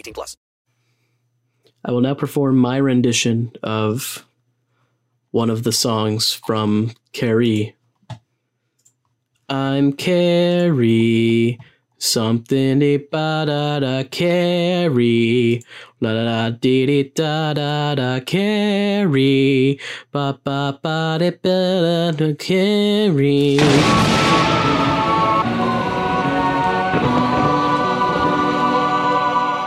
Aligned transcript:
18 0.00 0.14
plus. 0.14 0.36
I 1.84 1.92
will 1.92 2.00
now 2.00 2.14
perform 2.14 2.58
my 2.58 2.76
rendition 2.76 3.52
of 3.62 4.26
one 5.30 5.50
of 5.50 5.62
the 5.62 5.72
songs 5.72 6.32
from 6.32 6.92
Carrie. 7.12 7.76
I'm 9.48 9.92
Carrie. 9.92 11.58
Something 11.98 12.78
de 12.78 12.96
ba 12.96 13.44
da 13.46 13.80
da 13.80 14.04
carry. 14.04 15.62
La 16.00 16.14
da 16.14 16.24
da 16.24 16.50
dee 16.50 16.86
dee 16.86 17.12
da 17.14 17.52
da 17.52 17.94
da 17.94 18.20
carry. 18.20 19.78
Ba 20.10 20.38
ba 20.42 20.78
ba 20.82 21.18
de 21.18 21.30
ba 21.32 21.58
da 21.84 22.10
da 22.12 22.34
carry. 22.34 23.58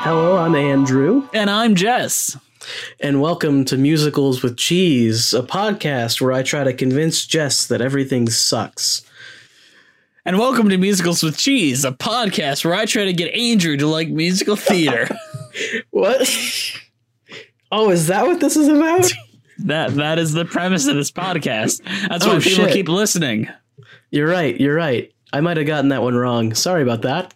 Hello, 0.03 0.37
I'm 0.37 0.55
Andrew. 0.55 1.27
And 1.33 1.49
I'm 1.49 1.75
Jess. 1.75 2.37
And 2.99 3.21
welcome 3.21 3.63
to 3.65 3.77
Musicals 3.77 4.43
with 4.43 4.57
Cheese, 4.57 5.33
a 5.33 5.41
podcast 5.43 6.19
where 6.21 6.31
I 6.33 6.43
try 6.43 6.63
to 6.63 6.73
convince 6.73 7.25
Jess 7.25 7.65
that 7.67 7.81
everything 7.81 8.29
sucks. 8.29 9.03
And 10.25 10.37
welcome 10.37 10.69
to 10.69 10.77
Musicals 10.77 11.23
with 11.23 11.37
Cheese, 11.37 11.85
a 11.85 11.91
podcast 11.91 12.65
where 12.65 12.73
I 12.75 12.85
try 12.85 13.05
to 13.05 13.13
get 13.13 13.33
Andrew 13.33 13.77
to 13.77 13.87
like 13.87 14.09
musical 14.09 14.55
theater. 14.55 15.07
what? 15.91 16.29
Oh, 17.71 17.89
is 17.89 18.07
that 18.07 18.25
what 18.25 18.39
this 18.39 18.57
is 18.57 18.67
about? 18.67 19.11
that 19.59 19.95
that 19.95 20.19
is 20.19 20.33
the 20.33 20.45
premise 20.45 20.87
of 20.87 20.95
this 20.95 21.11
podcast. 21.11 21.81
That's 22.09 22.25
why 22.25 22.35
Oh, 22.35 22.39
people 22.41 22.65
shit. 22.65 22.73
keep 22.73 22.89
listening. 22.89 23.47
You're 24.11 24.27
right, 24.29 24.59
you're 24.59 24.75
right. 24.75 25.11
I 25.31 25.41
might 25.41 25.57
have 25.57 25.65
gotten 25.65 25.89
that 25.89 26.03
one 26.03 26.15
wrong. 26.15 26.53
Sorry 26.53 26.83
about 26.83 27.01
that. 27.03 27.33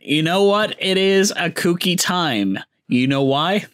You 0.00 0.22
know 0.22 0.44
what? 0.44 0.76
It 0.78 0.96
is 0.96 1.30
a 1.32 1.50
kooky 1.50 1.98
time. 2.00 2.58
You 2.88 3.06
know 3.06 3.22
why? 3.22 3.66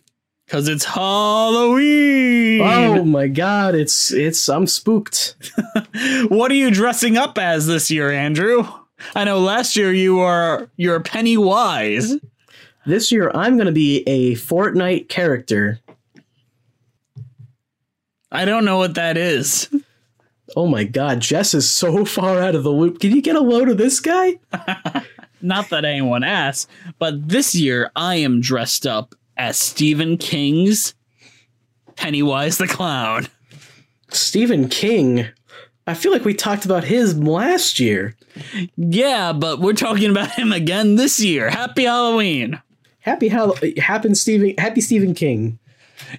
Because 0.45 0.67
it's 0.67 0.85
Halloween. 0.85 2.61
Oh 2.61 3.05
my 3.05 3.29
god, 3.29 3.75
it's 3.77 4.13
it's 4.13 4.49
I'm 4.49 4.67
spooked. 4.67 5.37
What 6.29 6.51
are 6.51 6.55
you 6.55 6.71
dressing 6.71 7.17
up 7.17 7.39
as 7.39 7.67
this 7.67 7.91
year, 7.91 8.11
Andrew? 8.11 8.67
I 9.15 9.25
know 9.25 9.39
last 9.39 9.77
year 9.77 9.93
you 9.93 10.17
were 10.17 10.69
you're 10.77 11.01
Pennywise. 11.01 12.15
This 12.85 13.11
year 13.13 13.31
I'm 13.35 13.57
gonna 13.57 13.73
be 13.73 14.03
a 14.07 14.35
Fortnite 14.35 15.09
character. 15.09 15.81
I 18.33 18.45
don't 18.45 18.65
know 18.65 18.77
what 18.79 18.95
that 18.95 19.17
is. 19.17 19.69
Oh 20.57 20.67
my 20.67 20.85
god, 20.85 21.21
Jess 21.21 21.55
is 21.55 21.69
so 21.69 22.05
far 22.17 22.41
out 22.41 22.55
of 22.55 22.65
the 22.65 22.73
loop. 22.73 23.01
Can 23.01 23.15
you 23.15 23.23
get 23.23 23.37
a 23.37 23.41
load 23.41 23.69
of 23.69 23.79
this 23.79 24.01
guy? 24.01 24.39
Not 25.47 25.71
that 25.71 25.85
anyone 25.85 26.25
asked, 26.25 26.69
but 26.99 27.29
this 27.29 27.55
year 27.55 27.93
I 27.95 28.17
am 28.17 28.41
dressed 28.41 28.85
up 28.85 29.15
as 29.37 29.57
Stephen 29.57 30.19
King's 30.19 30.95
Pennywise 31.95 32.59
the 32.59 32.67
Clown. 32.67 33.29
Stephen 34.11 34.69
King. 34.69 35.29
I 35.87 35.95
feel 35.95 36.11
like 36.11 36.25
we 36.25 36.35
talked 36.35 36.65
about 36.65 36.83
his 36.83 37.17
last 37.17 37.79
year. 37.79 38.17
Yeah, 38.77 39.33
but 39.33 39.61
we're 39.61 39.73
talking 39.73 40.11
about 40.11 40.33
him 40.33 40.51
again 40.51 40.97
this 40.97 41.21
year. 41.21 41.49
Happy 41.49 41.85
Halloween. 41.85 42.61
Happy 42.99 43.29
Hall- 43.29 43.57
happen 43.79 44.17
Stephen 44.17 44.53
Happy 44.59 44.81
Stephen 44.81 45.15
King. 45.15 45.61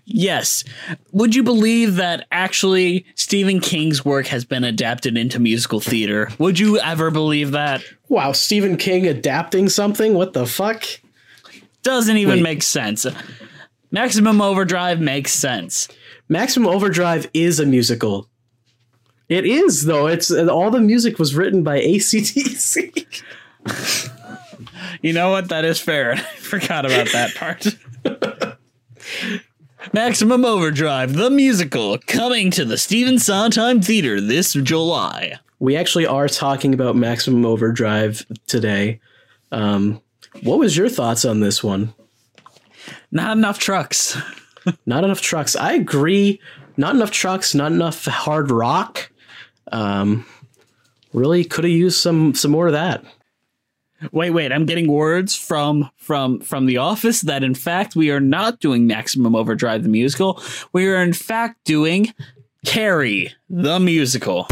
Yes. 0.05 0.63
Would 1.11 1.35
you 1.35 1.43
believe 1.43 1.95
that 1.97 2.25
actually 2.31 3.05
Stephen 3.16 3.59
King's 3.59 4.05
work 4.05 4.27
has 4.27 4.45
been 4.45 4.63
adapted 4.63 5.17
into 5.17 5.37
musical 5.39 5.81
theater? 5.81 6.29
Would 6.39 6.59
you 6.59 6.79
ever 6.79 7.11
believe 7.11 7.51
that? 7.51 7.83
Wow, 8.09 8.31
Stephen 8.31 8.78
King 8.78 9.06
adapting 9.07 9.69
something? 9.69 10.13
What 10.13 10.34
the 10.34 10.45
fuck? 10.45 10.84
Doesn't 11.84 12.18
even 12.18 12.38
Wait. 12.38 12.44
make 12.44 12.63
sense. 12.63 13.06
Maximum 13.91 14.41
Overdrive 14.41 15.00
makes 15.00 15.34
sense. 15.34 15.88
Maximum 16.29 16.67
Overdrive 16.67 17.29
is 17.34 17.59
a 17.59 17.66
musical. 17.66 18.29
It 19.29 19.46
is 19.46 19.85
though. 19.85 20.07
It's 20.07 20.31
all 20.31 20.72
the 20.72 20.79
music 20.79 21.19
was 21.19 21.35
written 21.35 21.63
by 21.63 21.79
ACDC. 21.81 23.23
You 25.01 25.13
know 25.13 25.29
what? 25.29 25.50
That 25.50 25.66
is 25.66 25.79
fair. 25.79 26.13
I 26.13 26.17
forgot 26.17 26.85
about 26.85 27.12
that 27.12 27.35
part. 27.35 28.57
Maximum 29.94 30.44
Overdrive, 30.44 31.13
the 31.13 31.29
musical, 31.29 31.97
coming 32.07 32.51
to 32.51 32.66
the 32.66 32.78
Stephen 32.78 33.19
Sondheim 33.19 33.81
Theater 33.81 34.19
this 34.19 34.53
July. 34.53 35.40
We 35.59 35.75
actually 35.75 36.06
are 36.06 36.28
talking 36.28 36.73
about 36.73 36.95
Maximum 36.95 37.45
Overdrive 37.45 38.25
today. 38.47 39.00
Um, 39.51 40.01
what 40.44 40.59
was 40.59 40.78
your 40.78 40.90
thoughts 40.90 41.25
on 41.25 41.40
this 41.40 41.63
one? 41.63 41.94
Not 43.12 43.38
enough 43.38 43.59
trucks. 43.59 44.17
Not 44.85 45.03
enough 45.03 45.22
trucks. 45.22 45.56
I 45.56 45.73
agree. 45.73 46.40
Not 46.75 46.96
enough 46.96 47.12
trucks. 47.12 47.56
Not 47.56 47.72
enough 47.72 48.06
hard 48.06 48.51
rock. 48.51 49.12
Um, 49.72 50.25
really 51.13 51.44
could 51.44 51.63
have 51.63 51.72
used 51.72 52.00
some 52.00 52.35
some 52.35 52.51
more 52.51 52.67
of 52.67 52.73
that. 52.73 53.03
Wait, 54.12 54.29
wait, 54.29 54.51
I'm 54.51 54.66
getting 54.66 54.88
words 54.91 55.35
from 55.35 55.90
from 55.96 56.40
from 56.41 56.67
the 56.67 56.78
office 56.78 57.22
that 57.22 57.44
in 57.44 57.56
fact 57.56 57.96
we 57.96 58.12
are 58.12 58.19
not 58.19 58.59
doing 58.59 58.85
Maximum 58.85 59.35
Overdrive 59.35 59.84
the 59.84 59.90
musical. 59.90 60.41
We 60.72 60.88
are 60.88 61.01
in 61.01 61.13
fact 61.13 61.63
doing 61.66 62.13
Carrie 62.66 63.34
the 63.50 63.79
musical. 63.79 64.46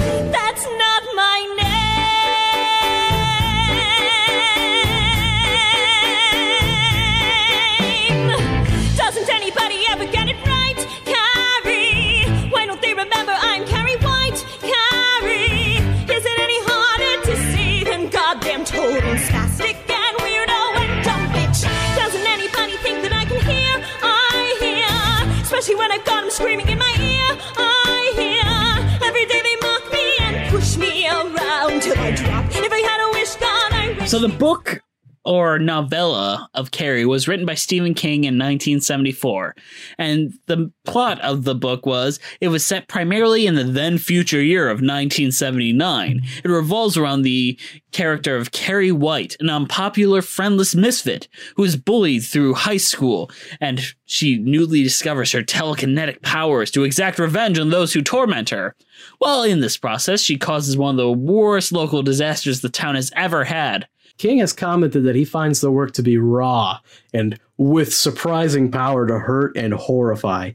Screaming 26.35 26.67
in 26.67 26.77
my 26.77 26.93
ear. 26.99 27.37
I 27.55 28.11
hear. 28.19 29.07
Every 29.07 29.25
day 29.25 29.41
they 29.41 29.55
mock 29.61 29.83
me 29.89 30.05
and 30.19 30.51
push 30.51 30.75
me 30.75 31.07
around 31.07 31.81
till 31.81 31.97
I 31.97 32.11
drop. 32.11 32.45
If 32.51 32.71
I 32.73 32.81
had 32.89 32.99
a 33.07 33.09
wish, 33.13 33.35
God, 33.35 33.71
I 33.71 33.95
wish. 33.97 34.09
So 34.09 34.19
the 34.19 34.27
book 34.27 34.81
or 35.25 35.57
novella 35.57 36.49
of 36.53 36.71
Carrie 36.71 37.05
was 37.05 37.27
written 37.27 37.45
by 37.45 37.55
Stephen 37.55 37.93
King 37.93 38.23
in 38.23 38.35
1974. 38.35 39.55
And 39.97 40.33
the 40.45 40.71
plot 40.85 41.19
of 41.21 41.43
the 41.43 41.55
book 41.55 41.85
was 41.85 42.19
it 42.39 42.49
was 42.49 42.65
set 42.65 42.87
primarily 42.87 43.47
in 43.47 43.55
the 43.55 43.63
then 43.63 43.97
future 43.97 44.41
year 44.41 44.67
of 44.67 44.75
1979. 44.75 46.21
It 46.43 46.47
revolves 46.47 46.95
around 46.95 47.23
the 47.23 47.59
character 47.91 48.35
of 48.35 48.51
Carrie 48.51 48.91
White, 48.91 49.35
an 49.39 49.49
unpopular, 49.49 50.21
friendless 50.21 50.75
misfit 50.75 51.27
who 51.55 51.63
is 51.63 51.75
bullied 51.75 52.23
through 52.23 52.53
high 52.53 52.77
school, 52.77 53.31
and 53.59 53.81
she 54.05 54.37
newly 54.37 54.83
discovers 54.83 55.31
her 55.31 55.41
telekinetic 55.41 56.21
powers 56.21 56.69
to 56.71 56.83
exact 56.83 57.17
revenge 57.17 57.57
on 57.57 57.69
those 57.69 57.93
who 57.93 58.01
torment 58.01 58.49
her. 58.49 58.75
While 59.17 59.43
in 59.43 59.61
this 59.61 59.77
process, 59.77 60.21
she 60.21 60.37
causes 60.37 60.77
one 60.77 60.95
of 60.95 60.97
the 60.97 61.11
worst 61.11 61.71
local 61.71 62.03
disasters 62.03 62.61
the 62.61 62.69
town 62.69 62.95
has 62.95 63.11
ever 63.15 63.45
had. 63.45 63.87
King 64.17 64.39
has 64.39 64.53
commented 64.53 65.03
that 65.03 65.15
he 65.15 65.25
finds 65.25 65.61
the 65.61 65.71
work 65.71 65.93
to 65.93 66.03
be 66.03 66.17
raw 66.17 66.79
and 67.13 67.39
with 67.57 67.93
surprising 67.93 68.71
power 68.71 69.07
to 69.07 69.19
hurt 69.19 69.55
and 69.57 69.73
horrify. 69.73 70.51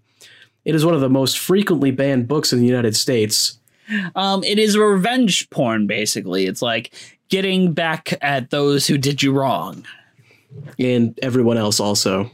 It 0.64 0.74
is 0.74 0.84
one 0.84 0.94
of 0.94 1.00
the 1.00 1.08
most 1.08 1.38
frequently 1.38 1.90
banned 1.90 2.28
books 2.28 2.52
in 2.52 2.60
the 2.60 2.66
United 2.66 2.96
States. 2.96 3.58
Um, 4.14 4.44
it 4.44 4.58
is 4.58 4.76
revenge 4.76 5.50
porn, 5.50 5.86
basically. 5.86 6.46
It's 6.46 6.62
like 6.62 6.92
getting 7.28 7.72
back 7.72 8.12
at 8.22 8.50
those 8.50 8.86
who 8.86 8.98
did 8.98 9.22
you 9.22 9.32
wrong. 9.32 9.84
And 10.78 11.18
everyone 11.22 11.58
else 11.58 11.80
also. 11.80 12.30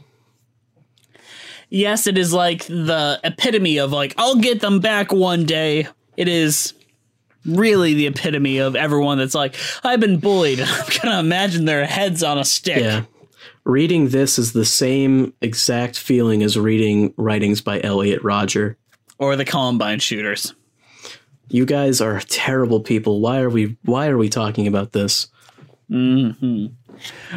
Yes, 1.69 2.07
it 2.07 2.17
is 2.17 2.33
like 2.33 2.65
the 2.65 3.19
epitome 3.23 3.77
of 3.77 3.91
like, 3.91 4.13
I'll 4.17 4.37
get 4.37 4.61
them 4.61 4.79
back 4.79 5.11
one 5.11 5.45
day. 5.45 5.87
It 6.15 6.27
is 6.27 6.73
really 7.47 7.93
the 7.93 8.07
epitome 8.07 8.59
of 8.59 8.75
everyone 8.75 9.17
that's 9.17 9.35
like, 9.35 9.55
I've 9.83 9.99
been 9.99 10.19
bullied. 10.19 10.59
I'm 10.65 10.85
gonna 11.01 11.19
imagine 11.19 11.65
their 11.65 11.85
heads 11.85 12.23
on 12.23 12.37
a 12.37 12.45
stick. 12.45 12.83
Yeah. 12.83 13.03
Reading 13.63 14.09
this 14.09 14.39
is 14.39 14.53
the 14.53 14.65
same 14.65 15.33
exact 15.41 15.97
feeling 15.97 16.41
as 16.43 16.57
reading 16.57 17.13
writings 17.17 17.61
by 17.61 17.81
Elliot 17.81 18.23
Rodger. 18.23 18.77
Or 19.17 19.35
the 19.35 19.45
Columbine 19.45 19.99
shooters. 19.99 20.53
You 21.49 21.65
guys 21.65 22.01
are 22.01 22.19
terrible 22.21 22.81
people. 22.81 23.19
Why 23.19 23.39
are 23.39 23.49
we 23.49 23.77
why 23.83 24.07
are 24.07 24.17
we 24.17 24.29
talking 24.29 24.67
about 24.67 24.91
this? 24.91 25.27
Mm-hmm. 25.89 26.67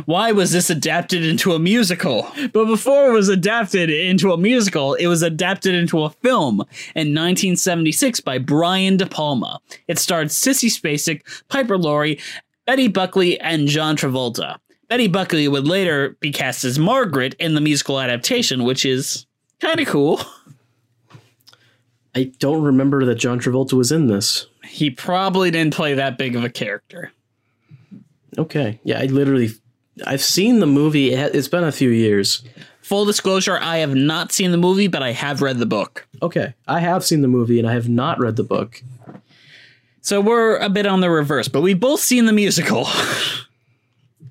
Why 0.07 0.33
was 0.33 0.53
this 0.53 0.71
adapted 0.71 1.25
into 1.25 1.53
a 1.53 1.59
musical? 1.59 2.31
But 2.53 2.67
before 2.67 3.11
it 3.11 3.13
was 3.13 3.29
adapted 3.29 3.91
into 3.91 4.33
a 4.33 4.39
musical, 4.39 4.95
it 4.95 5.07
was 5.07 5.23
adapted 5.23 5.75
into 5.75 6.03
a 6.03 6.11
film 6.11 6.61
in 6.95 7.15
1976 7.15 8.21
by 8.21 8.39
Brian 8.39 8.97
De 8.97 9.07
Palma. 9.07 9.61
It 9.87 9.99
starred 9.99 10.29
Sissy 10.29 10.71
Spacek, 10.71 11.23
Piper 11.49 11.79
Laurie, 11.79 12.19
Betty 12.67 12.89
Buckley, 12.89 13.39
and 13.41 13.69
John 13.69 13.97
Travolta. 13.97 14.59
Betty 14.89 15.07
Buckley 15.09 15.47
would 15.47 15.69
later 15.69 16.17
be 16.21 16.33
cast 16.33 16.65
as 16.65 16.79
Margaret 16.79 17.35
in 17.39 17.55
the 17.55 17.61
musical 17.61 18.01
adaptation, 18.01 18.65
which 18.65 18.85
is 18.85 19.27
kind 19.61 19.79
of 19.79 19.87
cool. 19.87 20.21
I 22.15 22.25
don't 22.41 22.63
remember 22.63 23.05
that 23.05 23.15
John 23.15 23.39
Travolta 23.39 23.75
was 23.75 23.93
in 23.93 24.09
this. 24.09 24.47
He 24.65 24.91
probably 24.91 25.53
didn't 25.53 25.75
play 25.75 25.95
that 25.95 26.19
big 26.19 26.35
of 26.35 26.43
a 26.43 26.51
character. 26.51 27.13
Okay. 28.41 28.81
Yeah, 28.85 29.01
I 29.01 29.07
literally 29.07 29.51
I've 30.07 30.23
seen 30.23 30.61
the 30.61 30.67
movie. 30.67 31.13
It's 31.13 31.49
been 31.49 31.65
a 31.65 31.73
few 31.73 31.91
years. 31.91 32.43
Full 32.83 33.05
disclosure, 33.05 33.59
I 33.61 33.79
have 33.79 33.95
not 33.95 34.33
seen 34.33 34.51
the 34.51 34.57
movie, 34.57 34.89
but 34.89 35.03
I 35.03 35.13
have 35.13 35.43
read 35.43 35.59
the 35.59 35.67
book. 35.67 36.07
Okay. 36.23 36.55
I 36.67 36.81
have 36.81 37.05
seen 37.05 37.21
the 37.23 37.29
movie 37.29 37.59
and 37.59 37.69
I 37.69 37.75
have 37.75 37.89
not 37.89 38.19
read 38.19 38.37
the 38.37 38.43
book. 38.43 38.83
So 40.01 40.21
we're 40.21 40.57
a 40.57 40.69
bit 40.71 40.87
on 40.87 41.01
the 41.01 41.11
reverse, 41.11 41.47
but 41.49 41.61
we've 41.61 41.79
both 41.79 42.01
seen 42.01 42.27
the 42.27 42.33
musical. 42.33 42.87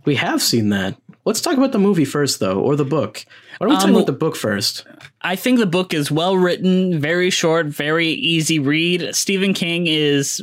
We 0.05 0.15
have 0.15 0.41
seen 0.41 0.69
that. 0.69 0.95
Let's 1.25 1.41
talk 1.41 1.57
about 1.57 1.71
the 1.73 1.77
movie 1.77 2.05
first 2.05 2.39
though, 2.39 2.59
or 2.59 2.75
the 2.75 2.85
book. 2.85 3.25
Why 3.57 3.67
don't 3.67 3.69
we 3.69 3.75
talk 3.75 3.83
Um, 3.89 3.95
about 3.95 4.05
the 4.07 4.13
book 4.13 4.35
first? 4.35 4.85
I 5.21 5.35
think 5.35 5.59
the 5.59 5.65
book 5.67 5.93
is 5.93 6.09
well 6.09 6.37
written, 6.37 6.99
very 6.99 7.29
short, 7.29 7.67
very 7.67 8.07
easy 8.07 8.57
read. 8.59 9.13
Stephen 9.13 9.53
King 9.53 9.85
is 9.87 10.41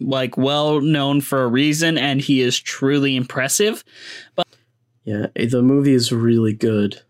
like 0.00 0.36
well 0.36 0.80
known 0.80 1.20
for 1.20 1.42
a 1.42 1.48
reason 1.48 1.98
and 1.98 2.20
he 2.20 2.40
is 2.40 2.58
truly 2.58 3.16
impressive. 3.16 3.84
But 4.34 4.46
Yeah, 5.04 5.26
the 5.34 5.62
movie 5.62 5.94
is 5.94 6.12
really 6.12 6.52
good. 6.52 7.00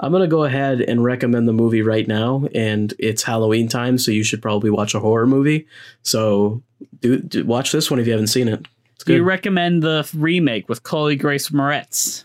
I'm 0.00 0.10
gonna 0.12 0.26
go 0.26 0.44
ahead 0.44 0.80
and 0.80 1.04
recommend 1.04 1.46
the 1.46 1.52
movie 1.52 1.82
right 1.82 2.06
now, 2.06 2.48
and 2.52 2.92
it's 2.98 3.22
Halloween 3.22 3.68
time, 3.68 3.96
so 3.96 4.10
you 4.10 4.24
should 4.24 4.42
probably 4.42 4.68
watch 4.68 4.92
a 4.94 5.00
horror 5.00 5.26
movie. 5.26 5.68
So 6.02 6.62
do, 7.00 7.20
do 7.20 7.44
watch 7.44 7.70
this 7.70 7.90
one 7.90 8.00
if 8.00 8.06
you 8.06 8.12
haven't 8.12 8.26
seen 8.26 8.48
it. 8.48 8.66
It's 8.96 9.04
Do 9.04 9.14
you 9.14 9.22
recommend 9.22 9.82
the 9.82 10.08
remake 10.14 10.68
with 10.68 10.82
Chloe 10.82 11.14
Grace 11.16 11.50
Moretz? 11.50 12.24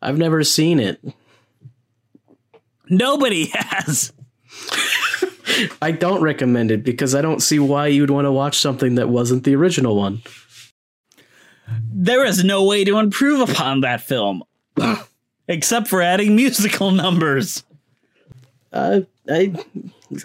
I've 0.00 0.16
never 0.16 0.44
seen 0.44 0.78
it. 0.78 1.00
Nobody 2.88 3.46
has. 3.52 4.12
I 5.82 5.90
don't 5.90 6.22
recommend 6.22 6.70
it 6.70 6.84
because 6.84 7.14
I 7.14 7.22
don't 7.22 7.40
see 7.40 7.58
why 7.58 7.86
you'd 7.88 8.10
want 8.10 8.26
to 8.26 8.32
watch 8.32 8.58
something 8.58 8.96
that 8.96 9.08
wasn't 9.08 9.44
the 9.44 9.54
original 9.54 9.96
one. 9.96 10.22
There 11.92 12.24
is 12.24 12.44
no 12.44 12.64
way 12.64 12.84
to 12.84 12.98
improve 12.98 13.48
upon 13.48 13.82
that 13.82 14.00
film. 14.00 14.42
Except 15.48 15.88
for 15.88 16.02
adding 16.02 16.36
musical 16.36 16.90
numbers. 16.90 17.64
Uh, 18.72 19.00
I, 19.28 19.54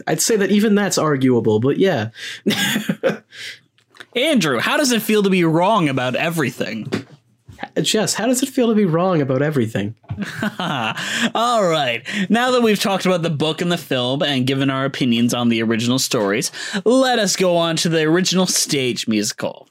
I'd 0.08 0.22
say 0.22 0.36
that 0.36 0.52
even 0.52 0.76
that's 0.76 0.98
arguable, 0.98 1.60
but 1.60 1.78
yeah. 1.78 2.10
Andrew, 4.16 4.60
how 4.60 4.78
does 4.78 4.92
it 4.92 5.02
feel 5.02 5.24
to 5.24 5.30
be 5.30 5.44
wrong 5.44 5.90
about 5.90 6.16
everything? 6.16 6.92
Jess, 7.82 8.14
how 8.14 8.28
does 8.28 8.44
it 8.44 8.50
feel 8.50 8.68
to 8.68 8.76
be 8.76 8.86
wrong 8.86 9.22
about 9.22 9.42
everything? 9.42 9.96
All 10.60 11.68
right. 11.68 12.02
Now 12.30 12.52
that 12.52 12.62
we've 12.62 12.80
talked 12.80 13.06
about 13.06 13.22
the 13.22 13.30
book 13.30 13.62
and 13.62 13.72
the 13.72 13.78
film 13.78 14.22
and 14.22 14.48
given 14.48 14.70
our 14.70 14.86
opinions 14.86 15.34
on 15.34 15.50
the 15.50 15.62
original 15.62 16.00
stories, 16.00 16.52
let 16.86 17.20
us 17.20 17.36
go 17.36 17.58
on 17.58 17.76
to 17.78 17.90
the 17.90 18.04
original 18.04 18.46
stage 18.46 19.08
musical. 19.08 19.68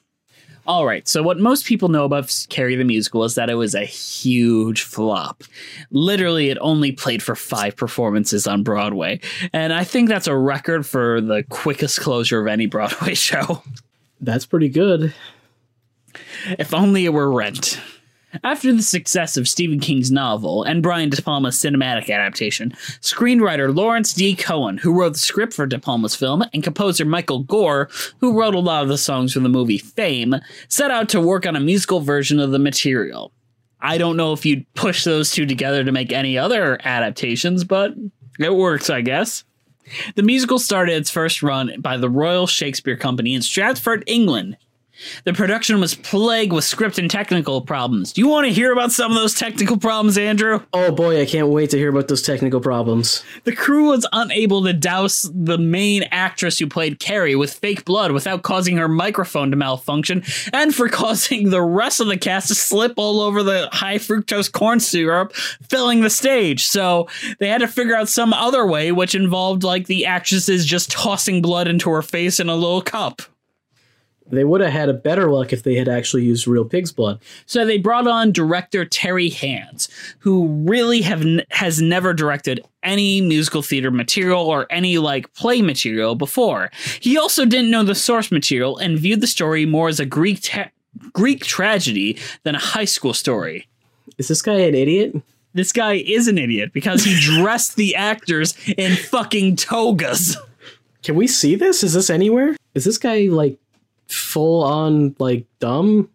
All 0.65 0.87
right. 0.87 1.09
So, 1.09 1.25
what 1.25 1.41
most 1.41 1.67
people 1.67 1.89
know 1.89 2.05
about 2.05 2.47
Carrie 2.49 2.77
the 2.77 2.85
Musical 2.85 3.25
is 3.25 3.35
that 3.35 3.51
it 3.51 3.55
was 3.55 3.75
a 3.75 3.85
huge 3.85 4.83
flop. 4.83 5.43
Literally, 5.91 6.51
it 6.51 6.59
only 6.61 6.93
played 6.93 7.21
for 7.21 7.35
five 7.35 7.75
performances 7.75 8.47
on 8.47 8.63
Broadway. 8.63 9.21
And 9.53 9.73
I 9.73 9.83
think 9.83 10.09
that's 10.09 10.29
a 10.29 10.37
record 10.37 10.87
for 10.87 11.21
the 11.21 11.43
quickest 11.49 12.01
closure 12.01 12.41
of 12.41 12.47
any 12.47 12.67
Broadway 12.69 13.15
show. 13.15 13.63
That's 14.21 14.47
pretty 14.47 14.69
good. 14.69 15.13
If 16.59 16.75
only 16.75 17.05
it 17.05 17.13
were 17.13 17.31
Rent. 17.31 17.81
After 18.43 18.73
the 18.73 18.83
success 18.83 19.37
of 19.37 19.47
Stephen 19.47 19.79
King's 19.79 20.11
novel 20.11 20.63
and 20.63 20.83
Brian 20.83 21.11
De 21.11 21.21
Palma's 21.21 21.57
cinematic 21.57 22.09
adaptation, 22.09 22.71
screenwriter 23.01 23.75
Lawrence 23.75 24.15
D. 24.15 24.35
Cohen, 24.35 24.79
who 24.79 24.99
wrote 24.99 25.13
the 25.13 25.19
script 25.19 25.53
for 25.53 25.67
De 25.67 25.79
Palma's 25.79 26.15
film, 26.15 26.43
and 26.55 26.65
composer 26.65 27.05
Michael 27.05 27.41
Gore, 27.41 27.91
who 28.21 28.39
wrote 28.39 28.55
a 28.55 28.59
lot 28.59 28.83
of 28.83 28.89
the 28.89 28.97
songs 28.97 29.35
for 29.35 29.41
the 29.41 29.51
movie 29.51 29.77
Fame, 29.77 30.37
set 30.69 30.91
out 30.91 31.11
to 31.11 31.21
work 31.21 31.47
on 31.47 31.57
a 31.57 31.61
musical 31.61 32.01
version 32.01 32.41
of 32.41 32.53
the 32.53 32.59
material. 32.59 33.33
I 33.81 33.99
don't 33.99 34.17
know 34.17 34.33
if 34.33 34.47
you'd 34.47 34.73
push 34.75 35.05
those 35.05 35.31
two 35.31 35.45
together 35.45 35.85
to 35.85 35.93
make 35.93 36.13
any 36.13 36.39
other 36.39 36.79
adaptations, 36.85 37.65
but 37.65 37.93
it 38.39 38.55
works, 38.55 38.89
I 38.89 39.03
guess. 39.03 39.45
The 40.15 40.23
musical 40.23 40.59
started 40.59 40.95
its 40.95 41.11
first 41.11 41.43
run 41.43 41.81
by 41.81 41.97
the 41.99 42.09
Royal 42.09 42.47
Shakespeare 42.47 42.97
Company 42.97 43.35
in 43.35 43.43
Stratford, 43.43 44.05
England, 44.07 44.57
the 45.25 45.33
production 45.33 45.81
was 45.81 45.95
plagued 45.95 46.53
with 46.53 46.65
script 46.65 46.99
and 46.99 47.11
technical 47.11 47.61
problems. 47.61 48.13
Do 48.13 48.21
you 48.21 48.29
want 48.29 48.47
to 48.47 48.53
hear 48.53 48.73
about 48.73 48.93
some 48.93 49.11
of 49.11 49.17
those 49.17 49.35
technical 49.35 49.77
problems, 49.77 50.19
Andrew? 50.19 50.61
Oh 50.73 50.93
boy, 50.93 51.21
I 51.21 51.27
can't 51.27 51.49
wait 51.49 51.71
to 51.71 51.79
hear 51.79 51.91
about 51.91 52.09
those 52.09 52.23
technical 52.23 52.61
problems. 52.61 53.25
The 53.45 53.55
crew 53.55 53.89
was 53.89 54.07
unable 54.13 54.63
to 54.65 54.73
douse 54.73 55.31
the 55.35 55.59
main 55.59 56.05
actress 56.11 56.59
who 56.59 56.67
played 56.67 56.99
Carrie 56.99 57.37
with 57.37 57.55
fake 57.55 57.85
blood 57.85 58.13
without 58.13 58.43
causing 58.43 58.77
her 58.77 58.89
microphone 58.89 59.51
to 59.51 59.57
malfunction, 59.57 60.23
and 60.53 60.75
for 60.75 60.89
causing 60.91 61.51
the 61.51 61.63
rest 61.63 62.01
of 62.01 62.07
the 62.07 62.17
cast 62.17 62.49
to 62.49 62.55
slip 62.55 62.95
all 62.97 63.21
over 63.21 63.43
the 63.43 63.69
high 63.73 63.99
fructose 63.99 64.51
corn 64.51 64.81
syrup 64.81 65.35
filling 65.69 66.01
the 66.01 66.11
stage. 66.11 66.67
So 66.67 67.09
they 67.39 67.49
had 67.49 67.61
to 67.61 67.69
figure 67.69 67.97
out 67.97 68.09
some 68.09 68.33
other 68.33 68.67
way, 68.67 68.93
which 68.93 69.15
involved 69.15 69.65
like 69.65 69.87
the 69.87 70.07
actresses 70.07 70.67
just 70.67 70.91
tossing 70.91 71.43
blood 71.43 71.69
into 71.69 71.91
her 71.91 72.03
face 72.03 72.41
in 72.41 72.49
a 72.49 72.55
little 72.55 72.83
cup. 72.83 73.23
They 74.31 74.45
would 74.45 74.61
have 74.61 74.73
had 74.73 74.89
a 74.89 74.95
better 74.95 75.31
luck 75.31 75.53
if 75.53 75.63
they 75.63 75.75
had 75.75 75.89
actually 75.89 76.25
used 76.25 76.47
real 76.47 76.65
pig's 76.65 76.93
blood. 76.93 77.21
So 77.47 77.67
they 77.67 77.79
brought 77.79 78.07
on 78.07 78.33
director 78.33 78.85
Terry 78.85 79.29
Hands, 79.29 79.89
who 80.21 80.47
really 80.67 81.03
have 81.03 81.23
n- 81.23 81.43
has 81.51 81.83
never 81.83 82.15
directed 82.15 82.65
any 82.83 83.21
musical 83.21 83.63
theater 83.63 83.91
material 83.91 84.41
or 84.43 84.67
any 84.71 84.99
like 84.99 85.33
play 85.35 85.61
material 85.61 86.15
before. 86.15 86.71
He 87.01 87.19
also 87.19 87.45
didn't 87.45 87.71
know 87.71 87.83
the 87.83 87.95
source 87.95 88.31
material 88.31 88.79
and 88.79 88.99
viewed 88.99 89.21
the 89.21 89.27
story 89.27 89.67
more 89.67 89.89
as 89.89 90.01
a 90.01 90.07
Greek 90.07 90.49
Greek 91.13 91.45
tragedy 91.45 92.19
than 92.45 92.55
a 92.55 92.59
high 92.61 92.85
school 92.85 93.15
story. 93.15 93.69
Is 94.19 94.29
this 94.29 94.43
guy 94.43 94.55
an 94.61 94.75
idiot? 94.75 95.15
This 95.55 95.73
guy 95.73 95.95
is 95.95 96.29
an 96.29 96.39
idiot 96.39 96.73
because 96.73 97.05
he 97.05 97.19
dressed 97.21 97.77
the 97.77 97.95
actors 97.95 98.55
in 98.79 98.97
fucking 98.97 99.57
togas. 99.57 100.37
Can 101.03 101.17
we 101.17 101.27
see 101.27 101.55
this? 101.57 101.83
Is 101.83 101.95
this 101.95 102.11
anywhere? 102.11 102.57
Is 102.75 102.85
this 102.85 102.99
guy 102.99 103.27
like 103.31 103.59
full 104.17 104.63
on 104.63 105.15
like 105.19 105.47
dumb? 105.59 106.09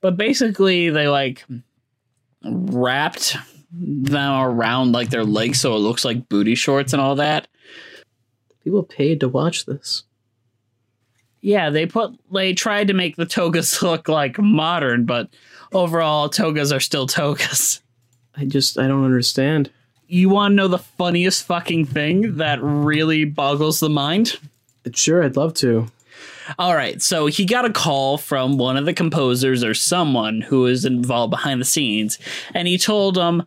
But 0.00 0.16
basically, 0.16 0.90
they 0.90 1.08
like 1.08 1.44
wrapped 2.44 3.36
them 3.72 4.40
around 4.40 4.92
like 4.92 5.10
their 5.10 5.24
legs 5.24 5.60
so 5.60 5.74
it 5.74 5.78
looks 5.78 6.04
like 6.04 6.28
booty 6.28 6.54
shorts 6.54 6.92
and 6.92 7.00
all 7.00 7.14
that. 7.16 7.48
People 8.64 8.82
paid 8.82 9.20
to 9.20 9.28
watch 9.28 9.66
this. 9.66 10.04
Yeah, 11.40 11.70
they 11.70 11.86
put 11.86 12.12
they 12.32 12.52
tried 12.52 12.88
to 12.88 12.94
make 12.94 13.16
the 13.16 13.26
togas 13.26 13.82
look 13.82 14.08
like 14.08 14.38
modern, 14.38 15.06
but 15.06 15.30
overall 15.72 16.28
togas 16.28 16.72
are 16.72 16.80
still 16.80 17.06
togas. 17.06 17.80
I 18.36 18.44
just 18.44 18.78
I 18.78 18.86
don't 18.86 19.04
understand. 19.04 19.70
You 20.06 20.28
want 20.28 20.52
to 20.52 20.56
know 20.56 20.68
the 20.68 20.78
funniest 20.78 21.46
fucking 21.46 21.86
thing 21.86 22.36
that 22.36 22.58
really 22.60 23.24
boggles 23.24 23.78
the 23.80 23.88
mind? 23.88 24.38
Sure, 24.92 25.22
I'd 25.22 25.36
love 25.36 25.54
to. 25.54 25.86
All 26.58 26.74
right, 26.74 27.00
so 27.00 27.26
he 27.26 27.44
got 27.44 27.64
a 27.64 27.72
call 27.72 28.18
from 28.18 28.58
one 28.58 28.76
of 28.76 28.84
the 28.84 28.92
composers 28.94 29.62
or 29.62 29.74
someone 29.74 30.40
who 30.40 30.66
is 30.66 30.84
involved 30.84 31.30
behind 31.30 31.60
the 31.60 31.64
scenes, 31.64 32.18
and 32.54 32.66
he 32.66 32.78
told 32.78 33.16
him, 33.16 33.42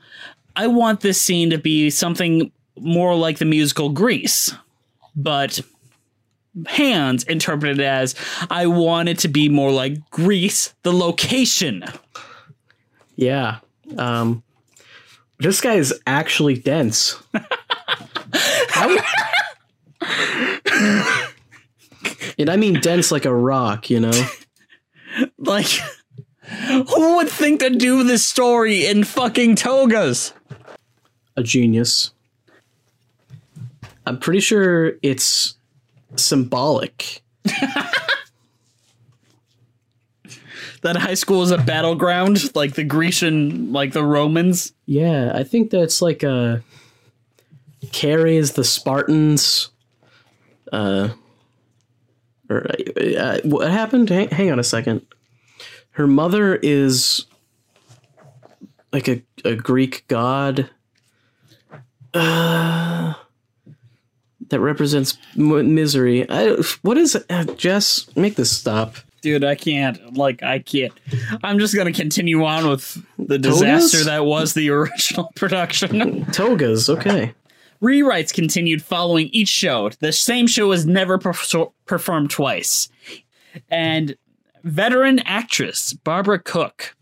I 0.56 0.68
want 0.68 1.02
this 1.02 1.22
scene 1.22 1.50
to 1.50 1.58
be 1.58 1.90
something 1.90 2.52
more 2.80 3.16
like 3.16 3.40
the 3.40 3.46
musical 3.46 3.90
Grease. 3.90 4.54
But 5.16 5.60
Hands 6.68 7.24
interpreted 7.24 7.80
it 7.80 7.84
as, 7.86 8.14
I 8.50 8.68
want 8.68 9.10
it 9.10 9.18
to 9.20 9.28
be 9.28 9.50
more 9.50 9.72
like 9.72 10.10
Greece, 10.12 10.74
the 10.84 10.94
location. 10.94 11.84
Yeah. 13.16 13.58
Um 13.98 14.44
this 15.40 15.62
guy 15.62 15.74
is 15.74 15.94
actually 16.08 16.56
dense. 16.56 17.22
How- 18.70 18.98
and 22.38 22.50
I 22.50 22.56
mean 22.56 22.80
dense 22.80 23.12
like 23.12 23.26
a 23.26 23.34
rock, 23.34 23.90
you 23.90 24.00
know? 24.00 24.12
Like, 25.38 25.68
who 26.48 27.18
would 27.18 27.30
think 27.30 27.60
to 27.60 27.70
do 27.70 28.04
this 28.04 28.26
story 28.26 28.88
in 28.88 29.04
fucking 29.04 29.58
togas? 29.58 30.34
A 31.38 31.44
genius. 31.44 32.12
I'm 34.08 34.18
pretty 34.18 34.40
sure 34.40 34.94
it's 35.04 35.54
symbolic. 36.16 37.22
That 40.84 40.98
high 40.98 41.14
school 41.14 41.44
is 41.44 41.52
a 41.52 41.58
battleground, 41.58 42.54
like 42.58 42.74
the 42.74 42.84
Grecian, 42.84 43.72
like 43.72 43.94
the 43.94 44.04
Romans. 44.04 44.74
Yeah, 44.86 45.32
I 45.34 45.44
think 45.46 45.70
that's 45.70 46.02
like 46.02 46.24
a 46.24 46.62
carries 47.94 48.52
the 48.52 48.66
Spartans. 48.66 49.70
Uh, 50.74 51.10
or 52.54 52.68
uh, 53.18 53.40
what 53.44 53.70
happened? 53.72 54.10
Hang, 54.10 54.30
hang 54.30 54.52
on 54.52 54.60
a 54.60 54.64
second. 54.64 55.06
Her 55.92 56.08
mother 56.08 56.56
is 56.56 57.26
like 58.92 59.08
a, 59.08 59.24
a 59.46 59.56
Greek 59.56 60.06
god 60.08 60.70
uh, 62.14 63.14
that 64.50 64.60
represents 64.60 65.18
m- 65.38 65.74
misery. 65.76 66.30
I, 66.30 66.56
what 66.82 66.98
is 66.98 67.16
it? 67.16 67.26
Uh, 67.30 67.44
Jess? 67.56 68.08
Make 68.16 68.36
this 68.36 68.56
stop. 68.56 68.96
Dude, 69.22 69.44
I 69.44 69.56
can't. 69.56 70.16
Like, 70.18 70.44
I 70.44 70.60
can't. 70.60 70.92
I'm 71.44 71.58
just 71.58 71.74
gonna 71.76 71.94
continue 71.94 72.44
on 72.44 72.68
with 72.68 73.02
the 73.18 73.38
disaster 73.40 73.98
Togas? 74.00 74.06
that 74.06 74.26
was 74.26 74.54
the 74.54 74.70
original 74.72 75.32
production. 75.36 76.26
Togas, 76.26 76.90
okay. 76.90 77.34
Rewrites 77.84 78.34
continued 78.34 78.82
following 78.82 79.28
each 79.34 79.50
show. 79.50 79.90
The 80.00 80.14
same 80.14 80.48
show 80.48 80.70
was 80.70 80.86
never 80.86 81.20
perfor- 81.20 81.74
performed 81.86 82.32
twice. 82.32 82.88
And 83.70 84.16
veteran 84.64 85.20
actress 85.20 85.92
Barbara 85.92 86.40
Cook 86.40 86.96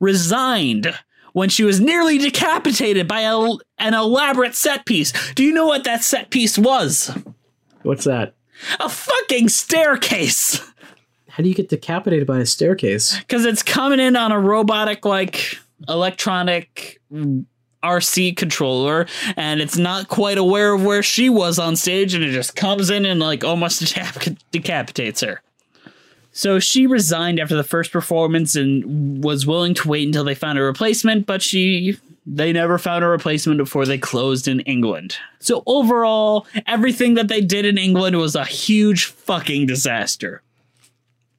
resigned 0.00 0.94
when 1.32 1.48
she 1.48 1.64
was 1.64 1.80
nearly 1.80 2.18
decapitated 2.18 3.08
by 3.08 3.22
a, 3.22 3.38
an 3.78 3.94
elaborate 3.94 4.54
set 4.54 4.84
piece. 4.84 5.12
Do 5.34 5.42
you 5.42 5.52
know 5.52 5.66
what 5.66 5.84
that 5.84 6.04
set 6.04 6.28
piece 6.30 6.58
was? 6.58 7.16
What's 7.82 8.04
that? 8.04 8.34
A 8.80 8.88
fucking 8.88 9.48
staircase. 9.48 10.60
How 11.28 11.42
do 11.42 11.48
you 11.48 11.54
get 11.54 11.68
decapitated 11.68 12.26
by 12.26 12.40
a 12.40 12.46
staircase? 12.46 13.18
Because 13.18 13.46
it's 13.46 13.62
coming 13.62 14.00
in 14.00 14.16
on 14.16 14.32
a 14.32 14.40
robotic, 14.40 15.04
like, 15.04 15.56
electronic 15.88 17.00
RC 17.82 18.36
controller, 18.36 19.06
and 19.36 19.60
it's 19.60 19.76
not 19.76 20.08
quite 20.08 20.38
aware 20.38 20.74
of 20.74 20.84
where 20.84 21.02
she 21.02 21.28
was 21.28 21.58
on 21.58 21.76
stage, 21.76 22.14
and 22.14 22.24
it 22.24 22.32
just 22.32 22.56
comes 22.56 22.90
in 22.90 23.04
and, 23.04 23.20
like, 23.20 23.44
almost 23.44 23.82
decap- 23.82 24.38
decapitates 24.50 25.20
her. 25.20 25.42
So 26.32 26.60
she 26.60 26.86
resigned 26.86 27.40
after 27.40 27.56
the 27.56 27.64
first 27.64 27.90
performance 27.90 28.54
and 28.54 29.24
was 29.24 29.46
willing 29.46 29.74
to 29.74 29.88
wait 29.88 30.06
until 30.06 30.24
they 30.24 30.34
found 30.34 30.58
a 30.58 30.62
replacement, 30.62 31.26
but 31.26 31.42
she 31.42 31.98
they 32.30 32.52
never 32.52 32.78
found 32.78 33.02
a 33.02 33.08
replacement 33.08 33.56
before 33.56 33.86
they 33.86 33.96
closed 33.96 34.46
in 34.46 34.60
England. 34.60 35.16
So 35.40 35.62
overall, 35.66 36.46
everything 36.66 37.14
that 37.14 37.28
they 37.28 37.40
did 37.40 37.64
in 37.64 37.78
England 37.78 38.18
was 38.18 38.36
a 38.36 38.44
huge 38.44 39.06
fucking 39.06 39.66
disaster. 39.66 40.42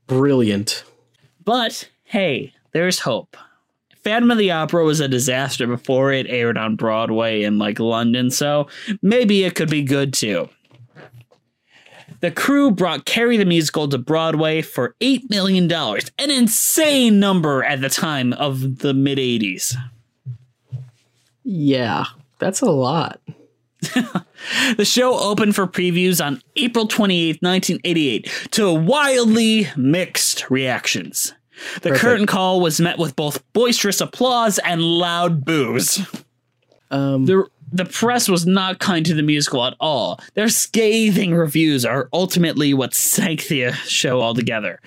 Brilliant. 0.07 0.83
But 1.45 1.89
hey, 2.05 2.53
there's 2.71 2.99
hope. 2.99 3.37
Phantom 4.03 4.31
of 4.31 4.37
the 4.37 4.51
Opera 4.51 4.83
was 4.83 4.99
a 4.99 5.07
disaster 5.07 5.67
before 5.67 6.11
it 6.11 6.27
aired 6.27 6.57
on 6.57 6.75
Broadway 6.75 7.43
in 7.43 7.57
like 7.57 7.79
London, 7.79 8.31
so 8.31 8.67
maybe 9.01 9.43
it 9.43 9.55
could 9.55 9.69
be 9.69 9.83
good 9.83 10.13
too. 10.13 10.49
The 12.21 12.31
crew 12.31 12.71
brought 12.71 13.05
Carrie 13.05 13.37
the 13.37 13.45
Musical 13.45 13.87
to 13.87 13.97
Broadway 13.97 14.61
for 14.61 14.95
$8 14.99 15.29
million, 15.29 15.71
an 15.71 16.31
insane 16.31 17.19
number 17.19 17.63
at 17.63 17.79
the 17.79 17.89
time 17.89 18.33
of 18.33 18.79
the 18.79 18.93
mid 18.93 19.17
80s. 19.17 19.75
Yeah, 21.43 22.05
that's 22.39 22.61
a 22.61 22.71
lot. 22.71 23.21
The 24.77 24.85
show 24.85 25.17
opened 25.19 25.55
for 25.55 25.67
previews 25.67 26.25
on 26.25 26.41
April 26.55 26.87
28, 26.87 27.41
1988, 27.41 28.47
to 28.51 28.73
wildly 28.73 29.67
mixed 29.75 30.49
reactions. 30.49 31.33
The 31.81 31.91
curtain 31.91 32.25
call 32.25 32.61
was 32.61 32.79
met 32.79 32.97
with 32.97 33.15
both 33.15 33.41
boisterous 33.53 34.01
applause 34.01 34.59
and 34.59 34.81
loud 34.81 35.43
boos. 35.45 35.99
Um, 36.91 37.25
The, 37.25 37.45
the 37.71 37.85
press 37.85 38.27
was 38.27 38.47
not 38.47 38.79
kind 38.79 39.05
to 39.05 39.13
the 39.13 39.21
musical 39.21 39.63
at 39.65 39.75
all. 39.79 40.19
Their 40.33 40.49
scathing 40.49 41.35
reviews 41.35 41.85
are 41.85 42.09
ultimately 42.11 42.73
what 42.73 42.93
sank 42.95 43.47
the 43.47 43.73
show 43.73 44.21
altogether. 44.21 44.79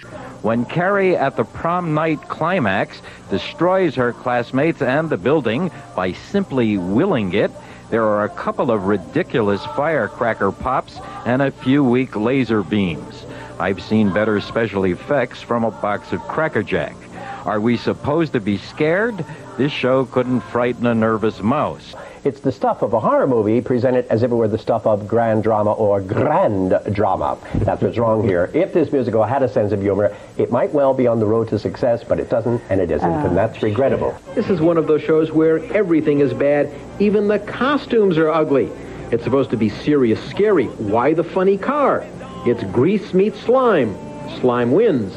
when 0.42 0.64
Carrie 0.64 1.16
at 1.16 1.36
the 1.36 1.44
prom 1.44 1.94
night 1.94 2.20
climax 2.28 3.00
destroys 3.30 3.94
her 3.94 4.12
classmates 4.12 4.82
and 4.82 5.08
the 5.10 5.16
building 5.16 5.70
by 5.94 6.12
simply 6.12 6.76
willing 6.76 7.32
it. 7.34 7.50
There 7.90 8.02
are 8.04 8.24
a 8.24 8.28
couple 8.30 8.70
of 8.72 8.84
ridiculous 8.86 9.64
firecracker 9.76 10.50
pops 10.50 10.98
and 11.24 11.42
a 11.42 11.50
few 11.52 11.84
weak 11.84 12.16
laser 12.16 12.62
beams. 12.64 13.24
I've 13.58 13.82
seen 13.82 14.12
better 14.12 14.40
special 14.40 14.84
effects 14.84 15.40
from 15.42 15.64
a 15.64 15.70
box 15.70 16.12
of 16.12 16.20
Cracker 16.22 16.62
Jack. 16.62 16.96
Are 17.44 17.60
we 17.60 17.76
supposed 17.76 18.32
to 18.34 18.40
be 18.40 18.58
scared? 18.58 19.24
This 19.58 19.72
show 19.72 20.04
couldn't 20.06 20.40
frighten 20.40 20.86
a 20.86 20.94
nervous 20.94 21.42
mouse. 21.42 21.94
It's 22.24 22.38
the 22.38 22.52
stuff 22.52 22.82
of 22.82 22.92
a 22.92 23.00
horror 23.00 23.26
movie 23.26 23.60
presented 23.60 24.06
as 24.06 24.22
if 24.22 24.30
it 24.30 24.34
were 24.34 24.46
the 24.46 24.58
stuff 24.58 24.86
of 24.86 25.08
grand 25.08 25.42
drama 25.42 25.72
or 25.72 26.00
grand 26.00 26.78
drama. 26.92 27.36
That's 27.56 27.82
what's 27.82 27.98
wrong 27.98 28.22
here. 28.22 28.48
If 28.54 28.72
this 28.72 28.92
musical 28.92 29.24
had 29.24 29.42
a 29.42 29.48
sense 29.48 29.72
of 29.72 29.82
humor, 29.82 30.16
it 30.38 30.52
might 30.52 30.72
well 30.72 30.94
be 30.94 31.08
on 31.08 31.18
the 31.18 31.26
road 31.26 31.48
to 31.48 31.58
success, 31.58 32.04
but 32.04 32.20
it 32.20 32.30
doesn't, 32.30 32.62
and 32.70 32.80
it 32.80 32.92
isn't, 32.92 33.10
and 33.10 33.30
ah. 33.30 33.34
that's 33.34 33.60
regrettable. 33.60 34.16
This 34.36 34.48
is 34.50 34.60
one 34.60 34.76
of 34.76 34.86
those 34.86 35.02
shows 35.02 35.32
where 35.32 35.58
everything 35.74 36.20
is 36.20 36.32
bad. 36.32 36.72
Even 37.00 37.26
the 37.26 37.40
costumes 37.40 38.16
are 38.18 38.30
ugly. 38.30 38.70
It's 39.10 39.24
supposed 39.24 39.50
to 39.50 39.56
be 39.56 39.68
serious, 39.68 40.22
scary. 40.30 40.66
Why 40.66 41.14
the 41.14 41.24
funny 41.24 41.58
car? 41.58 42.06
It's 42.44 42.64
grease 42.64 43.14
meets 43.14 43.38
slime. 43.40 43.96
Slime 44.40 44.72
wins. 44.72 45.14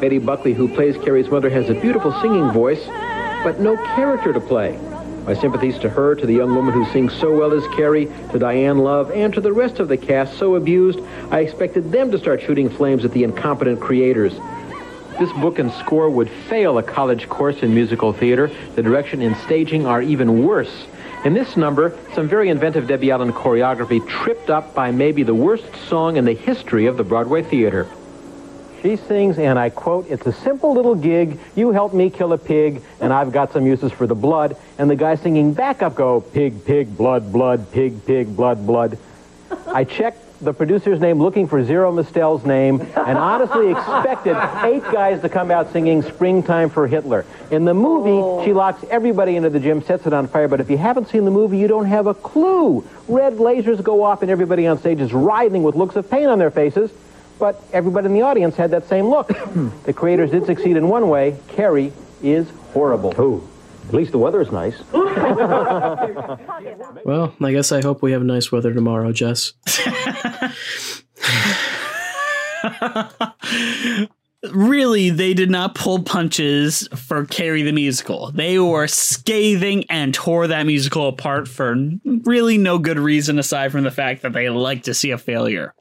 Betty 0.00 0.18
Buckley, 0.18 0.52
who 0.52 0.66
plays 0.66 0.96
Carrie's 0.96 1.30
mother, 1.30 1.48
has 1.48 1.70
a 1.70 1.74
beautiful 1.74 2.12
singing 2.20 2.50
voice, 2.50 2.84
but 3.44 3.60
no 3.60 3.76
character 3.94 4.32
to 4.32 4.40
play. 4.40 4.76
My 5.26 5.34
sympathies 5.34 5.78
to 5.78 5.88
her, 5.88 6.16
to 6.16 6.26
the 6.26 6.34
young 6.34 6.56
woman 6.56 6.74
who 6.74 6.84
sings 6.92 7.12
so 7.12 7.32
well 7.32 7.52
as 7.52 7.62
Carrie, 7.76 8.06
to 8.32 8.38
Diane 8.40 8.78
Love, 8.78 9.12
and 9.12 9.32
to 9.34 9.40
the 9.40 9.52
rest 9.52 9.78
of 9.78 9.86
the 9.86 9.96
cast 9.96 10.38
so 10.38 10.56
abused, 10.56 10.98
I 11.30 11.40
expected 11.40 11.92
them 11.92 12.10
to 12.10 12.18
start 12.18 12.42
shooting 12.42 12.68
flames 12.68 13.04
at 13.04 13.12
the 13.12 13.22
incompetent 13.22 13.80
creators. 13.80 14.34
This 15.20 15.32
book 15.34 15.60
and 15.60 15.72
score 15.72 16.10
would 16.10 16.28
fail 16.28 16.78
a 16.78 16.82
college 16.82 17.28
course 17.28 17.62
in 17.62 17.72
musical 17.74 18.12
theater. 18.12 18.50
The 18.74 18.82
direction 18.82 19.22
and 19.22 19.36
staging 19.38 19.86
are 19.86 20.02
even 20.02 20.44
worse. 20.44 20.86
In 21.26 21.34
this 21.34 21.56
number, 21.56 21.98
some 22.14 22.28
very 22.28 22.50
inventive 22.50 22.86
Debbie 22.86 23.10
Allen 23.10 23.32
choreography 23.32 24.06
tripped 24.06 24.48
up 24.48 24.76
by 24.76 24.92
maybe 24.92 25.24
the 25.24 25.34
worst 25.34 25.74
song 25.88 26.18
in 26.18 26.24
the 26.24 26.34
history 26.34 26.86
of 26.86 26.96
the 26.96 27.02
Broadway 27.02 27.42
theater. 27.42 27.88
She 28.80 28.94
sings, 28.94 29.36
and 29.36 29.58
I 29.58 29.70
quote, 29.70 30.06
It's 30.08 30.24
a 30.24 30.32
simple 30.32 30.72
little 30.72 30.94
gig. 30.94 31.40
You 31.56 31.72
help 31.72 31.92
me 31.92 32.10
kill 32.10 32.32
a 32.32 32.38
pig, 32.38 32.80
and 33.00 33.12
I've 33.12 33.32
got 33.32 33.52
some 33.52 33.66
uses 33.66 33.90
for 33.90 34.06
the 34.06 34.14
blood. 34.14 34.56
And 34.78 34.88
the 34.88 34.94
guy 34.94 35.16
singing 35.16 35.52
backup 35.52 35.96
go, 35.96 36.20
Pig, 36.20 36.64
pig, 36.64 36.96
blood, 36.96 37.32
blood, 37.32 37.72
pig, 37.72 38.06
pig, 38.06 38.36
blood, 38.36 38.64
blood. 38.64 38.96
I 39.66 39.82
checked 39.82 40.25
the 40.40 40.52
producer's 40.52 41.00
name 41.00 41.20
looking 41.20 41.46
for 41.46 41.64
Zero 41.64 41.90
Mostel's 41.92 42.44
name 42.44 42.80
and 42.80 43.18
honestly 43.18 43.70
expected 43.72 44.36
eight 44.64 44.82
guys 44.92 45.20
to 45.22 45.28
come 45.28 45.50
out 45.50 45.72
singing 45.72 46.02
Springtime 46.02 46.70
for 46.70 46.86
Hitler. 46.86 47.24
In 47.50 47.64
the 47.64 47.74
movie, 47.74 48.10
oh. 48.10 48.44
she 48.44 48.52
locks 48.52 48.84
everybody 48.90 49.36
into 49.36 49.50
the 49.50 49.60
gym, 49.60 49.82
sets 49.82 50.06
it 50.06 50.12
on 50.12 50.28
fire, 50.28 50.48
but 50.48 50.60
if 50.60 50.70
you 50.70 50.76
haven't 50.76 51.08
seen 51.08 51.24
the 51.24 51.30
movie, 51.30 51.58
you 51.58 51.68
don't 51.68 51.86
have 51.86 52.06
a 52.06 52.14
clue. 52.14 52.86
Red 53.08 53.34
lasers 53.34 53.82
go 53.82 54.02
off 54.02 54.22
and 54.22 54.30
everybody 54.30 54.66
on 54.66 54.78
stage 54.78 55.00
is 55.00 55.12
writhing 55.12 55.62
with 55.62 55.74
looks 55.74 55.96
of 55.96 56.10
pain 56.10 56.26
on 56.26 56.38
their 56.38 56.50
faces, 56.50 56.90
but 57.38 57.62
everybody 57.72 58.06
in 58.06 58.14
the 58.14 58.22
audience 58.22 58.56
had 58.56 58.70
that 58.72 58.88
same 58.88 59.06
look. 59.06 59.28
the 59.84 59.92
creators 59.92 60.30
did 60.30 60.46
succeed 60.46 60.76
in 60.76 60.88
one 60.88 61.08
way. 61.08 61.38
Carrie 61.48 61.92
is 62.22 62.48
horrible. 62.72 63.14
Ooh, 63.20 63.48
at 63.88 63.94
least 63.94 64.12
the 64.12 64.18
weather 64.18 64.40
is 64.40 64.50
nice. 64.52 64.76
Well, 67.04 67.34
I 67.40 67.52
guess 67.52 67.70
I 67.70 67.82
hope 67.82 68.02
we 68.02 68.10
have 68.12 68.22
nice 68.22 68.50
weather 68.50 68.74
tomorrow, 68.74 69.12
Jess. 69.12 69.52
really, 74.52 75.10
they 75.10 75.34
did 75.34 75.50
not 75.50 75.76
pull 75.76 76.02
punches 76.02 76.88
for 76.88 77.24
Carrie 77.26 77.62
the 77.62 77.72
musical. 77.72 78.32
They 78.32 78.58
were 78.58 78.88
scathing 78.88 79.84
and 79.88 80.12
tore 80.12 80.48
that 80.48 80.66
musical 80.66 81.06
apart 81.08 81.46
for 81.46 81.76
really 82.24 82.58
no 82.58 82.78
good 82.78 82.98
reason 82.98 83.38
aside 83.38 83.70
from 83.70 83.84
the 83.84 83.90
fact 83.92 84.22
that 84.22 84.32
they 84.32 84.48
like 84.48 84.82
to 84.84 84.94
see 84.94 85.12
a 85.12 85.18
failure. 85.18 85.72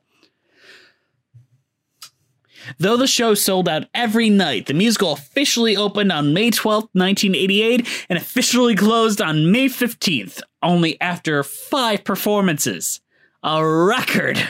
Though 2.78 2.98
the 2.98 3.08
show 3.08 3.34
sold 3.34 3.70
out 3.70 3.88
every 3.94 4.30
night, 4.30 4.66
the 4.66 4.74
musical 4.74 5.14
officially 5.14 5.76
opened 5.78 6.12
on 6.12 6.34
May 6.34 6.52
12th, 6.52 6.90
1988, 6.94 8.06
and 8.10 8.18
officially 8.18 8.76
closed 8.76 9.22
on 9.22 9.52
May 9.52 9.68
15th, 9.68 10.42
only 10.62 11.00
after 11.00 11.44
five 11.44 12.04
performances. 12.04 13.02
A 13.44 13.66
record! 13.66 14.42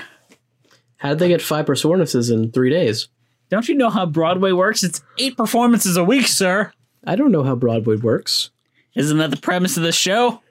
How 0.97 1.09
did 1.09 1.19
they 1.19 1.27
get 1.27 1.41
five 1.41 1.65
performances 1.65 2.29
in 2.29 2.51
three 2.51 2.69
days? 2.69 3.09
Don't 3.49 3.67
you 3.67 3.75
know 3.75 3.89
how 3.89 4.05
Broadway 4.05 4.51
works? 4.51 4.83
It's 4.83 5.03
eight 5.17 5.37
performances 5.37 5.97
a 5.97 6.03
week, 6.03 6.27
sir. 6.27 6.71
I 7.05 7.15
don't 7.15 7.31
know 7.31 7.43
how 7.43 7.55
Broadway 7.55 7.97
works. 7.97 8.49
Isn't 8.95 9.17
that 9.17 9.29
the 9.29 9.37
premise 9.37 9.77
of 9.77 9.83
the 9.83 9.91
show? 9.91 10.41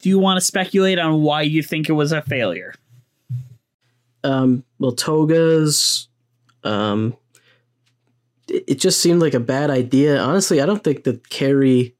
Do 0.00 0.08
you 0.08 0.18
want 0.18 0.38
to 0.38 0.44
speculate 0.44 0.98
on 0.98 1.22
why 1.22 1.42
you 1.42 1.62
think 1.62 1.88
it 1.88 1.92
was 1.92 2.12
a 2.12 2.22
failure? 2.22 2.74
Um, 4.24 4.64
well, 4.78 4.92
togas. 4.92 6.08
Um, 6.64 7.16
it, 8.48 8.64
it 8.68 8.74
just 8.80 9.00
seemed 9.00 9.20
like 9.20 9.34
a 9.34 9.40
bad 9.40 9.70
idea. 9.70 10.18
Honestly, 10.18 10.60
I 10.60 10.66
don't 10.66 10.82
think 10.82 11.04
that 11.04 11.28
Carrie, 11.28 11.96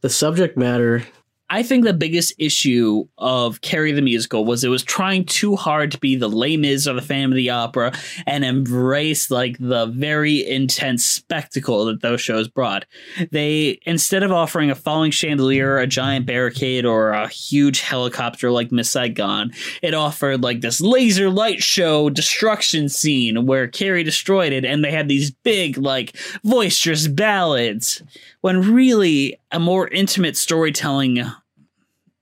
the 0.00 0.10
subject 0.10 0.56
matter, 0.56 1.04
I 1.48 1.62
think 1.62 1.84
the 1.84 1.92
biggest 1.92 2.34
issue 2.38 3.06
of 3.18 3.60
Carrie 3.60 3.92
the 3.92 4.02
Musical 4.02 4.44
was 4.44 4.64
it 4.64 4.68
was 4.68 4.82
trying 4.82 5.24
too 5.24 5.54
hard 5.54 5.92
to 5.92 5.98
be 5.98 6.16
the 6.16 6.28
Les 6.28 6.56
Mis 6.56 6.88
or 6.88 6.94
the 6.94 7.02
Phantom 7.02 7.32
of 7.32 7.36
the 7.36 7.50
Opera 7.50 7.92
and 8.26 8.44
embrace 8.44 9.30
like 9.30 9.56
the 9.58 9.86
very 9.86 10.44
intense 10.46 11.04
spectacle 11.04 11.84
that 11.84 12.02
those 12.02 12.20
shows 12.20 12.48
brought. 12.48 12.84
They 13.30 13.78
instead 13.86 14.24
of 14.24 14.32
offering 14.32 14.70
a 14.70 14.74
falling 14.74 15.12
chandelier, 15.12 15.78
a 15.78 15.86
giant 15.86 16.26
barricade, 16.26 16.84
or 16.84 17.10
a 17.10 17.28
huge 17.28 17.80
helicopter 17.80 18.50
like 18.50 18.72
Miss 18.72 18.90
Saigon, 18.90 19.52
it 19.82 19.94
offered 19.94 20.42
like 20.42 20.62
this 20.62 20.80
laser 20.80 21.30
light 21.30 21.62
show 21.62 22.10
destruction 22.10 22.88
scene 22.88 23.46
where 23.46 23.68
Carrie 23.68 24.02
destroyed 24.02 24.52
it, 24.52 24.64
and 24.64 24.84
they 24.84 24.90
had 24.90 25.08
these 25.08 25.30
big 25.30 25.78
like 25.78 26.16
boisterous 26.42 27.06
ballads. 27.06 28.02
When 28.46 28.72
really 28.72 29.40
a 29.50 29.58
more 29.58 29.88
intimate 29.88 30.36
storytelling 30.36 31.24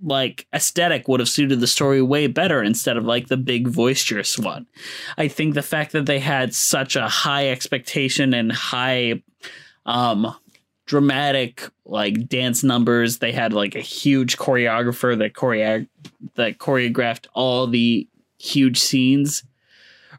like 0.02 0.46
aesthetic 0.54 1.06
would 1.06 1.20
have 1.20 1.28
suited 1.28 1.60
the 1.60 1.66
story 1.66 2.00
way 2.00 2.28
better 2.28 2.62
instead 2.62 2.96
of 2.96 3.04
like 3.04 3.26
the 3.28 3.36
big 3.36 3.74
boisterous 3.74 4.38
one. 4.38 4.66
I 5.18 5.28
think 5.28 5.52
the 5.52 5.60
fact 5.60 5.92
that 5.92 6.06
they 6.06 6.20
had 6.20 6.54
such 6.54 6.96
a 6.96 7.08
high 7.08 7.50
expectation 7.50 8.32
and 8.32 8.50
high 8.50 9.22
um 9.84 10.34
dramatic 10.86 11.68
like 11.84 12.26
dance 12.26 12.64
numbers, 12.64 13.18
they 13.18 13.32
had 13.32 13.52
like 13.52 13.74
a 13.74 13.80
huge 13.80 14.38
choreographer 14.38 15.18
that 15.18 15.34
choreo- 15.34 15.86
that 16.36 16.56
choreographed 16.56 17.26
all 17.34 17.66
the 17.66 18.08
huge 18.38 18.80
scenes. 18.80 19.44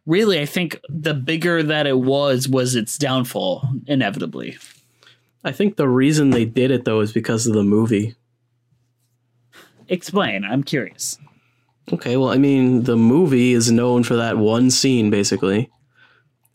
Really, 0.06 0.40
I 0.40 0.46
think 0.46 0.80
the 0.88 1.16
bigger 1.16 1.64
that 1.64 1.88
it 1.88 1.98
was 1.98 2.48
was 2.48 2.76
its 2.76 2.96
downfall 3.00 3.68
inevitably. 3.88 4.60
I 5.46 5.52
think 5.52 5.76
the 5.76 5.88
reason 5.88 6.32
they 6.32 6.44
did 6.44 6.72
it 6.72 6.86
though 6.86 7.02
is 7.02 7.14
because 7.14 7.46
of 7.46 7.54
the 7.54 7.64
movie. 7.64 8.16
Explain, 9.88 10.44
I'm 10.44 10.64
curious. 10.64 11.20
Okay, 11.94 12.18
well, 12.18 12.30
I 12.32 12.38
mean, 12.38 12.84
the 12.84 12.98
movie 12.98 13.54
is 13.54 13.72
known 13.72 14.02
for 14.02 14.16
that 14.16 14.40
one 14.40 14.72
scene, 14.72 15.12
basically. 15.12 15.70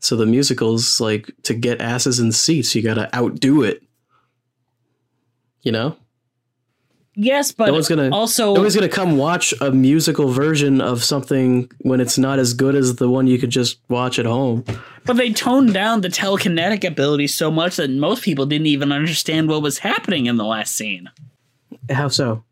So 0.01 0.17
the 0.17 0.27
musical's 0.27 1.01
like 1.01 1.31
to 1.45 1.55
get 1.55 1.81
asses 1.81 2.19
in 2.19 2.33
seats, 2.33 2.75
you 2.75 2.83
gotta 2.83 3.15
outdo 3.17 3.63
it. 3.63 3.81
You 5.63 5.71
know? 5.71 5.97
Yes, 7.23 7.53
but 7.53 7.67
no 7.67 7.75
one's 7.75 7.87
gonna 7.87 8.09
also 8.11 8.55
no 8.55 8.63
one's 8.63 8.75
gonna 8.75 8.89
come 8.89 9.19
watch 9.19 9.53
a 9.61 9.71
musical 9.71 10.31
version 10.31 10.81
of 10.81 11.05
something 11.05 11.71
when 11.81 12.01
it's 12.01 12.17
not 12.17 12.39
as 12.39 12.55
good 12.55 12.75
as 12.75 12.97
the 12.97 13.11
one 13.11 13.27
you 13.27 13.39
could 13.39 13.51
just 13.51 13.79
watch 13.91 14.19
at 14.19 14.25
home. 14.25 14.65
But 15.05 15.19
they 15.19 15.31
toned 15.31 15.75
down 15.75 16.01
the 16.01 16.09
telekinetic 16.09 16.83
ability 16.83 17.27
so 17.27 17.51
much 17.51 17.77
that 17.77 17.91
most 17.91 18.23
people 18.23 18.47
didn't 18.47 18.69
even 18.69 18.91
understand 18.91 19.51
what 19.51 19.61
was 19.61 19.77
happening 19.77 20.27
in 20.27 20.37
the 20.37 20.47
last 20.47 20.75
scene. 20.75 21.11
How 21.91 22.09
so? 22.09 22.43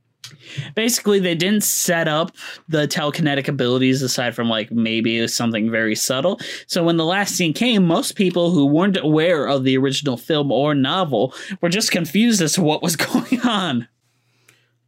Basically, 0.74 1.18
they 1.18 1.34
didn't 1.34 1.64
set 1.64 2.06
up 2.06 2.36
the 2.68 2.86
telekinetic 2.86 3.48
abilities 3.48 4.02
aside 4.02 4.34
from 4.34 4.50
like 4.50 4.70
maybe 4.70 5.16
it 5.16 5.22
was 5.22 5.34
something 5.34 5.70
very 5.70 5.94
subtle. 5.94 6.40
So 6.66 6.84
when 6.84 6.98
the 6.98 7.06
last 7.06 7.36
scene 7.36 7.54
came, 7.54 7.86
most 7.86 8.16
people 8.16 8.50
who 8.50 8.66
weren't 8.66 8.98
aware 8.98 9.46
of 9.46 9.64
the 9.64 9.78
original 9.78 10.18
film 10.18 10.52
or 10.52 10.74
novel 10.74 11.32
were 11.62 11.70
just 11.70 11.90
confused 11.90 12.42
as 12.42 12.52
to 12.52 12.62
what 12.62 12.82
was 12.82 12.96
going 13.06 13.40
on. 13.40 13.88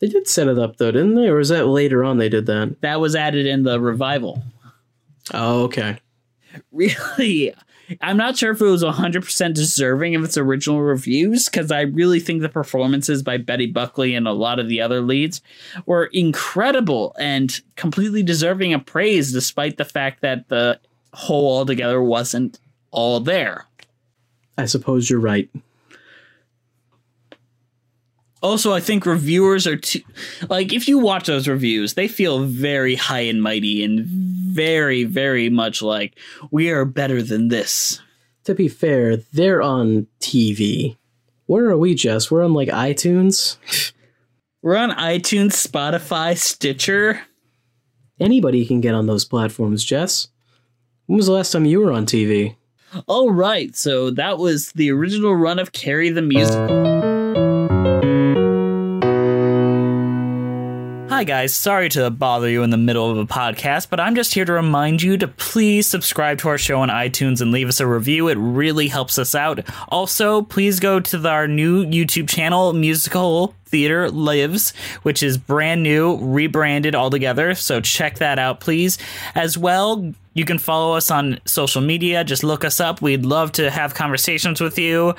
They 0.00 0.08
did 0.08 0.26
set 0.26 0.48
it 0.48 0.58
up 0.58 0.76
though, 0.78 0.90
didn't 0.90 1.14
they? 1.14 1.28
Or 1.28 1.36
was 1.36 1.50
that 1.50 1.66
later 1.66 2.02
on 2.04 2.18
they 2.18 2.28
did 2.28 2.46
that? 2.46 2.80
That 2.80 3.00
was 3.00 3.14
added 3.14 3.46
in 3.46 3.62
the 3.62 3.80
revival. 3.80 4.42
Oh, 5.32 5.64
okay. 5.64 5.98
Really, 6.72 7.54
I'm 8.00 8.16
not 8.16 8.36
sure 8.36 8.52
if 8.52 8.60
it 8.60 8.64
was 8.64 8.82
100% 8.82 9.54
deserving 9.54 10.14
of 10.14 10.24
its 10.24 10.36
original 10.36 10.80
reviews 10.82 11.48
because 11.48 11.72
I 11.72 11.82
really 11.82 12.20
think 12.20 12.42
the 12.42 12.48
performances 12.48 13.22
by 13.22 13.36
Betty 13.38 13.66
Buckley 13.66 14.14
and 14.14 14.28
a 14.28 14.32
lot 14.32 14.58
of 14.58 14.68
the 14.68 14.80
other 14.80 15.00
leads 15.00 15.40
were 15.86 16.06
incredible 16.06 17.14
and 17.18 17.60
completely 17.76 18.22
deserving 18.22 18.74
of 18.74 18.86
praise 18.86 19.32
despite 19.32 19.76
the 19.76 19.84
fact 19.84 20.22
that 20.22 20.48
the 20.48 20.78
whole 21.12 21.58
altogether 21.58 22.00
wasn't 22.02 22.60
all 22.90 23.20
there. 23.20 23.66
I 24.56 24.66
suppose 24.66 25.10
you're 25.10 25.20
right. 25.20 25.48
Also, 28.42 28.72
I 28.72 28.80
think 28.80 29.04
reviewers 29.04 29.66
are 29.66 29.76
too 29.76 30.00
like 30.48 30.72
if 30.72 30.88
you 30.88 30.98
watch 30.98 31.26
those 31.26 31.46
reviews, 31.46 31.94
they 31.94 32.08
feel 32.08 32.44
very 32.44 32.94
high 32.94 33.20
and 33.20 33.42
mighty 33.42 33.84
and 33.84 34.06
very, 34.06 35.04
very 35.04 35.50
much 35.50 35.82
like 35.82 36.18
we 36.50 36.70
are 36.70 36.84
better 36.84 37.22
than 37.22 37.48
this. 37.48 38.00
To 38.44 38.54
be 38.54 38.68
fair, 38.68 39.16
they're 39.16 39.60
on 39.60 40.06
TV. 40.20 40.96
Where 41.46 41.68
are 41.68 41.76
we, 41.76 41.94
Jess? 41.94 42.30
We're 42.30 42.44
on 42.44 42.54
like 42.54 42.68
iTunes. 42.68 43.56
We're 44.62 44.76
on 44.76 44.90
iTunes, 44.90 45.52
Spotify, 45.52 46.36
Stitcher. 46.36 47.22
Anybody 48.18 48.64
can 48.64 48.80
get 48.80 48.94
on 48.94 49.06
those 49.06 49.24
platforms, 49.24 49.84
Jess. 49.84 50.28
When 51.06 51.16
was 51.16 51.26
the 51.26 51.32
last 51.32 51.52
time 51.52 51.64
you 51.64 51.80
were 51.80 51.92
on 51.92 52.06
TV? 52.06 52.56
All 53.06 53.30
right, 53.30 53.74
so 53.76 54.10
that 54.10 54.38
was 54.38 54.72
the 54.72 54.90
original 54.90 55.34
run 55.34 55.58
of 55.58 55.72
Carrie 55.72 56.10
the 56.10 56.22
Musical. 56.22 57.09
Hi, 61.20 61.24
guys. 61.24 61.54
Sorry 61.54 61.90
to 61.90 62.08
bother 62.08 62.48
you 62.48 62.62
in 62.62 62.70
the 62.70 62.78
middle 62.78 63.10
of 63.10 63.18
a 63.18 63.26
podcast, 63.26 63.88
but 63.90 64.00
I'm 64.00 64.14
just 64.14 64.32
here 64.32 64.46
to 64.46 64.54
remind 64.54 65.02
you 65.02 65.18
to 65.18 65.28
please 65.28 65.86
subscribe 65.86 66.38
to 66.38 66.48
our 66.48 66.56
show 66.56 66.80
on 66.80 66.88
iTunes 66.88 67.42
and 67.42 67.52
leave 67.52 67.68
us 67.68 67.78
a 67.78 67.86
review. 67.86 68.28
It 68.28 68.38
really 68.38 68.88
helps 68.88 69.18
us 69.18 69.34
out. 69.34 69.60
Also, 69.90 70.40
please 70.40 70.80
go 70.80 70.98
to 70.98 71.18
the- 71.18 71.28
our 71.28 71.46
new 71.46 71.84
YouTube 71.84 72.26
channel, 72.26 72.72
Musical 72.72 73.54
Theater 73.66 74.10
Lives, 74.10 74.72
which 75.02 75.22
is 75.22 75.36
brand 75.36 75.82
new, 75.82 76.16
rebranded 76.22 76.94
altogether. 76.94 77.54
So 77.54 77.82
check 77.82 78.16
that 78.16 78.38
out, 78.38 78.60
please. 78.60 78.96
As 79.34 79.58
well, 79.58 80.14
you 80.32 80.46
can 80.46 80.56
follow 80.56 80.96
us 80.96 81.10
on 81.10 81.38
social 81.44 81.82
media. 81.82 82.24
Just 82.24 82.42
look 82.42 82.64
us 82.64 82.80
up. 82.80 83.02
We'd 83.02 83.26
love 83.26 83.52
to 83.52 83.70
have 83.70 83.92
conversations 83.92 84.58
with 84.58 84.78
you. 84.78 85.14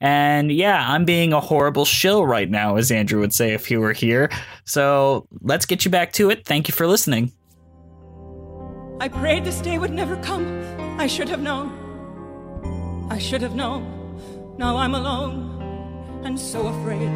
And 0.00 0.52
yeah, 0.52 0.84
I'm 0.88 1.04
being 1.04 1.32
a 1.32 1.40
horrible 1.40 1.84
shill 1.84 2.24
right 2.26 2.48
now, 2.48 2.76
as 2.76 2.90
Andrew 2.90 3.20
would 3.20 3.32
say 3.34 3.52
if 3.54 3.66
he 3.66 3.76
were 3.76 3.92
here. 3.92 4.30
So 4.64 5.26
let's 5.42 5.66
get 5.66 5.84
you 5.84 5.90
back 5.90 6.12
to 6.14 6.30
it. 6.30 6.44
Thank 6.44 6.68
you 6.68 6.72
for 6.74 6.86
listening. 6.86 7.32
I 9.00 9.08
prayed 9.08 9.44
this 9.44 9.60
day 9.60 9.78
would 9.78 9.92
never 9.92 10.16
come. 10.16 10.46
I 10.98 11.06
should 11.06 11.28
have 11.28 11.40
known. 11.40 13.06
I 13.10 13.18
should 13.18 13.42
have 13.42 13.54
known. 13.54 14.56
Now 14.58 14.76
I'm 14.76 14.94
alone. 14.94 15.46
and 16.24 16.38
so 16.38 16.66
afraid. 16.66 17.08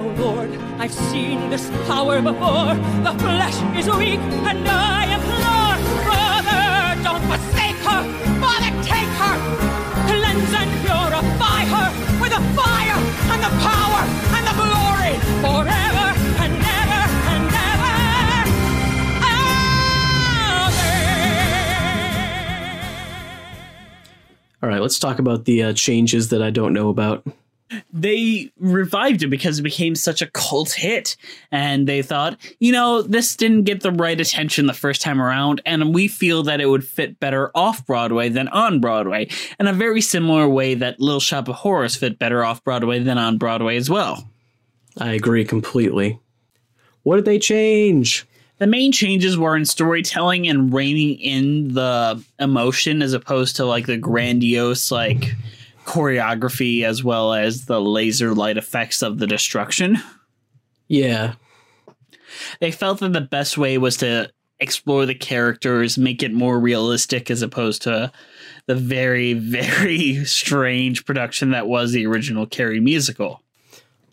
Oh 0.00 0.14
Lord, 0.18 0.50
I've 0.78 0.92
seen 0.92 1.50
this 1.50 1.70
power 1.86 2.20
before. 2.20 2.74
The 3.06 3.14
flesh 3.18 3.56
is 3.76 3.88
weak, 3.96 4.20
and 4.20 4.68
I 4.68 5.14
implore, 5.16 5.76
Father, 6.06 7.02
don't 7.02 7.24
forsake 7.30 7.76
her. 7.88 8.02
Father, 8.40 8.70
take 8.82 9.12
her. 9.22 9.36
Cleanse 10.06 10.54
and 10.54 10.81
the 13.42 13.48
power 13.58 14.02
and 14.36 14.46
the 14.46 14.54
glory 14.54 15.14
forever 15.42 16.06
and 16.42 16.52
ever 16.62 17.02
and 17.34 17.44
ever. 17.50 17.92
All 24.62 24.68
right, 24.68 24.80
let's 24.80 25.00
talk 25.00 25.18
about 25.18 25.44
the 25.44 25.62
uh, 25.64 25.72
changes 25.72 26.28
that 26.28 26.40
I 26.40 26.50
don't 26.50 26.72
know 26.72 26.88
about. 26.88 27.26
They 27.92 28.50
revived 28.58 29.22
it 29.22 29.28
because 29.28 29.58
it 29.58 29.62
became 29.62 29.94
such 29.94 30.22
a 30.22 30.26
cult 30.28 30.72
hit 30.72 31.16
and 31.50 31.86
they 31.86 32.02
thought 32.02 32.38
you 32.60 32.72
know 32.72 33.02
this 33.02 33.36
didn't 33.36 33.64
get 33.64 33.82
the 33.82 33.92
right 33.92 34.20
attention 34.20 34.66
the 34.66 34.72
first 34.72 35.00
time 35.00 35.20
around 35.20 35.60
and 35.64 35.94
we 35.94 36.08
feel 36.08 36.42
that 36.42 36.60
it 36.60 36.66
would 36.66 36.84
fit 36.84 37.18
better 37.20 37.50
off 37.54 37.84
broadway 37.86 38.28
than 38.28 38.48
on 38.48 38.80
broadway 38.80 39.28
in 39.58 39.66
a 39.66 39.72
very 39.72 40.00
similar 40.00 40.48
way 40.48 40.74
that 40.74 41.00
little 41.00 41.20
shop 41.20 41.48
of 41.48 41.54
horrors 41.56 41.96
fit 41.96 42.18
better 42.18 42.44
off 42.44 42.62
broadway 42.64 42.98
than 42.98 43.18
on 43.18 43.38
broadway 43.38 43.76
as 43.76 43.88
well 43.88 44.28
I 44.98 45.12
agree 45.12 45.46
completely. 45.46 46.20
What 47.02 47.16
did 47.16 47.24
they 47.24 47.38
change? 47.38 48.26
the 48.58 48.66
main 48.68 48.92
changes 48.92 49.36
were 49.36 49.56
in 49.56 49.64
storytelling 49.64 50.46
and 50.46 50.72
reining 50.72 51.18
in 51.18 51.74
the 51.74 52.22
emotion 52.38 53.02
as 53.02 53.12
opposed 53.12 53.56
to 53.56 53.64
like 53.64 53.86
the 53.86 53.96
grandiose 53.96 54.92
like 54.92 55.34
choreography 55.92 56.84
as 56.84 57.04
well 57.04 57.34
as 57.34 57.66
the 57.66 57.80
laser 57.80 58.34
light 58.34 58.56
effects 58.56 59.02
of 59.02 59.18
the 59.18 59.26
destruction 59.26 59.98
Yeah, 60.88 61.34
they 62.60 62.70
felt 62.70 63.00
that 63.00 63.12
the 63.12 63.20
best 63.20 63.58
way 63.58 63.76
was 63.76 63.98
to 63.98 64.30
explore 64.58 65.04
the 65.04 65.14
characters, 65.14 65.98
make 65.98 66.22
it 66.22 66.32
more 66.32 66.58
realistic 66.58 67.30
as 67.30 67.42
opposed 67.42 67.82
to 67.82 68.10
the 68.66 68.74
very, 68.74 69.34
very 69.60 70.24
strange 70.24 71.04
production 71.04 71.50
that 71.50 71.66
was 71.66 71.92
the 71.92 72.06
original 72.06 72.46
Carrie 72.46 72.80
musical. 72.80 73.42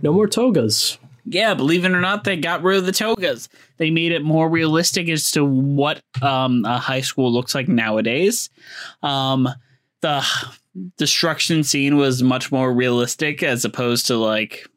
no 0.02 0.12
more 0.12 0.28
togas. 0.28 0.98
Yeah, 1.26 1.54
believe 1.54 1.86
it 1.86 1.92
or 1.92 2.02
not, 2.02 2.24
they 2.24 2.36
got 2.38 2.64
rid 2.64 2.80
of 2.80 2.86
the 2.88 2.92
togas. 2.92 3.48
They 3.78 3.92
made 3.92 4.12
it 4.12 4.24
more 4.24 4.50
realistic 4.50 5.08
as 5.10 5.30
to 5.32 5.46
what 5.46 6.02
um, 6.22 6.66
a 6.66 6.78
high 6.80 7.02
school 7.02 7.32
looks 7.32 7.54
like 7.54 7.68
nowadays. 7.68 8.50
Um, 9.04 9.48
the 10.02 10.26
destruction 10.98 11.64
scene 11.64 11.98
was 11.98 12.24
much 12.24 12.52
more 12.52 12.74
realistic 12.74 13.44
as 13.44 13.66
opposed 13.66 14.08
to 14.08 14.18
like 14.18 14.68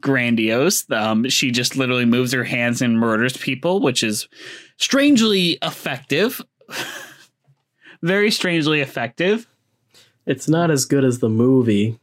grandiose. 0.00 0.90
Um, 0.90 1.28
she 1.28 1.50
just 1.50 1.76
literally 1.76 2.04
moves 2.04 2.32
her 2.32 2.44
hands 2.44 2.82
and 2.82 2.98
murders 2.98 3.36
people, 3.36 3.80
which 3.80 4.02
is 4.02 4.28
strangely 4.76 5.58
effective. 5.62 6.40
Very 8.02 8.30
strangely 8.30 8.80
effective. 8.80 9.46
It's 10.26 10.48
not 10.48 10.70
as 10.70 10.84
good 10.84 11.04
as 11.04 11.20
the 11.20 11.28
movie. 11.28 11.98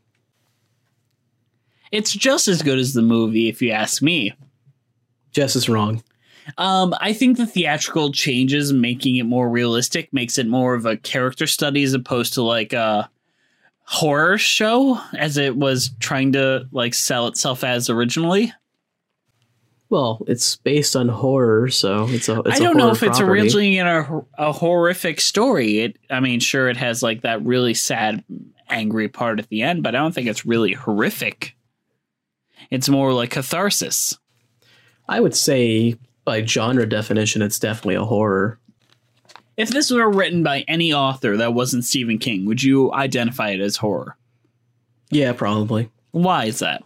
It's 1.91 2.11
just 2.11 2.47
as 2.47 2.61
good 2.61 2.79
as 2.79 2.93
the 2.93 3.01
movie, 3.01 3.49
if 3.49 3.61
you 3.61 3.71
ask 3.71 4.01
me. 4.01 4.33
Jess 5.31 5.55
is 5.55 5.69
wrong. 5.69 6.03
Um, 6.57 6.93
I 6.99 7.13
think 7.13 7.37
the 7.37 7.45
theatrical 7.45 8.11
changes, 8.11 8.73
making 8.73 9.17
it 9.17 9.23
more 9.23 9.49
realistic, 9.49 10.11
makes 10.11 10.37
it 10.37 10.47
more 10.47 10.73
of 10.73 10.85
a 10.85 10.97
character 10.97 11.47
study 11.47 11.83
as 11.83 11.93
opposed 11.93 12.33
to 12.33 12.41
like 12.41 12.73
a 12.73 13.09
horror 13.83 14.37
show, 14.37 14.99
as 15.17 15.37
it 15.37 15.55
was 15.55 15.91
trying 15.99 16.33
to 16.33 16.67
like 16.71 16.93
sell 16.93 17.27
itself 17.27 17.63
as 17.63 17.89
originally. 17.89 18.53
Well, 19.89 20.23
it's 20.27 20.55
based 20.55 20.95
on 20.95 21.07
horror, 21.07 21.69
so 21.69 22.07
it's 22.09 22.27
a. 22.27 22.39
It's 22.39 22.59
I 22.59 22.63
don't 22.63 22.77
know 22.77 22.89
if 22.89 23.03
it's 23.03 23.19
originally 23.19 23.77
in 23.77 23.85
a, 23.85 24.25
a 24.39 24.51
horrific 24.51 25.21
story. 25.21 25.81
It, 25.81 25.97
I 26.09 26.19
mean, 26.19 26.39
sure, 26.39 26.67
it 26.67 26.77
has 26.77 27.03
like 27.03 27.21
that 27.21 27.45
really 27.45 27.75
sad, 27.75 28.23
angry 28.69 29.07
part 29.07 29.37
at 29.37 29.49
the 29.49 29.61
end, 29.61 29.83
but 29.83 29.93
I 29.93 29.99
don't 29.99 30.11
think 30.11 30.27
it's 30.27 30.47
really 30.47 30.73
horrific. 30.73 31.55
It's 32.71 32.89
more 32.89 33.13
like 33.13 33.29
catharsis. 33.29 34.17
I 35.07 35.19
would 35.19 35.35
say, 35.35 35.99
by 36.25 36.43
genre 36.43 36.87
definition, 36.87 37.43
it's 37.43 37.59
definitely 37.59 37.95
a 37.95 38.05
horror. 38.05 38.59
If 39.55 39.69
this 39.69 39.91
were 39.91 40.09
written 40.09 40.43
by 40.43 40.61
any 40.67 40.93
author 40.93 41.37
that 41.37 41.53
wasn't 41.53 41.85
Stephen 41.85 42.17
King, 42.17 42.45
would 42.45 42.63
you 42.63 42.91
identify 42.93 43.49
it 43.49 43.59
as 43.59 43.77
horror? 43.77 44.17
Yeah, 45.09 45.33
probably. 45.33 45.91
Why 46.11 46.45
is 46.45 46.59
that? 46.59 46.83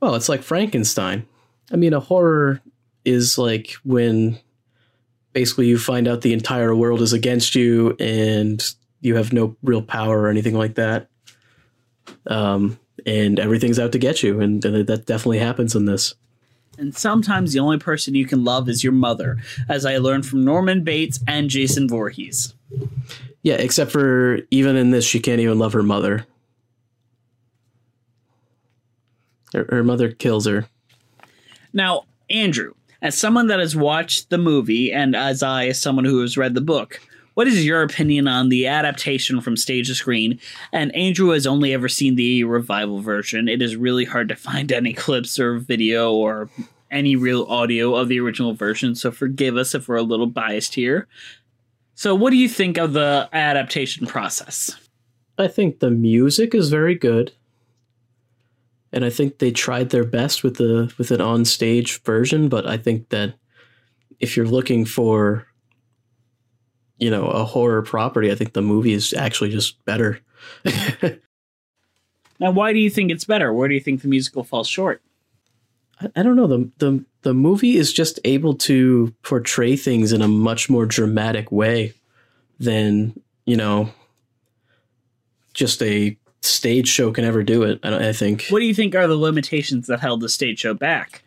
Well, 0.00 0.14
it's 0.14 0.28
like 0.28 0.42
Frankenstein. 0.42 1.26
I 1.70 1.76
mean, 1.76 1.92
a 1.92 2.00
horror 2.00 2.60
is 3.04 3.36
like 3.36 3.72
when 3.84 4.38
basically 5.32 5.66
you 5.66 5.78
find 5.78 6.08
out 6.08 6.22
the 6.22 6.32
entire 6.32 6.74
world 6.74 7.02
is 7.02 7.12
against 7.12 7.54
you 7.54 7.96
and 8.00 8.62
you 9.00 9.16
have 9.16 9.32
no 9.32 9.56
real 9.62 9.82
power 9.82 10.20
or 10.20 10.28
anything 10.28 10.54
like 10.54 10.74
that. 10.74 11.08
Um, 12.26 12.78
and 13.06 13.38
everything's 13.38 13.78
out 13.78 13.92
to 13.92 13.98
get 13.98 14.22
you. 14.22 14.40
And 14.40 14.64
uh, 14.64 14.82
that 14.82 15.06
definitely 15.06 15.38
happens 15.38 15.74
in 15.74 15.84
this. 15.84 16.14
And 16.78 16.96
sometimes 16.96 17.52
the 17.52 17.60
only 17.60 17.78
person 17.78 18.14
you 18.14 18.26
can 18.26 18.44
love 18.44 18.68
is 18.68 18.82
your 18.82 18.92
mother, 18.92 19.38
as 19.68 19.84
I 19.84 19.98
learned 19.98 20.26
from 20.26 20.44
Norman 20.44 20.82
Bates 20.82 21.20
and 21.26 21.50
Jason 21.50 21.88
Voorhees. 21.88 22.54
Yeah, 23.42 23.54
except 23.54 23.90
for 23.90 24.40
even 24.50 24.76
in 24.76 24.90
this, 24.90 25.04
she 25.04 25.20
can't 25.20 25.40
even 25.40 25.58
love 25.58 25.72
her 25.72 25.82
mother. 25.82 26.26
Her, 29.52 29.66
her 29.70 29.84
mother 29.84 30.12
kills 30.12 30.46
her. 30.46 30.68
Now, 31.72 32.04
Andrew, 32.28 32.74
as 33.02 33.18
someone 33.18 33.48
that 33.48 33.60
has 33.60 33.74
watched 33.74 34.30
the 34.30 34.38
movie, 34.38 34.92
and 34.92 35.16
as 35.16 35.42
I, 35.42 35.66
as 35.66 35.80
someone 35.80 36.04
who 36.04 36.20
has 36.20 36.36
read 36.36 36.54
the 36.54 36.60
book, 36.60 37.00
what 37.34 37.46
is 37.46 37.64
your 37.64 37.82
opinion 37.82 38.28
on 38.28 38.48
the 38.48 38.66
adaptation 38.66 39.40
from 39.40 39.56
stage 39.56 39.88
to 39.88 39.94
screen? 39.94 40.38
And 40.72 40.94
Andrew 40.94 41.30
has 41.30 41.46
only 41.46 41.72
ever 41.72 41.88
seen 41.88 42.16
the 42.16 42.44
revival 42.44 43.00
version. 43.00 43.48
It 43.48 43.62
is 43.62 43.76
really 43.76 44.04
hard 44.04 44.28
to 44.28 44.36
find 44.36 44.70
any 44.72 44.92
clips 44.92 45.38
or 45.38 45.58
video 45.58 46.12
or 46.12 46.48
any 46.90 47.16
real 47.16 47.44
audio 47.44 47.94
of 47.94 48.08
the 48.08 48.20
original 48.20 48.52
version, 48.52 48.94
so 48.94 49.10
forgive 49.10 49.56
us 49.56 49.74
if 49.74 49.88
we're 49.88 49.96
a 49.96 50.02
little 50.02 50.26
biased 50.26 50.74
here. 50.74 51.06
So, 51.94 52.14
what 52.14 52.30
do 52.30 52.36
you 52.36 52.48
think 52.48 52.78
of 52.78 52.94
the 52.94 53.28
adaptation 53.32 54.06
process? 54.06 54.74
I 55.38 55.48
think 55.48 55.78
the 55.78 55.90
music 55.90 56.54
is 56.54 56.68
very 56.68 56.94
good. 56.94 57.32
And 58.92 59.04
I 59.04 59.10
think 59.10 59.38
they 59.38 59.52
tried 59.52 59.90
their 59.90 60.04
best 60.04 60.42
with 60.42 60.56
the 60.56 60.92
with 60.98 61.10
an 61.12 61.20
on-stage 61.20 62.02
version, 62.02 62.48
but 62.48 62.66
I 62.66 62.76
think 62.76 63.10
that 63.10 63.34
if 64.18 64.36
you're 64.36 64.46
looking 64.46 64.84
for 64.84 65.46
you 67.00 67.10
know, 67.10 67.26
a 67.26 67.44
horror 67.44 67.82
property, 67.82 68.30
I 68.30 68.34
think 68.34 68.52
the 68.52 68.62
movie 68.62 68.92
is 68.92 69.12
actually 69.14 69.50
just 69.50 69.84
better. 69.84 70.20
Now, 72.40 72.50
why 72.50 72.72
do 72.72 72.78
you 72.78 72.88
think 72.88 73.10
it's 73.10 73.26
better? 73.26 73.52
Where 73.52 73.68
do 73.68 73.74
you 73.74 73.80
think 73.80 74.00
the 74.00 74.08
musical 74.08 74.42
falls 74.42 74.66
short? 74.66 75.02
I, 76.00 76.08
I 76.16 76.22
don't 76.22 76.36
know. 76.36 76.46
The, 76.46 76.70
the 76.78 77.04
the 77.22 77.34
movie 77.34 77.76
is 77.76 77.92
just 77.92 78.18
able 78.24 78.54
to 78.54 79.14
portray 79.22 79.76
things 79.76 80.12
in 80.12 80.22
a 80.22 80.28
much 80.28 80.70
more 80.70 80.86
dramatic 80.86 81.52
way 81.52 81.92
than, 82.58 83.20
you 83.44 83.56
know, 83.56 83.90
just 85.52 85.82
a 85.82 86.16
stage 86.40 86.88
show 86.88 87.12
can 87.12 87.26
ever 87.26 87.42
do 87.42 87.62
it. 87.62 87.78
I, 87.82 88.08
I 88.08 88.12
think. 88.14 88.46
What 88.48 88.60
do 88.60 88.64
you 88.64 88.74
think 88.74 88.94
are 88.94 89.06
the 89.06 89.16
limitations 89.16 89.86
that 89.88 90.00
held 90.00 90.22
the 90.22 90.30
stage 90.30 90.60
show 90.60 90.72
back? 90.72 91.22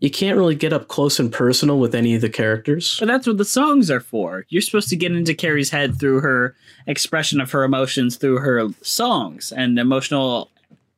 You 0.00 0.10
can't 0.10 0.38
really 0.38 0.54
get 0.54 0.72
up 0.72 0.86
close 0.88 1.18
and 1.18 1.32
personal 1.32 1.80
with 1.80 1.94
any 1.94 2.14
of 2.14 2.20
the 2.20 2.28
characters. 2.28 2.96
But 3.00 3.06
that's 3.06 3.26
what 3.26 3.38
the 3.38 3.44
songs 3.44 3.90
are 3.90 4.00
for. 4.00 4.46
You're 4.48 4.62
supposed 4.62 4.88
to 4.90 4.96
get 4.96 5.12
into 5.12 5.34
Carrie's 5.34 5.70
head 5.70 5.98
through 5.98 6.20
her 6.20 6.54
expression 6.86 7.40
of 7.40 7.50
her 7.50 7.64
emotions 7.64 8.16
through 8.16 8.38
her 8.38 8.68
songs 8.82 9.52
and 9.52 9.78
emotional 9.78 10.50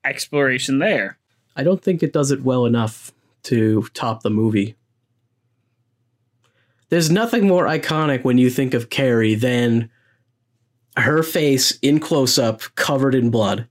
exploration 0.04 0.78
there. 0.80 1.16
I 1.56 1.62
don't 1.62 1.82
think 1.82 2.02
it 2.02 2.12
does 2.12 2.30
it 2.30 2.42
well 2.42 2.66
enough 2.66 3.12
to 3.44 3.86
top 3.94 4.22
the 4.22 4.30
movie. 4.30 4.76
There's 6.90 7.10
nothing 7.10 7.46
more 7.46 7.66
iconic 7.66 8.24
when 8.24 8.36
you 8.36 8.50
think 8.50 8.74
of 8.74 8.90
Carrie 8.90 9.34
than 9.34 9.90
her 10.96 11.22
face 11.22 11.78
in 11.80 12.00
close 12.00 12.38
up 12.38 12.62
covered 12.74 13.14
in 13.14 13.30
blood. 13.30 13.66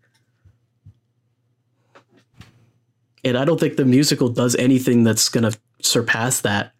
And 3.23 3.37
I 3.37 3.45
don't 3.45 3.59
think 3.59 3.75
the 3.75 3.85
musical 3.85 4.29
does 4.29 4.55
anything 4.55 5.03
that's 5.03 5.29
going 5.29 5.49
to 5.49 5.57
surpass 5.81 6.41
that. 6.41 6.73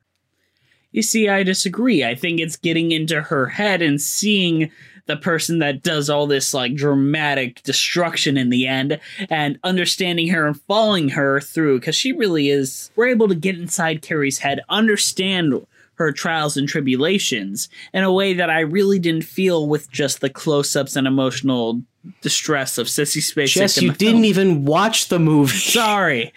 You 0.92 1.02
see, 1.04 1.30
I 1.30 1.44
disagree. 1.44 2.04
I 2.04 2.16
think 2.16 2.40
it's 2.40 2.56
getting 2.56 2.92
into 2.92 3.22
her 3.22 3.48
head 3.48 3.82
and 3.82 4.02
seeing 4.02 4.72
the 5.06 5.18
person 5.18 5.60
that 5.60 5.82
does 5.82 6.10
all 6.10 6.28
this 6.28 6.54
like 6.54 6.76
dramatic 6.76 7.62
destruction 7.64 8.38
in 8.38 8.50
the 8.50 8.68
end 8.68 9.00
and 9.30 9.60
understanding 9.64 10.28
her 10.30 10.46
and 10.46 10.62
following 10.62 11.10
her 11.10 11.42
through 11.42 11.80
because 11.80 11.96
she 11.96 12.12
really 12.12 12.50
is. 12.50 12.92
We're 12.96 13.08
able 13.08 13.28
to 13.28 13.36
get 13.36 13.58
inside 13.58 14.02
Carrie's 14.04 14.38
head, 14.38 14.62
understand 14.70 15.66
her 15.96 16.12
trials 16.12 16.56
and 16.56 16.70
tribulations 16.70 17.70
in 17.94 18.04
a 18.04 18.14
way 18.14 18.34
that 18.34 18.50
I 18.50 18.62
really 18.62 19.00
didn't 19.00 19.24
feel 19.24 19.68
with 19.68 19.92
just 19.92 20.22
the 20.22 20.30
close 20.30 20.76
ups 20.76 20.96
and 20.96 21.08
emotional 21.08 21.82
distress 22.22 22.78
of 22.78 22.88
Sissy 22.88 23.22
Spacek. 23.22 23.54
Jess, 23.54 23.82
you 23.82 23.92
didn't 23.92 24.24
film. 24.24 24.26
even 24.26 24.66
watch 24.66 25.10
the 25.10 25.20
movie. 25.20 25.58
Sorry. 25.58 26.34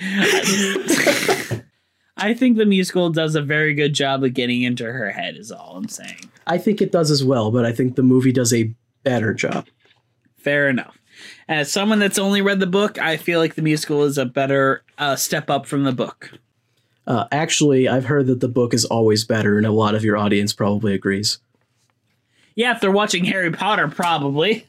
I 2.17 2.35
think 2.35 2.57
the 2.57 2.67
musical 2.67 3.11
does 3.11 3.35
a 3.35 3.43
very 3.43 3.75
good 3.75 3.95
job 3.95 4.23
of 4.23 4.35
getting 4.35 4.63
into 4.63 4.85
her 4.85 5.11
head. 5.11 5.37
Is 5.37 5.51
all 5.51 5.77
I'm 5.77 5.89
saying. 5.89 6.31
I 6.47 6.59
think 6.59 6.81
it 6.81 6.93
does 6.93 7.11
as 7.11 7.25
well, 7.25 7.51
but 7.51 7.65
I 7.65 7.73
think 7.73 7.97
the 7.97 8.03
movie 8.03 8.33
does 8.33 8.53
a 8.53 8.75
better 9.03 9.35
job. 9.35 9.67
Fair 10.37 10.69
enough. 10.69 10.97
As 11.49 11.71
someone 11.71 11.99
that's 11.99 12.19
only 12.19 12.43
read 12.43 12.61
the 12.61 12.67
book, 12.67 12.99
I 12.99 13.17
feel 13.17 13.39
like 13.39 13.55
the 13.55 13.63
musical 13.63 14.05
is 14.05 14.19
a 14.19 14.25
better 14.25 14.83
uh, 14.99 15.17
step 15.17 15.51
up 15.51 15.67
from 15.67 15.85
the 15.85 15.93
book. 15.93 16.31
Uh, 17.07 17.27
actually, 17.33 17.89
I've 17.89 18.05
heard 18.05 18.27
that 18.27 18.41
the 18.41 18.49
book 18.49 18.75
is 18.75 18.85
always 18.85 19.25
better, 19.25 19.57
and 19.57 19.67
a 19.67 19.73
lot 19.73 19.95
of 19.95 20.05
your 20.05 20.17
audience 20.17 20.53
probably 20.53 20.95
agrees. 20.95 21.39
Yeah, 22.55 22.75
if 22.75 22.81
they're 22.81 22.91
watching 22.91 23.25
Harry 23.25 23.51
Potter, 23.51 23.89
probably. 23.89 24.67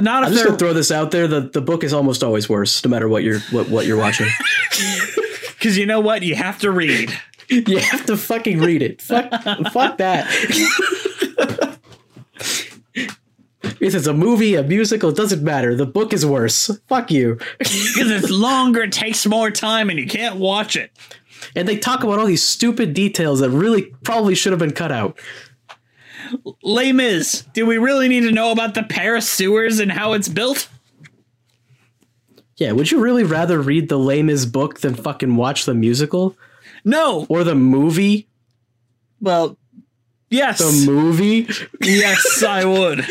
Not 0.00 0.22
if 0.22 0.28
I'm 0.28 0.32
just 0.32 0.44
gonna 0.44 0.58
throw 0.58 0.72
this 0.72 0.90
out 0.90 1.10
there: 1.10 1.26
the, 1.26 1.40
the 1.40 1.60
book 1.60 1.84
is 1.84 1.92
almost 1.92 2.22
always 2.22 2.48
worse, 2.48 2.84
no 2.84 2.90
matter 2.90 3.08
what 3.08 3.22
you're 3.22 3.40
what, 3.50 3.68
what 3.68 3.86
you're 3.86 3.96
watching. 3.96 4.28
because 5.58 5.76
you 5.78 5.86
know 5.86 6.00
what 6.00 6.22
you 6.22 6.34
have 6.34 6.58
to 6.60 6.70
read. 6.70 7.12
you 7.48 7.78
have 7.78 8.06
to 8.06 8.16
fucking 8.16 8.58
read 8.58 8.82
it. 8.82 9.00
Fuck, 9.02 9.30
fuck 9.72 9.98
that. 9.98 10.26
if 12.94 13.94
it's 13.94 14.06
a 14.06 14.14
movie, 14.14 14.54
a 14.54 14.62
musical, 14.62 15.10
it 15.10 15.16
doesn't 15.16 15.42
matter. 15.42 15.74
The 15.74 15.86
book 15.86 16.12
is 16.12 16.26
worse. 16.26 16.70
Fuck 16.88 17.10
you. 17.10 17.38
Because 17.58 18.10
it's 18.10 18.30
longer, 18.30 18.82
it 18.82 18.92
takes 18.92 19.26
more 19.26 19.50
time, 19.50 19.90
and 19.90 19.98
you 19.98 20.06
can't 20.06 20.36
watch 20.36 20.76
it. 20.76 20.92
And 21.54 21.66
they 21.68 21.78
talk 21.78 22.02
about 22.02 22.18
all 22.18 22.26
these 22.26 22.42
stupid 22.42 22.94
details 22.94 23.40
that 23.40 23.50
really 23.50 23.94
probably 24.02 24.34
should 24.34 24.52
have 24.52 24.58
been 24.58 24.72
cut 24.72 24.92
out. 24.92 25.18
Les 26.62 26.92
Mis, 26.92 27.44
do 27.52 27.66
we 27.66 27.78
really 27.78 28.08
need 28.08 28.22
to 28.22 28.32
know 28.32 28.50
about 28.52 28.74
the 28.74 28.82
Paris 28.82 29.28
sewers 29.28 29.78
and 29.78 29.90
how 29.90 30.12
it's 30.12 30.28
built? 30.28 30.68
Yeah, 32.56 32.72
would 32.72 32.90
you 32.90 33.00
really 33.00 33.24
rather 33.24 33.60
read 33.60 33.88
the 33.88 33.98
Les 33.98 34.22
Mis 34.22 34.46
book 34.46 34.80
than 34.80 34.94
fucking 34.94 35.36
watch 35.36 35.64
the 35.66 35.74
musical? 35.74 36.36
No. 36.84 37.26
Or 37.28 37.44
the 37.44 37.54
movie? 37.54 38.28
Well, 39.20 39.58
yes. 40.30 40.58
The 40.58 40.90
movie? 40.90 41.48
yes, 41.82 42.42
I 42.42 42.64
would. 42.64 43.06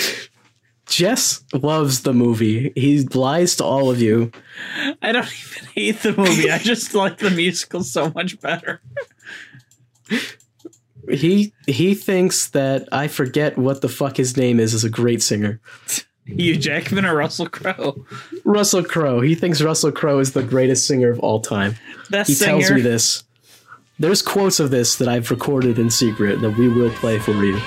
Jess 0.88 1.44
loves 1.54 2.02
the 2.02 2.14
movie. 2.14 2.72
He 2.76 3.02
lies 3.04 3.56
to 3.58 3.64
all 3.64 3.90
of 3.90 4.00
you. 4.00 4.32
I 5.02 5.12
don't 5.12 5.26
even 5.26 5.68
hate 5.74 6.02
the 6.02 6.14
movie. 6.14 6.50
I 6.52 6.60
just 6.60 6.94
like 6.94 7.18
the 7.18 7.32
musical 7.32 7.84
so 7.84 8.12
much 8.16 8.40
better. 8.40 8.82
He 11.10 11.54
he 11.68 11.94
thinks 11.94 12.50
that 12.50 12.88
I 12.92 13.08
forget 13.08 13.58
what 13.58 13.82
the 13.82 13.90
fuck 13.90 14.18
his 14.18 14.36
name 14.38 14.60
is 14.60 14.74
as 14.74 14.84
a 14.84 14.90
great 14.90 15.22
singer. 15.22 15.60
Hugh 16.26 16.58
Jackman 16.58 17.06
or 17.06 17.16
Russell 17.16 17.48
Crowe? 17.48 18.04
Russell 18.44 18.84
Crowe. 18.84 19.22
He 19.22 19.36
thinks 19.36 19.62
Russell 19.62 19.92
Crowe 19.92 20.20
is 20.20 20.34
the 20.34 20.42
greatest 20.44 20.88
singer 20.88 21.12
of 21.12 21.20
all 21.20 21.40
time. 21.40 21.76
He 22.28 22.36
tells 22.36 22.72
me 22.72 22.82
this. 22.82 23.24
There's 24.00 24.22
quotes 24.22 24.60
of 24.60 24.72
this 24.72 24.96
that 24.98 25.08
I've 25.08 25.30
recorded 25.32 25.80
in 25.80 25.90
secret 25.90 26.42
that 26.42 26.58
we 26.58 26.68
will 26.68 26.92
play 26.92 27.20
for 27.20 27.32
you. 27.32 27.60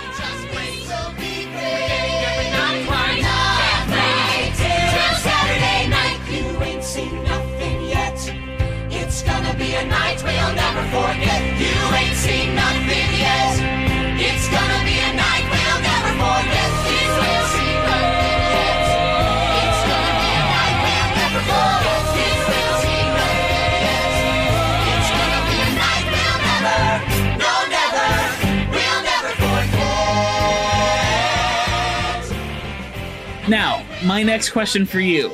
Now, 33.49 33.83
my 34.05 34.23
next 34.23 34.51
question 34.51 34.85
for 34.85 35.01
you. 35.01 35.31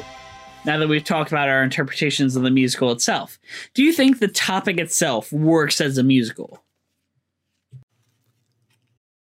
Now 0.65 0.79
that 0.79 0.89
we've 0.89 1.03
talked 1.03 1.33
about 1.33 1.49
our 1.49 1.65
interpretations 1.65 2.37
of 2.37 2.45
the 2.45 2.51
musical 2.51 2.93
itself, 2.93 3.41
do 3.75 3.83
you 3.83 3.93
think 3.93 4.21
the 4.21 4.29
topic 4.29 4.79
itself 4.79 5.33
works 5.33 5.81
as 5.81 5.99
a 5.99 6.05
musical? 6.05 6.63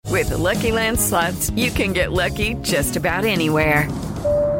With 0.07 0.29
the 0.29 0.37
Lucky 0.37 0.71
Land 0.71 0.99
slots, 0.99 1.51
you 1.51 1.69
can 1.69 1.93
get 1.93 2.11
lucky 2.11 2.55
just 2.55 2.95
about 2.95 3.25
anywhere. 3.25 3.87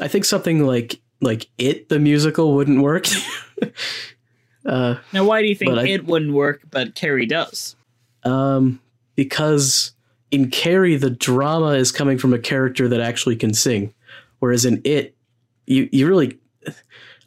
I 0.00 0.08
think 0.08 0.24
something 0.24 0.66
like 0.66 1.00
like 1.20 1.48
it 1.58 1.88
the 1.88 1.98
musical 1.98 2.54
wouldn't 2.54 2.82
work. 2.82 3.06
uh 4.66 4.96
Now, 5.12 5.24
why 5.24 5.42
do 5.42 5.48
you 5.48 5.54
think 5.54 5.70
But 5.70 5.80
I- 5.80 5.88
it 5.88 6.06
wouldn't 6.06 6.32
work, 6.32 6.62
but 6.70 6.94
Carrie 6.94 7.26
does? 7.26 7.76
um 8.24 8.80
because 9.16 9.92
in 10.30 10.50
Carrie 10.50 10.96
the 10.96 11.10
drama 11.10 11.72
is 11.74 11.92
coming 11.92 12.16
from 12.18 12.32
a 12.32 12.38
character 12.38 12.88
that 12.88 13.00
actually 13.00 13.36
can 13.36 13.52
sing 13.52 13.92
whereas 14.38 14.64
in 14.64 14.80
it 14.84 15.14
you 15.66 15.88
you 15.92 16.06
really 16.08 16.38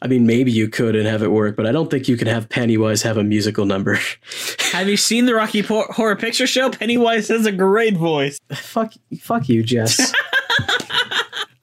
I 0.00 0.06
mean, 0.06 0.26
maybe 0.26 0.52
you 0.52 0.68
could 0.68 0.94
and 0.94 1.08
have 1.08 1.24
it 1.24 1.32
work, 1.32 1.56
but 1.56 1.66
I 1.66 1.72
don't 1.72 1.90
think 1.90 2.06
you 2.06 2.16
can 2.16 2.28
have 2.28 2.48
Pennywise 2.48 3.02
have 3.02 3.16
a 3.16 3.24
musical 3.24 3.66
number. 3.66 3.98
Have 4.70 4.88
you 4.88 4.96
seen 4.96 5.26
the 5.26 5.34
Rocky 5.34 5.60
Horror 5.60 6.14
Picture 6.14 6.46
Show? 6.46 6.70
Pennywise 6.70 7.26
has 7.28 7.46
a 7.46 7.50
great 7.50 7.96
voice. 7.96 8.38
fuck, 8.52 8.92
fuck 9.20 9.48
you, 9.48 9.64
Jess. 9.64 10.14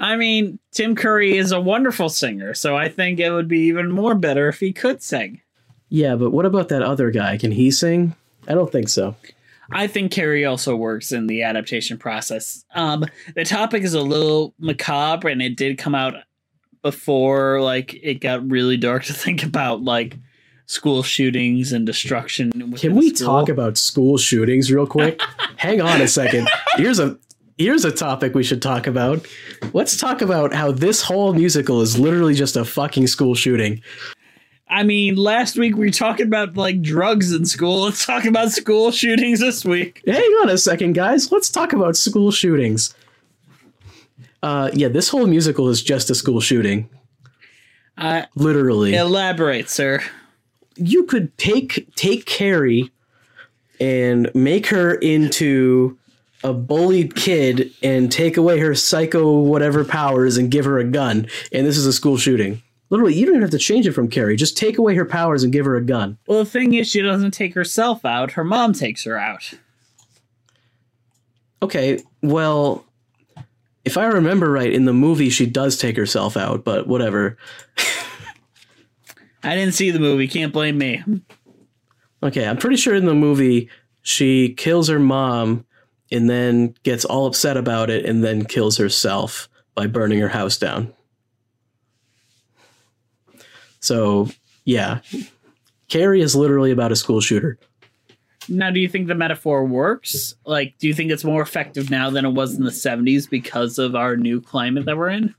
I 0.05 0.17
mean, 0.17 0.59
Tim 0.71 0.95
Curry 0.95 1.35
is 1.35 1.51
a 1.51 1.59
wonderful 1.59 2.09
singer, 2.09 2.53
so 2.53 2.77
I 2.77 2.89
think 2.89 3.19
it 3.19 3.31
would 3.31 3.47
be 3.47 3.61
even 3.61 3.91
more 3.91 4.13
better 4.13 4.47
if 4.47 4.59
he 4.59 4.71
could 4.71 5.01
sing. 5.01 5.41
yeah, 5.89 6.15
but 6.15 6.29
what 6.29 6.45
about 6.45 6.69
that 6.69 6.83
other 6.83 7.09
guy? 7.09 7.37
Can 7.37 7.51
he 7.51 7.71
sing? 7.71 8.15
I 8.47 8.53
don't 8.53 8.71
think 8.71 8.87
so. 8.87 9.15
I 9.71 9.87
think 9.87 10.11
Carrie 10.11 10.45
also 10.45 10.75
works 10.75 11.11
in 11.11 11.25
the 11.25 11.41
adaptation 11.41 11.97
process. 11.97 12.63
Um, 12.75 13.05
the 13.33 13.45
topic 13.45 13.81
is 13.81 13.95
a 13.95 14.01
little 14.01 14.53
macabre, 14.59 15.29
and 15.29 15.41
it 15.41 15.57
did 15.57 15.79
come 15.79 15.95
out 15.95 16.13
before 16.83 17.59
like 17.61 17.95
it 17.95 18.21
got 18.21 18.47
really 18.47 18.77
dark 18.77 19.05
to 19.05 19.13
think 19.25 19.41
about 19.41 19.81
like 19.81 20.17
school 20.67 21.01
shootings 21.01 21.73
and 21.73 21.83
destruction. 21.83 22.51
Can 22.75 22.95
we 22.95 23.09
school. 23.09 23.27
talk 23.27 23.49
about 23.49 23.75
school 23.79 24.19
shootings 24.19 24.71
real 24.71 24.85
quick? 24.85 25.19
Hang 25.57 25.81
on 25.81 25.99
a 25.99 26.07
second. 26.07 26.47
Here's 26.75 26.99
a 26.99 27.17
here's 27.57 27.85
a 27.85 27.91
topic 27.91 28.33
we 28.35 28.43
should 28.43 28.61
talk 28.61 28.87
about. 28.87 29.25
Let's 29.73 29.97
talk 29.97 30.21
about 30.21 30.53
how 30.53 30.71
this 30.71 31.01
whole 31.01 31.33
musical 31.33 31.81
is 31.81 31.97
literally 31.97 32.33
just 32.33 32.55
a 32.55 32.65
fucking 32.65 33.07
school 33.07 33.35
shooting. 33.35 33.81
I 34.67 34.83
mean, 34.83 35.15
last 35.15 35.57
week 35.57 35.75
we 35.75 35.85
were 35.87 35.91
talking 35.91 36.25
about 36.25 36.57
like 36.57 36.81
drugs 36.81 37.31
in 37.31 37.45
school. 37.45 37.83
Let's 37.83 38.05
talk 38.05 38.25
about 38.25 38.51
school 38.51 38.91
shootings 38.91 39.39
this 39.39 39.63
week. 39.63 40.01
Hang 40.07 40.21
on 40.41 40.49
a 40.49 40.57
second, 40.57 40.93
guys. 40.93 41.31
Let's 41.31 41.49
talk 41.49 41.71
about 41.71 41.95
school 41.95 42.31
shootings. 42.31 42.93
Uh, 44.41 44.69
yeah, 44.73 44.87
this 44.87 45.09
whole 45.09 45.27
musical 45.27 45.69
is 45.69 45.81
just 45.81 46.09
a 46.09 46.15
school 46.15 46.41
shooting. 46.41 46.89
Uh, 47.97 48.23
Literally. 48.35 48.93
elaborate, 48.95 49.69
sir. 49.69 50.01
You 50.75 51.03
could 51.03 51.35
take 51.37 51.87
take 51.95 52.25
Carrie 52.25 52.91
and 53.79 54.29
make 54.35 54.67
her 54.67 54.95
into 54.95 55.97
a 56.45 56.53
bullied 56.53 57.15
kid 57.15 57.71
and 57.81 58.11
take 58.11 58.37
away 58.37 58.59
her 58.59 58.75
psycho 58.75 59.39
whatever 59.39 59.83
powers 59.83 60.37
and 60.37 60.51
give 60.51 60.63
her 60.65 60.77
a 60.77 60.83
gun, 60.83 61.27
and 61.51 61.65
this 61.65 61.75
is 61.75 61.87
a 61.87 61.93
school 61.93 62.17
shooting. 62.17 62.61
Literally, 62.91 63.15
you 63.15 63.25
don't 63.25 63.35
even 63.35 63.41
have 63.41 63.49
to 63.49 63.57
change 63.57 63.87
it 63.87 63.93
from 63.93 64.07
Carrie. 64.07 64.35
Just 64.35 64.55
take 64.55 64.77
away 64.77 64.93
her 64.93 65.05
powers 65.05 65.43
and 65.43 65.51
give 65.51 65.65
her 65.65 65.75
a 65.75 65.81
gun. 65.81 66.19
Well, 66.27 66.39
the 66.39 66.49
thing 66.49 66.75
is, 66.75 66.87
she 66.87 67.01
doesn't 67.01 67.31
take 67.31 67.55
herself 67.55 68.05
out. 68.05 68.33
Her 68.33 68.43
mom 68.43 68.73
takes 68.73 69.03
her 69.05 69.17
out. 69.17 69.53
Okay, 71.63 71.99
well, 72.21 72.85
if 73.83 73.97
I 73.97 74.05
remember 74.05 74.51
right, 74.51 74.71
in 74.71 74.85
the 74.85 74.93
movie 74.93 75.31
she 75.31 75.47
does 75.47 75.77
take 75.77 75.97
herself 75.97 76.37
out, 76.37 76.63
but 76.63 76.85
whatever. 76.85 77.37
I 79.43 79.55
didn't 79.55 79.73
see 79.73 79.89
the 79.89 79.99
movie. 79.99 80.27
Can't 80.27 80.53
blame 80.53 80.77
me. 80.77 81.03
Okay, 82.21 82.47
I'm 82.47 82.57
pretty 82.57 82.77
sure 82.77 82.93
in 82.93 83.05
the 83.05 83.15
movie 83.15 83.67
she 84.03 84.53
kills 84.53 84.89
her 84.89 84.99
mom 84.99 85.65
and 86.11 86.29
then 86.29 86.75
gets 86.83 87.05
all 87.05 87.25
upset 87.25 87.57
about 87.57 87.89
it 87.89 88.05
and 88.05 88.23
then 88.23 88.45
kills 88.45 88.77
herself 88.77 89.49
by 89.73 89.87
burning 89.87 90.19
her 90.19 90.29
house 90.29 90.57
down. 90.57 90.93
So, 93.79 94.29
yeah. 94.63 95.01
Carrie 95.89 96.21
is 96.21 96.35
literally 96.35 96.71
about 96.71 96.91
a 96.91 96.95
school 96.95 97.21
shooter. 97.21 97.59
Now, 98.47 98.71
do 98.71 98.79
you 98.79 98.87
think 98.87 99.07
the 99.07 99.15
metaphor 99.15 99.65
works? 99.65 100.35
Like, 100.45 100.75
do 100.77 100.87
you 100.87 100.93
think 100.93 101.11
it's 101.11 101.23
more 101.23 101.41
effective 101.41 101.89
now 101.89 102.09
than 102.09 102.25
it 102.25 102.31
was 102.31 102.55
in 102.55 102.63
the 102.63 102.71
70s 102.71 103.29
because 103.29 103.79
of 103.79 103.95
our 103.95 104.15
new 104.15 104.41
climate 104.41 104.85
that 104.85 104.97
we're 104.97 105.09
in? 105.09 105.35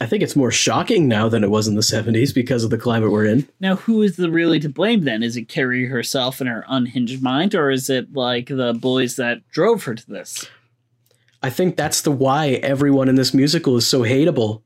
I 0.00 0.06
think 0.06 0.22
it's 0.22 0.36
more 0.36 0.50
shocking 0.50 1.08
now 1.08 1.28
than 1.28 1.42
it 1.42 1.50
was 1.50 1.66
in 1.66 1.74
the 1.74 1.80
70s 1.80 2.34
because 2.34 2.64
of 2.64 2.70
the 2.70 2.78
climate 2.78 3.10
we're 3.10 3.24
in. 3.24 3.48
Now, 3.60 3.76
who 3.76 4.02
is 4.02 4.16
the 4.16 4.30
really 4.30 4.60
to 4.60 4.68
blame 4.68 5.04
then? 5.04 5.22
Is 5.22 5.36
it 5.36 5.48
Carrie 5.48 5.86
herself 5.86 6.40
and 6.40 6.48
her 6.48 6.64
unhinged 6.68 7.22
mind, 7.22 7.54
or 7.54 7.70
is 7.70 7.88
it 7.88 8.12
like 8.12 8.48
the 8.48 8.74
bullies 8.74 9.16
that 9.16 9.48
drove 9.48 9.84
her 9.84 9.94
to 9.94 10.06
this? 10.10 10.46
I 11.42 11.50
think 11.50 11.76
that's 11.76 12.02
the 12.02 12.10
why 12.10 12.48
everyone 12.62 13.08
in 13.08 13.14
this 13.14 13.32
musical 13.32 13.76
is 13.76 13.86
so 13.86 14.02
hateable. 14.02 14.62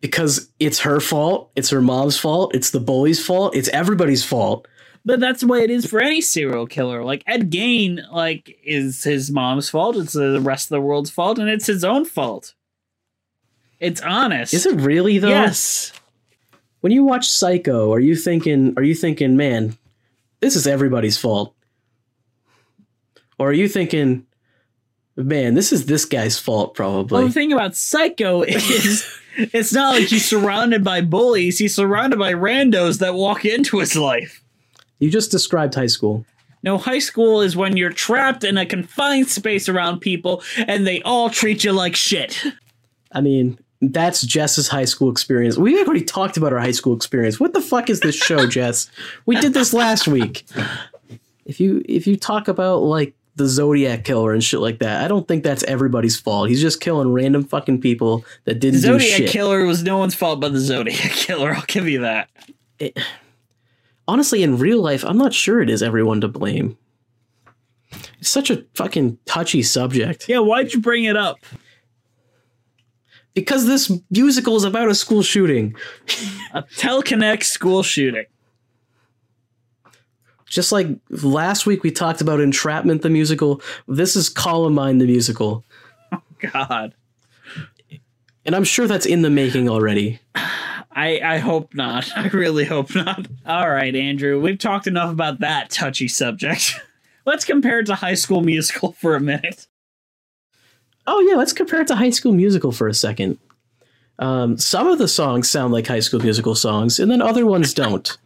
Because 0.00 0.48
it's 0.58 0.80
her 0.80 0.98
fault, 0.98 1.50
it's 1.54 1.70
her 1.70 1.80
mom's 1.80 2.18
fault, 2.18 2.54
it's 2.54 2.70
the 2.70 2.80
bully's 2.80 3.24
fault, 3.24 3.54
it's 3.54 3.68
everybody's 3.68 4.24
fault. 4.24 4.66
But 5.04 5.20
that's 5.20 5.40
the 5.40 5.46
way 5.46 5.62
it 5.62 5.70
is 5.70 5.86
for 5.86 6.00
any 6.00 6.20
serial 6.20 6.66
killer. 6.66 7.04
Like 7.04 7.22
Ed 7.26 7.50
Gein, 7.50 8.00
like 8.12 8.58
is 8.64 9.04
his 9.04 9.30
mom's 9.30 9.68
fault. 9.68 9.96
It's 9.96 10.12
the 10.12 10.40
rest 10.40 10.66
of 10.66 10.70
the 10.70 10.80
world's 10.80 11.10
fault, 11.10 11.38
and 11.38 11.48
it's 11.48 11.66
his 11.66 11.84
own 11.84 12.04
fault. 12.04 12.54
It's 13.82 14.00
honest. 14.00 14.54
Is 14.54 14.64
it 14.64 14.80
really 14.80 15.18
though? 15.18 15.28
Yes. 15.28 15.92
When 16.80 16.92
you 16.92 17.02
watch 17.02 17.28
Psycho, 17.28 17.92
are 17.92 18.00
you 18.00 18.14
thinking 18.14 18.74
are 18.76 18.82
you 18.82 18.94
thinking, 18.94 19.36
man, 19.36 19.76
this 20.40 20.54
is 20.54 20.68
everybody's 20.68 21.18
fault? 21.18 21.54
Or 23.40 23.48
are 23.50 23.52
you 23.52 23.66
thinking, 23.66 24.24
man, 25.16 25.54
this 25.54 25.72
is 25.72 25.86
this 25.86 26.04
guy's 26.04 26.38
fault 26.38 26.74
probably? 26.74 27.18
Well, 27.18 27.26
the 27.26 27.32
thing 27.32 27.52
about 27.52 27.74
Psycho 27.74 28.42
is 28.46 29.04
it's 29.36 29.72
not 29.72 29.96
like 29.96 30.04
he's 30.08 30.28
surrounded 30.28 30.84
by 30.84 31.00
bullies. 31.00 31.58
He's 31.58 31.74
surrounded 31.74 32.20
by 32.20 32.32
randos 32.34 33.00
that 33.00 33.14
walk 33.14 33.44
into 33.44 33.80
his 33.80 33.96
life. 33.96 34.44
you 35.00 35.10
just 35.10 35.32
described 35.32 35.74
high 35.74 35.86
school. 35.86 36.24
No, 36.62 36.78
high 36.78 37.00
school 37.00 37.40
is 37.40 37.56
when 37.56 37.76
you're 37.76 37.92
trapped 37.92 38.44
in 38.44 38.56
a 38.56 38.64
confined 38.64 39.28
space 39.28 39.68
around 39.68 39.98
people 39.98 40.44
and 40.68 40.86
they 40.86 41.02
all 41.02 41.28
treat 41.28 41.64
you 41.64 41.72
like 41.72 41.96
shit. 41.96 42.44
I 43.10 43.20
mean, 43.20 43.58
that's 43.82 44.22
Jess's 44.22 44.68
high 44.68 44.84
school 44.84 45.10
experience. 45.10 45.58
We 45.58 45.78
already 45.82 46.04
talked 46.04 46.36
about 46.36 46.52
our 46.52 46.60
high 46.60 46.70
school 46.70 46.94
experience. 46.94 47.40
What 47.40 47.52
the 47.52 47.60
fuck 47.60 47.90
is 47.90 48.00
this 48.00 48.14
show, 48.14 48.46
Jess? 48.46 48.88
We 49.26 49.36
did 49.40 49.54
this 49.54 49.74
last 49.74 50.06
week. 50.06 50.46
If 51.44 51.60
you 51.60 51.82
if 51.88 52.06
you 52.06 52.16
talk 52.16 52.46
about 52.46 52.78
like 52.78 53.14
the 53.34 53.48
Zodiac 53.48 54.04
killer 54.04 54.32
and 54.32 54.44
shit 54.44 54.60
like 54.60 54.78
that, 54.78 55.04
I 55.04 55.08
don't 55.08 55.26
think 55.26 55.42
that's 55.42 55.64
everybody's 55.64 56.18
fault. 56.18 56.48
He's 56.48 56.60
just 56.60 56.80
killing 56.80 57.12
random 57.12 57.42
fucking 57.44 57.80
people 57.80 58.24
that 58.44 58.60
didn't 58.60 58.82
do 58.82 58.86
Zodiac 58.86 59.18
shit. 59.18 59.30
Killer 59.30 59.64
was 59.64 59.82
no 59.82 59.98
one's 59.98 60.14
fault 60.14 60.40
but 60.40 60.52
the 60.52 60.60
Zodiac 60.60 61.10
Killer. 61.10 61.52
I'll 61.52 61.64
give 61.66 61.88
you 61.88 62.02
that. 62.02 62.30
Honestly, 64.06 64.44
in 64.44 64.58
real 64.58 64.80
life, 64.80 65.04
I'm 65.04 65.18
not 65.18 65.34
sure 65.34 65.60
it 65.60 65.70
is 65.70 65.82
everyone 65.82 66.20
to 66.20 66.28
blame. 66.28 66.78
It's 68.20 68.28
such 68.28 68.50
a 68.50 68.64
fucking 68.74 69.18
touchy 69.24 69.62
subject. 69.64 70.28
Yeah, 70.28 70.38
why'd 70.38 70.72
you 70.72 70.80
bring 70.80 71.04
it 71.04 71.16
up? 71.16 71.38
Because 73.34 73.66
this 73.66 73.90
musical 74.10 74.56
is 74.56 74.64
about 74.64 74.88
a 74.88 74.94
school 74.94 75.22
shooting. 75.22 75.74
A 76.52 76.62
Telekinetic 76.62 77.42
school 77.42 77.82
shooting. 77.82 78.26
Just 80.46 80.70
like 80.70 80.86
last 81.08 81.64
week 81.64 81.82
we 81.82 81.90
talked 81.90 82.20
about 82.20 82.40
Entrapment 82.40 83.00
the 83.00 83.08
musical, 83.08 83.62
this 83.88 84.16
is 84.16 84.28
Columbine 84.28 84.98
the 84.98 85.06
musical. 85.06 85.64
God. 86.52 86.94
And 88.44 88.54
I'm 88.54 88.64
sure 88.64 88.86
that's 88.86 89.06
in 89.06 89.22
the 89.22 89.30
making 89.30 89.68
already. 89.68 90.20
I, 90.94 91.20
I 91.20 91.38
hope 91.38 91.74
not. 91.74 92.10
I 92.16 92.28
really 92.28 92.64
hope 92.64 92.94
not. 92.94 93.26
All 93.46 93.70
right, 93.70 93.94
Andrew, 93.94 94.40
we've 94.40 94.58
talked 94.58 94.86
enough 94.86 95.10
about 95.10 95.40
that 95.40 95.70
touchy 95.70 96.08
subject. 96.08 96.74
Let's 97.24 97.44
compare 97.44 97.80
it 97.80 97.86
to 97.86 97.94
High 97.94 98.14
School 98.14 98.42
Musical 98.42 98.92
for 98.92 99.14
a 99.14 99.20
minute. 99.20 99.68
Oh 101.06 101.20
yeah, 101.20 101.36
let's 101.36 101.52
compare 101.52 101.80
it 101.80 101.88
to 101.88 101.96
High 101.96 102.10
School 102.10 102.32
Musical 102.32 102.72
for 102.72 102.88
a 102.88 102.94
second. 102.94 103.38
Um, 104.18 104.56
some 104.58 104.86
of 104.86 104.98
the 104.98 105.08
songs 105.08 105.50
sound 105.50 105.72
like 105.72 105.86
High 105.86 106.00
School 106.00 106.20
Musical 106.20 106.54
songs, 106.54 107.00
and 107.00 107.10
then 107.10 107.20
other 107.20 107.44
ones 107.44 107.74
don't. 107.74 108.16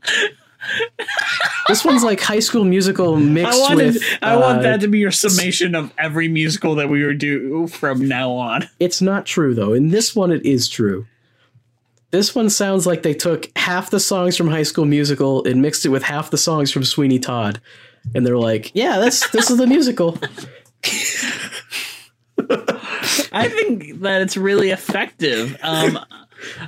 this 1.68 1.84
one's 1.84 2.02
like 2.02 2.20
High 2.20 2.40
School 2.40 2.64
Musical 2.64 3.16
mixed 3.16 3.56
I 3.56 3.60
wanted, 3.60 3.94
with. 3.94 4.02
I 4.22 4.36
want 4.36 4.58
uh, 4.58 4.62
that 4.62 4.80
to 4.80 4.88
be 4.88 4.98
your 4.98 5.10
summation 5.10 5.74
of 5.74 5.92
every 5.98 6.28
musical 6.28 6.74
that 6.76 6.88
we 6.88 7.04
would 7.04 7.18
do 7.18 7.66
from 7.68 8.06
now 8.06 8.32
on. 8.32 8.68
It's 8.78 9.00
not 9.00 9.26
true 9.26 9.54
though. 9.54 9.72
In 9.72 9.88
this 9.88 10.14
one, 10.14 10.30
it 10.30 10.44
is 10.44 10.68
true. 10.68 11.06
This 12.10 12.34
one 12.34 12.50
sounds 12.50 12.86
like 12.86 13.02
they 13.02 13.14
took 13.14 13.50
half 13.56 13.90
the 13.90 14.00
songs 14.00 14.36
from 14.36 14.48
High 14.48 14.62
School 14.62 14.84
Musical 14.84 15.44
and 15.44 15.60
mixed 15.60 15.84
it 15.84 15.90
with 15.90 16.02
half 16.02 16.30
the 16.30 16.38
songs 16.38 16.70
from 16.70 16.84
Sweeney 16.84 17.18
Todd, 17.18 17.60
and 18.14 18.26
they're 18.26 18.38
like, 18.38 18.70
"Yeah, 18.74 18.98
that's 18.98 19.30
this 19.30 19.50
is 19.50 19.58
the 19.58 19.66
musical." 19.66 20.18
I 23.32 23.48
think 23.48 24.00
that 24.00 24.22
it's 24.22 24.36
really 24.36 24.70
effective. 24.70 25.56
Um, 25.62 25.98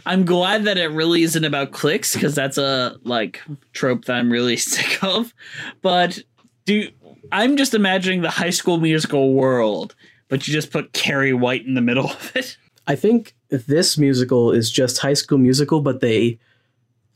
I'm 0.06 0.24
glad 0.24 0.64
that 0.64 0.78
it 0.78 0.88
really 0.88 1.22
isn't 1.22 1.44
about 1.44 1.72
clicks 1.72 2.14
because 2.14 2.34
that's 2.34 2.58
a 2.58 2.96
like 3.04 3.42
trope 3.72 4.06
that 4.06 4.16
I'm 4.16 4.30
really 4.30 4.56
sick 4.58 5.02
of. 5.02 5.34
But 5.82 6.20
do 6.64 6.88
I'm 7.32 7.56
just 7.56 7.74
imagining 7.74 8.22
the 8.22 8.30
High 8.30 8.50
School 8.50 8.78
Musical 8.78 9.34
world, 9.34 9.94
but 10.28 10.46
you 10.46 10.52
just 10.52 10.70
put 10.70 10.92
Carrie 10.92 11.32
White 11.32 11.66
in 11.66 11.74
the 11.74 11.80
middle 11.80 12.06
of 12.06 12.32
it. 12.34 12.56
I 12.86 12.96
think 12.96 13.34
this 13.50 13.98
musical 13.98 14.52
is 14.52 14.70
just 14.70 14.98
High 14.98 15.14
School 15.14 15.38
Musical, 15.38 15.80
but 15.80 16.00
they 16.00 16.38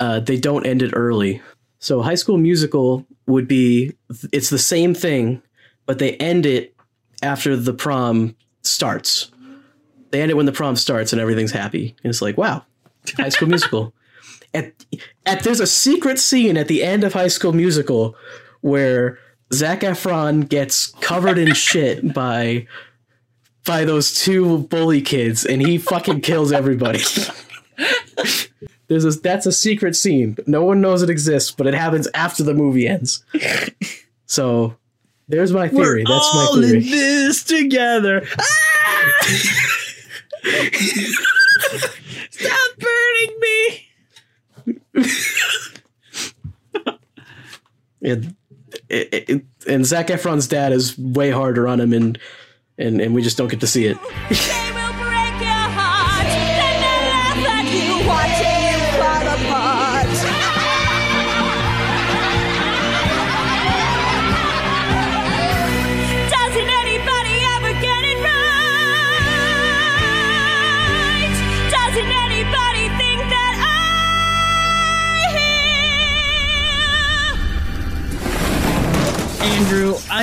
uh, 0.00 0.20
they 0.20 0.36
don't 0.36 0.66
end 0.66 0.82
it 0.82 0.92
early. 0.94 1.40
So 1.78 2.02
High 2.02 2.16
School 2.16 2.38
Musical 2.38 3.06
would 3.26 3.48
be 3.48 3.94
it's 4.32 4.50
the 4.50 4.58
same 4.58 4.94
thing, 4.94 5.42
but 5.86 5.98
they 5.98 6.16
end 6.16 6.46
it 6.46 6.74
after 7.22 7.56
the 7.56 7.72
prom 7.72 8.36
starts. 8.62 9.30
They 10.10 10.20
end 10.20 10.30
it 10.30 10.34
when 10.34 10.46
the 10.46 10.52
prom 10.52 10.76
starts 10.76 11.12
and 11.12 11.20
everything's 11.20 11.52
happy. 11.52 11.96
And 12.02 12.10
it's 12.10 12.22
like, 12.22 12.36
wow, 12.36 12.64
High 13.16 13.30
School 13.30 13.48
Musical. 13.48 13.94
At, 14.54 14.84
at 15.24 15.44
there's 15.44 15.60
a 15.60 15.66
secret 15.66 16.18
scene 16.18 16.58
at 16.58 16.68
the 16.68 16.82
end 16.82 17.04
of 17.04 17.14
High 17.14 17.28
School 17.28 17.54
Musical 17.54 18.14
where 18.60 19.18
Zac 19.50 19.80
Efron 19.80 20.46
gets 20.46 20.88
covered 20.88 21.38
in 21.38 21.54
shit 21.54 22.12
by 22.12 22.66
by 23.64 23.86
those 23.86 24.12
two 24.14 24.58
bully 24.58 25.00
kids, 25.00 25.46
and 25.46 25.62
he 25.62 25.78
fucking 25.78 26.20
kills 26.20 26.52
everybody. 26.52 27.00
There's 28.88 29.04
a, 29.06 29.12
that's 29.12 29.46
a 29.46 29.52
secret 29.52 29.96
scene. 29.96 30.36
No 30.46 30.64
one 30.64 30.82
knows 30.82 31.02
it 31.02 31.08
exists, 31.08 31.50
but 31.50 31.66
it 31.66 31.72
happens 31.72 32.08
after 32.12 32.42
the 32.42 32.52
movie 32.52 32.86
ends. 32.86 33.24
So 34.26 34.76
there's 35.32 35.50
my 35.50 35.66
theory. 35.66 36.04
We're 36.06 36.14
that's 36.14 36.34
my 36.34 36.40
all 36.42 36.60
theory. 36.60 36.76
in 36.76 36.90
this 36.90 37.42
together. 37.42 38.26
Ah! 38.38 39.12
Stop 42.30 42.70
burning 42.78 43.40
me. 43.40 43.88
And, 48.02 48.36
it, 48.90 49.44
and 49.66 49.86
Zac 49.86 50.08
Efron's 50.08 50.48
dad 50.48 50.72
is 50.72 50.98
way 50.98 51.30
harder 51.30 51.66
on 51.66 51.80
him, 51.80 51.94
and 51.94 52.18
and 52.76 53.00
and 53.00 53.14
we 53.14 53.22
just 53.22 53.38
don't 53.38 53.48
get 53.48 53.60
to 53.60 53.66
see 53.66 53.86
it. 53.86 53.96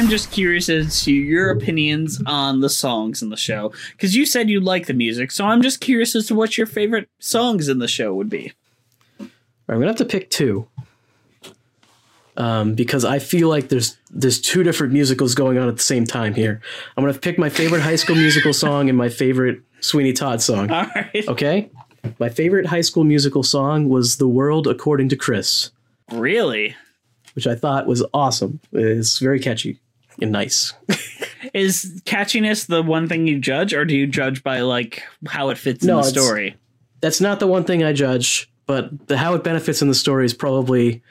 Just 0.10 0.32
curious 0.32 0.70
as 0.70 1.04
to 1.04 1.14
your 1.14 1.50
opinions 1.52 2.22
on 2.26 2.60
the 2.62 2.70
songs 2.70 3.22
in 3.22 3.30
the 3.30 3.38
show 3.38 3.72
because 3.92 4.16
you 4.16 4.26
said 4.26 4.50
you 4.50 4.60
like 4.60 4.88
the 4.88 4.94
music, 4.94 5.32
so 5.32 5.46
I'm 5.46 5.62
just 5.62 5.80
curious 5.80 6.16
as 6.16 6.28
to 6.28 6.36
what 6.36 6.58
your 6.58 6.68
favorite 6.68 7.10
songs 7.20 7.68
in 7.68 7.80
the 7.80 7.88
show 7.88 8.14
would 8.14 8.30
be. 8.30 8.54
I'm 9.20 9.30
gonna 9.68 9.88
have 9.88 9.96
to 9.98 10.06
pick 10.06 10.30
two. 10.30 10.68
Um, 12.38 12.74
because 12.74 13.04
I 13.04 13.20
feel 13.20 13.50
like 13.50 13.68
there's 13.70 13.98
there's 14.10 14.40
two 14.40 14.64
different 14.64 14.94
musicals 14.94 15.36
going 15.36 15.58
on 15.58 15.68
at 15.68 15.76
the 15.76 15.84
same 15.84 16.06
time 16.06 16.34
here. 16.34 16.62
I'm 16.96 17.04
gonna 17.04 17.18
pick 17.18 17.38
my 17.38 17.50
favorite 17.50 17.82
High 17.82 17.98
School 17.98 18.16
Musical 18.16 18.54
song 18.54 18.88
and 18.88 18.98
my 18.98 19.10
favorite 19.10 19.60
Sweeney 19.82 20.14
Todd 20.14 20.42
song. 20.42 20.72
All 20.72 20.88
right. 20.96 21.28
Okay. 21.28 21.70
My 22.18 22.30
favorite 22.30 22.66
High 22.66 22.82
School 22.82 23.04
Musical 23.04 23.44
song 23.44 23.90
was 23.90 24.18
"The 24.18 24.28
World 24.28 24.68
According 24.68 25.10
to 25.10 25.18
Chris," 25.18 25.72
Really? 26.12 26.76
which 27.34 27.46
I 27.46 27.56
thought 27.56 27.88
was 27.88 28.04
awesome. 28.14 28.60
It's 28.72 29.20
very 29.20 29.40
catchy 29.40 29.80
nice. 30.22 30.74
Is 31.54 32.02
catchiness 32.06 32.68
the 32.68 32.84
one 32.84 33.08
thing 33.08 33.26
you 33.28 33.40
judge, 33.40 33.74
or 33.74 33.86
do 33.86 33.96
you 33.96 34.06
judge 34.08 34.44
by 34.44 34.62
like 34.62 35.04
how 35.28 35.50
it 35.50 35.58
fits 35.58 35.84
in 35.84 35.88
the 35.96 36.04
story? 36.04 36.56
That's 37.02 37.22
not 37.22 37.40
the 37.40 37.48
one 37.48 37.64
thing 37.64 37.84
I 37.84 37.94
judge, 37.94 38.52
but 38.68 39.08
the 39.08 39.18
how 39.18 39.34
it 39.36 39.44
benefits 39.44 39.82
in 39.82 39.88
the 39.88 39.96
story 39.96 40.26
is 40.26 40.34
probably 40.34 41.02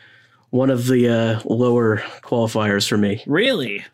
one 0.51 0.71
of 0.71 0.87
the 0.87 1.09
uh, 1.09 1.41
lower 1.45 1.99
qualifiers 2.23 2.89
for 2.89 2.97
me. 2.99 3.23
Really? 3.27 3.85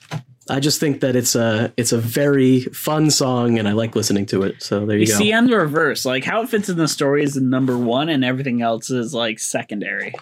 I 0.51 0.61
just 0.61 0.79
think 0.79 1.01
that 1.01 1.17
it's 1.17 1.35
a 1.35 1.73
it's 1.77 1.93
a 1.93 1.99
very 1.99 2.61
fun 2.65 3.11
song, 3.11 3.59
and 3.59 3.67
I 3.67 3.73
like 3.73 3.97
listening 3.97 4.27
to 4.27 4.43
it. 4.43 4.63
So 4.63 4.85
there 4.85 4.97
you, 4.99 5.05
You 5.05 5.13
go. 5.13 5.19
see, 5.19 5.33
I'm 5.33 5.47
the 5.47 5.57
reverse. 5.57 6.05
Like 6.05 6.25
how 6.25 6.43
it 6.43 6.49
fits 6.51 6.69
in 6.69 6.77
the 6.77 6.89
story 6.89 7.23
is 7.23 7.35
the 7.35 7.41
number 7.41 7.79
one, 7.79 8.09
and 8.09 8.25
everything 8.25 8.61
else 8.61 8.91
is 8.91 9.15
like 9.15 9.39
secondary. 9.39 10.13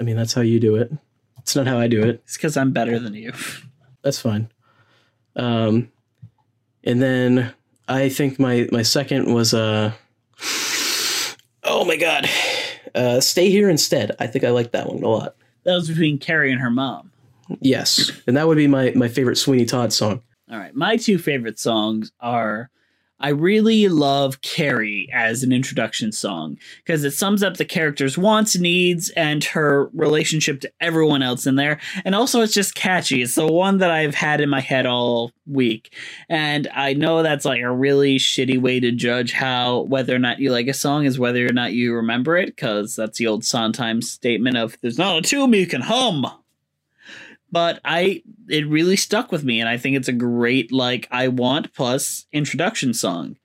I 0.00 0.02
mean, 0.02 0.16
that's 0.16 0.32
how 0.32 0.42
you 0.42 0.60
do 0.60 0.76
it. 0.76 0.92
It's 1.38 1.54
not 1.54 1.66
how 1.66 1.78
I 1.78 1.88
do 1.88 2.02
it. 2.02 2.22
It's 2.24 2.36
because 2.36 2.56
I'm 2.56 2.72
better 2.72 2.98
than 2.98 3.14
you. 3.14 3.32
That's 4.06 4.20
fine. 4.20 4.48
Um, 5.34 5.90
and 6.84 7.02
then 7.02 7.52
I 7.88 8.08
think 8.08 8.38
my 8.38 8.68
my 8.70 8.82
second 8.82 9.34
was 9.34 9.52
uh 9.52 9.90
oh 11.64 11.84
my 11.84 11.96
god, 11.96 12.30
uh, 12.94 13.20
stay 13.20 13.50
here 13.50 13.68
instead. 13.68 14.14
I 14.20 14.28
think 14.28 14.44
I 14.44 14.50
like 14.50 14.70
that 14.70 14.86
one 14.86 15.02
a 15.02 15.08
lot. 15.08 15.34
That 15.64 15.74
was 15.74 15.88
between 15.88 16.20
Carrie 16.20 16.52
and 16.52 16.60
her 16.60 16.70
mom. 16.70 17.10
Yes, 17.60 18.12
and 18.28 18.36
that 18.36 18.46
would 18.46 18.58
be 18.58 18.68
my 18.68 18.92
my 18.94 19.08
favorite 19.08 19.38
Sweeney 19.38 19.64
Todd 19.64 19.92
song. 19.92 20.22
All 20.48 20.58
right, 20.58 20.72
my 20.72 20.96
two 20.96 21.18
favorite 21.18 21.58
songs 21.58 22.12
are 22.20 22.70
I 23.18 23.30
really 23.30 23.88
love 23.88 24.42
Carrie 24.42 25.08
as 25.12 25.42
an 25.42 25.52
introduction 25.52 26.12
song 26.12 26.58
because 26.84 27.02
it 27.02 27.12
sums 27.12 27.42
up 27.42 27.56
the 27.56 27.64
character's 27.64 28.18
wants, 28.18 28.58
needs, 28.58 29.08
and 29.10 29.42
her 29.44 29.90
relationship 29.94 30.60
to 30.60 30.72
everyone 30.80 31.22
else 31.22 31.46
in 31.46 31.56
there. 31.56 31.80
And 32.04 32.14
also, 32.14 32.42
it's 32.42 32.52
just 32.52 32.74
catchy. 32.74 33.22
It's 33.22 33.34
the 33.34 33.46
one 33.46 33.78
that 33.78 33.90
I've 33.90 34.14
had 34.14 34.40
in 34.40 34.50
my 34.50 34.60
head 34.60 34.84
all 34.84 35.32
week. 35.46 35.94
And 36.28 36.68
I 36.74 36.92
know 36.92 37.22
that's 37.22 37.44
like 37.44 37.62
a 37.62 37.72
really 37.72 38.18
shitty 38.18 38.60
way 38.60 38.80
to 38.80 38.92
judge 38.92 39.32
how 39.32 39.80
whether 39.82 40.14
or 40.14 40.18
not 40.18 40.38
you 40.38 40.50
like 40.50 40.66
a 40.66 40.74
song 40.74 41.06
is 41.06 41.18
whether 41.18 41.46
or 41.46 41.52
not 41.52 41.72
you 41.72 41.94
remember 41.94 42.36
it 42.36 42.46
because 42.46 42.96
that's 42.96 43.18
the 43.18 43.26
old 43.26 43.44
Sondheim 43.44 44.02
statement 44.02 44.56
of 44.56 44.76
there's 44.82 44.98
not 44.98 45.18
a 45.18 45.22
tune 45.22 45.52
you 45.52 45.66
can 45.66 45.80
hum 45.80 46.26
but 47.50 47.80
I 47.84 48.22
it 48.48 48.66
really 48.66 48.96
stuck 48.96 49.32
with 49.32 49.44
me 49.44 49.60
and 49.60 49.68
I 49.68 49.76
think 49.76 49.96
it's 49.96 50.08
a 50.08 50.12
great 50.12 50.72
like 50.72 51.08
I 51.10 51.28
want 51.28 51.74
plus 51.74 52.26
introduction 52.32 52.94
song. 52.94 53.36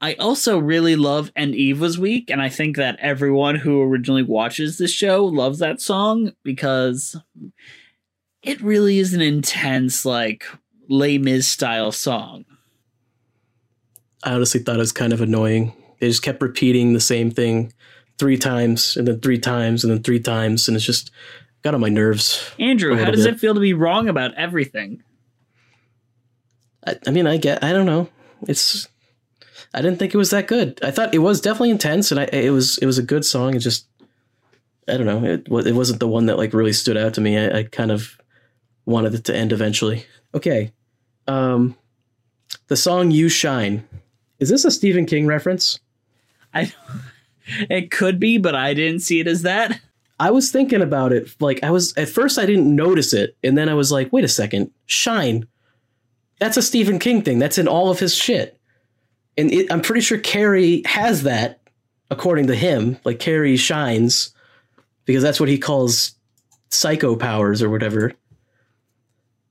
I 0.00 0.14
also 0.14 0.58
really 0.58 0.94
love 0.94 1.32
And 1.34 1.54
Eve 1.54 1.80
Was 1.80 1.98
Weak 1.98 2.30
and 2.30 2.42
I 2.42 2.48
think 2.48 2.76
that 2.76 2.98
everyone 3.00 3.56
who 3.56 3.82
originally 3.82 4.22
watches 4.22 4.78
this 4.78 4.92
show 4.92 5.24
loves 5.24 5.58
that 5.60 5.80
song 5.80 6.32
because 6.42 7.16
it 8.42 8.60
really 8.60 8.98
is 8.98 9.14
an 9.14 9.22
intense 9.22 10.04
like 10.04 10.44
Les 10.88 11.18
Mis 11.18 11.48
style 11.48 11.92
song. 11.92 12.44
I 14.22 14.32
honestly 14.32 14.60
thought 14.60 14.76
it 14.76 14.80
was 14.80 14.92
kind 14.92 15.12
of 15.12 15.20
annoying. 15.20 15.72
They 16.00 16.08
just 16.08 16.22
kept 16.22 16.42
repeating 16.42 16.92
the 16.92 17.00
same 17.00 17.30
thing 17.30 17.72
three 18.18 18.36
times 18.36 18.96
and 18.96 19.06
then 19.06 19.20
three 19.20 19.38
times 19.38 19.84
and 19.84 19.92
then 19.92 20.02
three 20.02 20.20
times, 20.20 20.68
and 20.68 20.76
it's 20.76 20.86
just 20.86 21.10
got 21.62 21.74
on 21.74 21.80
my 21.80 21.88
nerves. 21.88 22.50
Andrew, 22.58 22.96
how 22.96 23.10
does 23.10 23.24
bit. 23.24 23.34
it 23.34 23.40
feel 23.40 23.54
to 23.54 23.60
be 23.60 23.74
wrong 23.74 24.08
about 24.08 24.34
everything? 24.34 25.02
I, 26.86 26.96
I 27.06 27.10
mean, 27.10 27.26
I 27.26 27.36
get. 27.36 27.62
I 27.62 27.72
don't 27.72 27.86
know. 27.86 28.08
It's. 28.46 28.88
I 29.74 29.82
didn't 29.82 29.98
think 29.98 30.14
it 30.14 30.18
was 30.18 30.30
that 30.30 30.46
good. 30.46 30.78
I 30.82 30.90
thought 30.90 31.14
it 31.14 31.18
was 31.18 31.40
definitely 31.40 31.70
intense, 31.70 32.10
and 32.10 32.20
I 32.20 32.24
it 32.24 32.50
was 32.50 32.78
it 32.78 32.86
was 32.86 32.98
a 32.98 33.02
good 33.02 33.24
song. 33.24 33.54
It 33.54 33.60
just. 33.60 33.86
I 34.88 34.96
don't 34.96 35.06
know. 35.06 35.24
It 35.24 35.48
it 35.66 35.74
wasn't 35.74 36.00
the 36.00 36.08
one 36.08 36.26
that 36.26 36.38
like 36.38 36.54
really 36.54 36.72
stood 36.72 36.96
out 36.96 37.14
to 37.14 37.20
me. 37.20 37.36
I, 37.36 37.58
I 37.58 37.62
kind 37.64 37.90
of 37.90 38.18
wanted 38.84 39.14
it 39.14 39.24
to 39.24 39.34
end 39.34 39.52
eventually. 39.52 40.06
Okay, 40.34 40.72
um, 41.26 41.76
the 42.68 42.76
song 42.76 43.10
"You 43.10 43.28
Shine." 43.28 43.86
Is 44.38 44.50
this 44.50 44.64
a 44.64 44.70
Stephen 44.70 45.06
King 45.06 45.26
reference? 45.26 45.80
I. 46.54 46.72
It 47.70 47.92
could 47.92 48.18
be, 48.18 48.38
but 48.38 48.56
I 48.56 48.74
didn't 48.74 49.00
see 49.00 49.20
it 49.20 49.28
as 49.28 49.42
that. 49.42 49.80
I 50.18 50.30
was 50.30 50.50
thinking 50.50 50.82
about 50.82 51.12
it. 51.12 51.28
Like 51.40 51.62
I 51.62 51.70
was 51.70 51.96
at 51.96 52.08
first, 52.08 52.38
I 52.38 52.46
didn't 52.46 52.74
notice 52.74 53.12
it, 53.12 53.36
and 53.42 53.56
then 53.56 53.68
I 53.68 53.74
was 53.74 53.92
like, 53.92 54.12
"Wait 54.12 54.24
a 54.24 54.28
second, 54.28 54.70
Shine." 54.86 55.46
That's 56.38 56.56
a 56.56 56.62
Stephen 56.62 56.98
King 56.98 57.22
thing. 57.22 57.38
That's 57.38 57.58
in 57.58 57.68
all 57.68 57.90
of 57.90 57.98
his 57.98 58.14
shit, 58.14 58.58
and 59.36 59.52
it, 59.52 59.70
I'm 59.70 59.82
pretty 59.82 60.00
sure 60.00 60.18
Carrie 60.18 60.82
has 60.86 61.22
that, 61.24 61.60
according 62.10 62.46
to 62.48 62.54
him. 62.54 62.98
Like 63.04 63.18
Carrie 63.18 63.56
shines, 63.56 64.34
because 65.04 65.22
that's 65.22 65.40
what 65.40 65.48
he 65.48 65.58
calls 65.58 66.14
psycho 66.70 67.16
powers 67.16 67.62
or 67.62 67.70
whatever. 67.70 68.12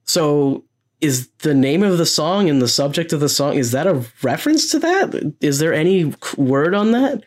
So, 0.04 0.64
is 1.00 1.28
the 1.38 1.54
name 1.54 1.82
of 1.82 1.98
the 1.98 2.06
song 2.06 2.48
and 2.48 2.60
the 2.62 2.68
subject 2.68 3.12
of 3.12 3.20
the 3.20 3.28
song 3.28 3.54
is 3.54 3.72
that 3.72 3.86
a 3.86 4.04
reference 4.22 4.70
to 4.70 4.78
that? 4.80 5.34
Is 5.40 5.58
there 5.58 5.74
any 5.74 6.12
word 6.36 6.74
on 6.74 6.92
that? 6.92 7.24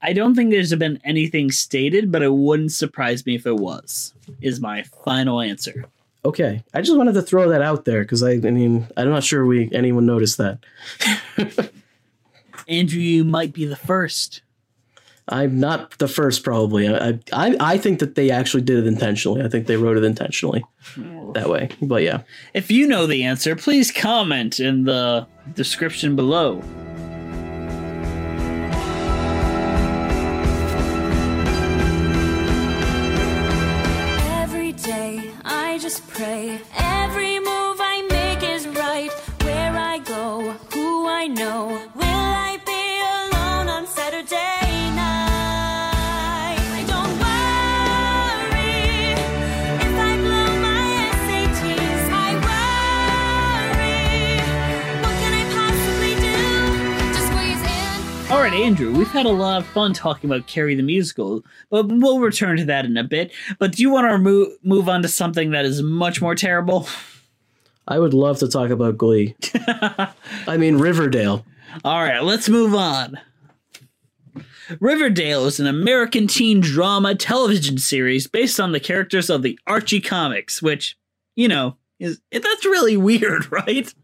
I 0.00 0.12
don't 0.12 0.34
think 0.34 0.50
there's 0.50 0.74
been 0.74 1.00
anything 1.04 1.50
stated, 1.50 2.12
but 2.12 2.22
it 2.22 2.32
wouldn't 2.32 2.72
surprise 2.72 3.26
me 3.26 3.34
if 3.34 3.46
it 3.46 3.56
was. 3.56 4.14
Is 4.40 4.60
my 4.60 4.82
final 5.04 5.40
answer. 5.40 5.86
Okay, 6.24 6.62
I 6.74 6.80
just 6.80 6.96
wanted 6.96 7.14
to 7.14 7.22
throw 7.22 7.48
that 7.50 7.62
out 7.62 7.84
there 7.84 8.02
because 8.02 8.22
I, 8.22 8.32
I 8.32 8.36
mean, 8.50 8.86
I'm 8.96 9.08
not 9.08 9.24
sure 9.24 9.46
we 9.46 9.70
anyone 9.72 10.06
noticed 10.06 10.38
that. 10.38 10.58
Andrew, 12.68 13.00
you 13.00 13.24
might 13.24 13.52
be 13.52 13.64
the 13.64 13.76
first. 13.76 14.42
I'm 15.30 15.60
not 15.60 15.98
the 15.98 16.08
first, 16.08 16.42
probably. 16.42 16.88
I, 16.88 17.18
I, 17.32 17.56
I 17.60 17.78
think 17.78 17.98
that 18.00 18.14
they 18.14 18.30
actually 18.30 18.62
did 18.62 18.78
it 18.78 18.86
intentionally. 18.86 19.42
I 19.42 19.48
think 19.48 19.66
they 19.66 19.76
wrote 19.76 19.96
it 19.98 20.04
intentionally 20.04 20.64
that 21.34 21.48
way. 21.50 21.68
But 21.82 22.02
yeah, 22.02 22.22
If 22.54 22.70
you 22.70 22.86
know 22.86 23.06
the 23.06 23.24
answer, 23.24 23.54
please 23.54 23.90
comment 23.90 24.58
in 24.58 24.84
the 24.84 25.26
description 25.54 26.16
below. 26.16 26.62
Andrew, 58.68 58.92
we've 58.92 59.10
had 59.10 59.24
a 59.24 59.30
lot 59.30 59.62
of 59.62 59.66
fun 59.68 59.94
talking 59.94 60.28
about 60.28 60.46
Carrie 60.46 60.74
the 60.74 60.82
musical, 60.82 61.42
but 61.70 61.88
we'll 61.88 62.20
return 62.20 62.58
to 62.58 62.66
that 62.66 62.84
in 62.84 62.98
a 62.98 63.02
bit. 63.02 63.32
But 63.58 63.72
do 63.72 63.80
you 63.80 63.88
want 63.88 64.10
to 64.10 64.18
move 64.18 64.58
move 64.62 64.90
on 64.90 65.00
to 65.00 65.08
something 65.08 65.52
that 65.52 65.64
is 65.64 65.80
much 65.80 66.20
more 66.20 66.34
terrible? 66.34 66.86
I 67.88 67.98
would 67.98 68.12
love 68.12 68.40
to 68.40 68.46
talk 68.46 68.68
about 68.68 68.98
Glee. 68.98 69.34
I 70.46 70.58
mean 70.58 70.76
Riverdale. 70.76 71.46
All 71.82 72.02
right, 72.02 72.22
let's 72.22 72.50
move 72.50 72.74
on. 72.74 73.18
Riverdale 74.80 75.46
is 75.46 75.58
an 75.58 75.66
American 75.66 76.26
teen 76.26 76.60
drama 76.60 77.14
television 77.14 77.78
series 77.78 78.26
based 78.26 78.60
on 78.60 78.72
the 78.72 78.80
characters 78.80 79.30
of 79.30 79.42
the 79.42 79.58
Archie 79.66 80.02
comics, 80.02 80.60
which, 80.60 80.94
you 81.36 81.48
know, 81.48 81.78
is 81.98 82.20
that's 82.30 82.66
really 82.66 82.98
weird, 82.98 83.50
right? 83.50 83.94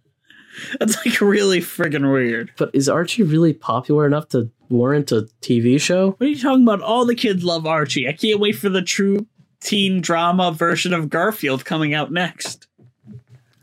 That's 0.81 0.97
like 1.05 1.21
really 1.21 1.61
friggin' 1.61 2.13
weird. 2.13 2.51
But 2.57 2.71
is 2.73 2.89
Archie 2.89 3.23
really 3.23 3.53
popular 3.53 4.07
enough 4.07 4.29
to 4.31 4.51
warrant 4.69 5.13
a 5.13 5.29
TV 5.41 5.81
show? 5.81 6.13
What 6.13 6.27
are 6.27 6.31
you 6.31 6.39
talking 6.39 6.63
about? 6.63 6.81
All 6.81 7.05
the 7.05 7.15
kids 7.15 7.45
love 7.45 7.67
Archie. 7.67 8.09
I 8.09 8.13
can't 8.13 8.41
wait 8.41 8.57
for 8.57 8.69
the 8.69 8.83
true 8.83 9.27
teen 9.61 10.01
drama 10.01 10.53
version 10.53 10.93
of 10.93 11.09
Garfield 11.09 11.65
coming 11.65 11.95
out 11.95 12.13
next. 12.13 12.67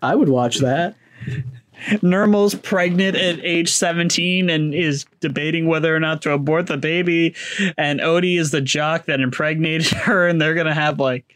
I 0.01 0.15
would 0.15 0.29
watch 0.29 0.57
that. 0.57 0.95
Nermal's 2.01 2.53
pregnant 2.55 3.15
at 3.15 3.39
age 3.43 3.71
17 3.71 4.49
and 4.49 4.73
is 4.73 5.05
debating 5.19 5.67
whether 5.67 5.95
or 5.95 5.99
not 5.99 6.21
to 6.23 6.31
abort 6.31 6.67
the 6.67 6.77
baby. 6.77 7.35
And 7.77 7.99
Odie 7.99 8.39
is 8.39 8.51
the 8.51 8.61
jock 8.61 9.05
that 9.05 9.19
impregnated 9.19 9.87
her, 9.91 10.27
and 10.27 10.39
they're 10.41 10.53
gonna 10.53 10.73
have 10.73 10.99
like 10.99 11.33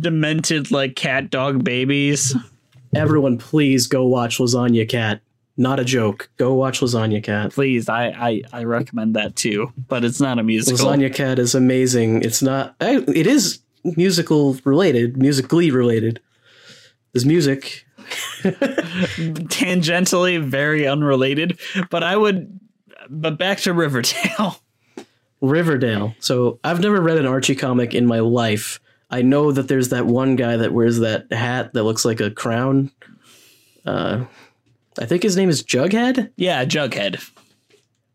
demented 0.00 0.70
like 0.70 0.96
cat 0.96 1.30
dog 1.30 1.64
babies. 1.64 2.34
Everyone, 2.96 3.38
please 3.38 3.86
go 3.86 4.06
watch 4.06 4.38
Lasagna 4.38 4.88
Cat. 4.88 5.20
Not 5.56 5.80
a 5.80 5.84
joke. 5.84 6.28
Go 6.36 6.54
watch 6.54 6.80
Lasagna 6.80 7.22
Cat. 7.22 7.52
Please, 7.52 7.88
I 7.88 8.08
I, 8.08 8.42
I 8.52 8.64
recommend 8.64 9.16
that 9.16 9.36
too, 9.36 9.72
but 9.88 10.04
it's 10.04 10.20
not 10.20 10.38
a 10.38 10.42
musical. 10.42 10.86
Lasagna 10.86 11.14
Cat 11.14 11.38
is 11.38 11.54
amazing. 11.54 12.22
It's 12.22 12.42
not. 12.42 12.76
It 12.80 13.26
is 13.26 13.60
musical 13.84 14.54
related, 14.64 15.16
musically 15.16 15.70
related. 15.70 16.20
There's 17.12 17.24
music. 17.24 17.84
Tangentially, 18.42 20.42
very 20.42 20.86
unrelated, 20.86 21.58
but 21.90 22.02
I 22.02 22.16
would. 22.16 22.60
But 23.08 23.38
back 23.38 23.58
to 23.60 23.72
Riverdale. 23.72 24.60
Riverdale. 25.40 26.14
So 26.20 26.58
I've 26.64 26.80
never 26.80 27.00
read 27.00 27.18
an 27.18 27.26
Archie 27.26 27.54
comic 27.54 27.94
in 27.94 28.06
my 28.06 28.20
life. 28.20 28.80
I 29.10 29.22
know 29.22 29.52
that 29.52 29.68
there's 29.68 29.90
that 29.90 30.06
one 30.06 30.36
guy 30.36 30.56
that 30.56 30.72
wears 30.72 30.98
that 30.98 31.32
hat 31.32 31.72
that 31.74 31.84
looks 31.84 32.04
like 32.04 32.20
a 32.20 32.30
crown. 32.30 32.90
Uh, 33.84 34.24
I 34.98 35.06
think 35.06 35.22
his 35.22 35.36
name 35.36 35.48
is 35.48 35.62
Jughead. 35.62 36.32
Yeah, 36.36 36.64
Jughead. 36.64 37.22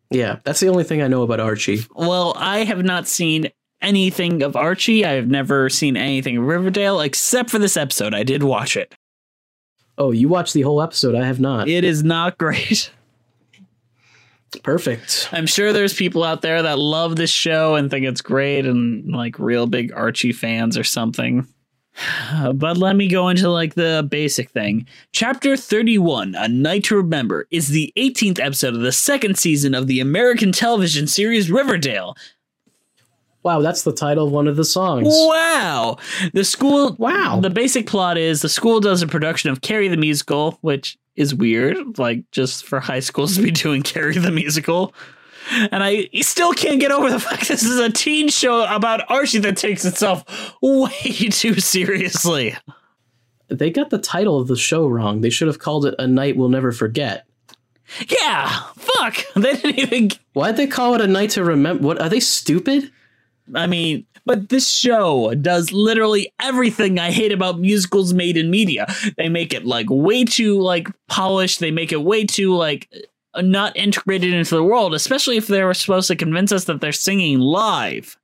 Yeah, 0.10 0.40
that's 0.44 0.60
the 0.60 0.68
only 0.68 0.84
thing 0.84 1.02
I 1.02 1.08
know 1.08 1.24
about 1.24 1.40
Archie. 1.40 1.86
Well, 1.96 2.34
I 2.36 2.66
have 2.66 2.84
not 2.84 3.08
seen 3.08 3.50
anything 3.82 4.44
of 4.44 4.56
Archie. 4.58 5.06
I 5.06 5.12
have 5.14 5.28
never 5.28 5.70
seen 5.70 5.96
anything 5.96 6.38
of 6.38 6.44
Riverdale 6.44 7.00
except 7.00 7.50
for 7.50 7.60
this 7.60 7.78
episode. 7.78 8.14
I 8.14 8.24
did 8.24 8.44
watch 8.44 8.76
it. 8.76 8.94
Oh, 9.98 10.12
you 10.12 10.28
watched 10.28 10.54
the 10.54 10.62
whole 10.62 10.82
episode? 10.82 11.16
I 11.16 11.26
have 11.26 11.40
not. 11.40 11.70
It 11.70 11.84
is 11.84 12.04
not 12.04 12.38
great. 12.40 12.92
Perfect. 14.64 15.30
I'm 15.32 15.48
sure 15.48 15.74
there's 15.74 15.94
people 15.94 16.24
out 16.24 16.42
there 16.42 16.62
that 16.62 16.80
love 16.80 17.16
this 17.16 17.30
show 17.30 17.76
and 17.76 17.90
think 17.90 18.06
it's 18.06 18.22
great 18.22 18.66
and 18.66 19.12
like 19.12 19.40
real 19.40 19.68
big 19.68 19.92
Archie 19.94 20.34
fans 20.34 20.78
or 20.78 20.84
something. 20.84 21.48
But 22.54 22.78
let 22.78 22.96
me 22.96 23.08
go 23.08 23.30
into 23.30 23.50
like 23.50 23.76
the 23.76 24.08
basic 24.10 24.50
thing. 24.50 24.88
Chapter 25.12 25.58
31, 25.58 26.36
A 26.36 26.48
Night 26.48 26.86
to 26.86 26.96
Remember, 26.96 27.48
is 27.52 27.70
the 27.70 27.94
18th 27.98 28.40
episode 28.40 28.74
of 28.74 28.82
the 28.82 28.92
second 28.92 29.38
season 29.38 29.74
of 29.74 29.88
the 29.88 30.00
American 30.00 30.52
television 30.52 31.08
series 31.08 31.52
Riverdale. 31.52 32.16
Wow, 33.44 33.62
that's 33.62 33.82
the 33.82 33.92
title 33.92 34.28
of 34.28 34.32
one 34.32 34.48
of 34.48 34.56
the 34.56 34.64
songs. 34.64 35.08
Wow. 35.10 35.98
The 36.34 36.44
school 36.44 36.96
Wow. 37.00 37.40
The 37.42 37.50
basic 37.50 37.88
plot 37.88 38.18
is 38.18 38.42
the 38.42 38.50
school 38.50 38.80
does 38.80 39.02
a 39.02 39.08
production 39.08 39.50
of 39.50 39.62
Carrie 39.62 39.88
the 39.88 39.98
Musical, 39.98 40.60
which 40.62 40.98
is 41.16 41.36
weird, 41.36 41.98
like 41.98 42.30
just 42.32 42.66
for 42.66 42.80
high 42.80 43.00
schools 43.00 43.36
to 43.36 43.42
be 43.42 43.52
doing 43.52 43.82
Carrie 43.84 44.18
the 44.18 44.32
Musical. 44.32 44.94
And 45.72 45.84
I 45.84 46.08
still 46.22 46.54
can't 46.54 46.80
get 46.80 46.92
over 46.92 47.10
the 47.10 47.20
fact 47.20 47.48
this 47.48 47.64
is 47.64 47.80
a 47.80 47.90
teen 47.90 48.30
show 48.30 48.64
about 48.64 49.10
Archie 49.10 49.40
that 49.40 49.58
takes 49.58 49.86
itself 49.86 50.24
way 50.62 50.90
too 51.32 51.60
seriously. 51.60 52.56
They 53.50 53.70
got 53.70 53.90
the 53.90 53.98
title 53.98 54.40
of 54.40 54.48
the 54.48 54.56
show 54.56 54.88
wrong. 54.88 55.22
They 55.22 55.30
should 55.30 55.48
have 55.48 55.60
called 55.60 55.86
it 55.86 55.96
A 56.00 56.08
Night 56.08 56.38
We'll 56.38 56.50
Never 56.50 56.72
Forget. 56.72 57.26
Yeah, 58.08 58.64
fuck. 58.78 59.18
They 59.36 59.56
didn't 59.56 59.80
even 59.80 60.10
Why'd 60.34 60.56
they 60.56 60.68
call 60.68 60.96
it 60.96 61.02
A 61.02 61.08
Night 61.08 61.32
to 61.32 61.44
Remember? 61.44 61.84
What 61.84 62.00
are 62.00 62.08
they 62.08 62.22
stupid? 62.22 62.90
I 63.56 63.68
mean, 63.68 64.06
but 64.26 64.50
this 64.50 64.70
show 64.70 65.34
does 65.36 65.72
literally 65.72 66.32
everything 66.40 67.00
I 67.00 67.12
hate 67.12 67.32
about 67.32 67.60
musicals 67.60 68.14
made 68.14 68.38
in 68.38 68.52
media. 68.52 68.88
They 69.18 69.30
make 69.30 69.54
it 69.54 69.66
like 69.66 69.88
way 69.90 70.24
too 70.26 70.60
like 70.60 70.88
polished. 71.08 71.60
They 71.60 71.72
make 71.72 71.92
it 71.92 72.04
way 72.04 72.26
too 72.26 72.56
like 72.56 72.90
not 73.38 73.76
integrated 73.78 74.34
into 74.34 74.56
the 74.56 74.64
world, 74.64 74.94
especially 74.94 75.38
if 75.38 75.48
they 75.48 75.64
were 75.64 75.74
supposed 75.74 76.08
to 76.10 76.16
convince 76.16 76.52
us 76.52 76.66
that 76.66 76.82
they're 76.82 76.92
singing 76.92 77.40
live. 77.40 78.18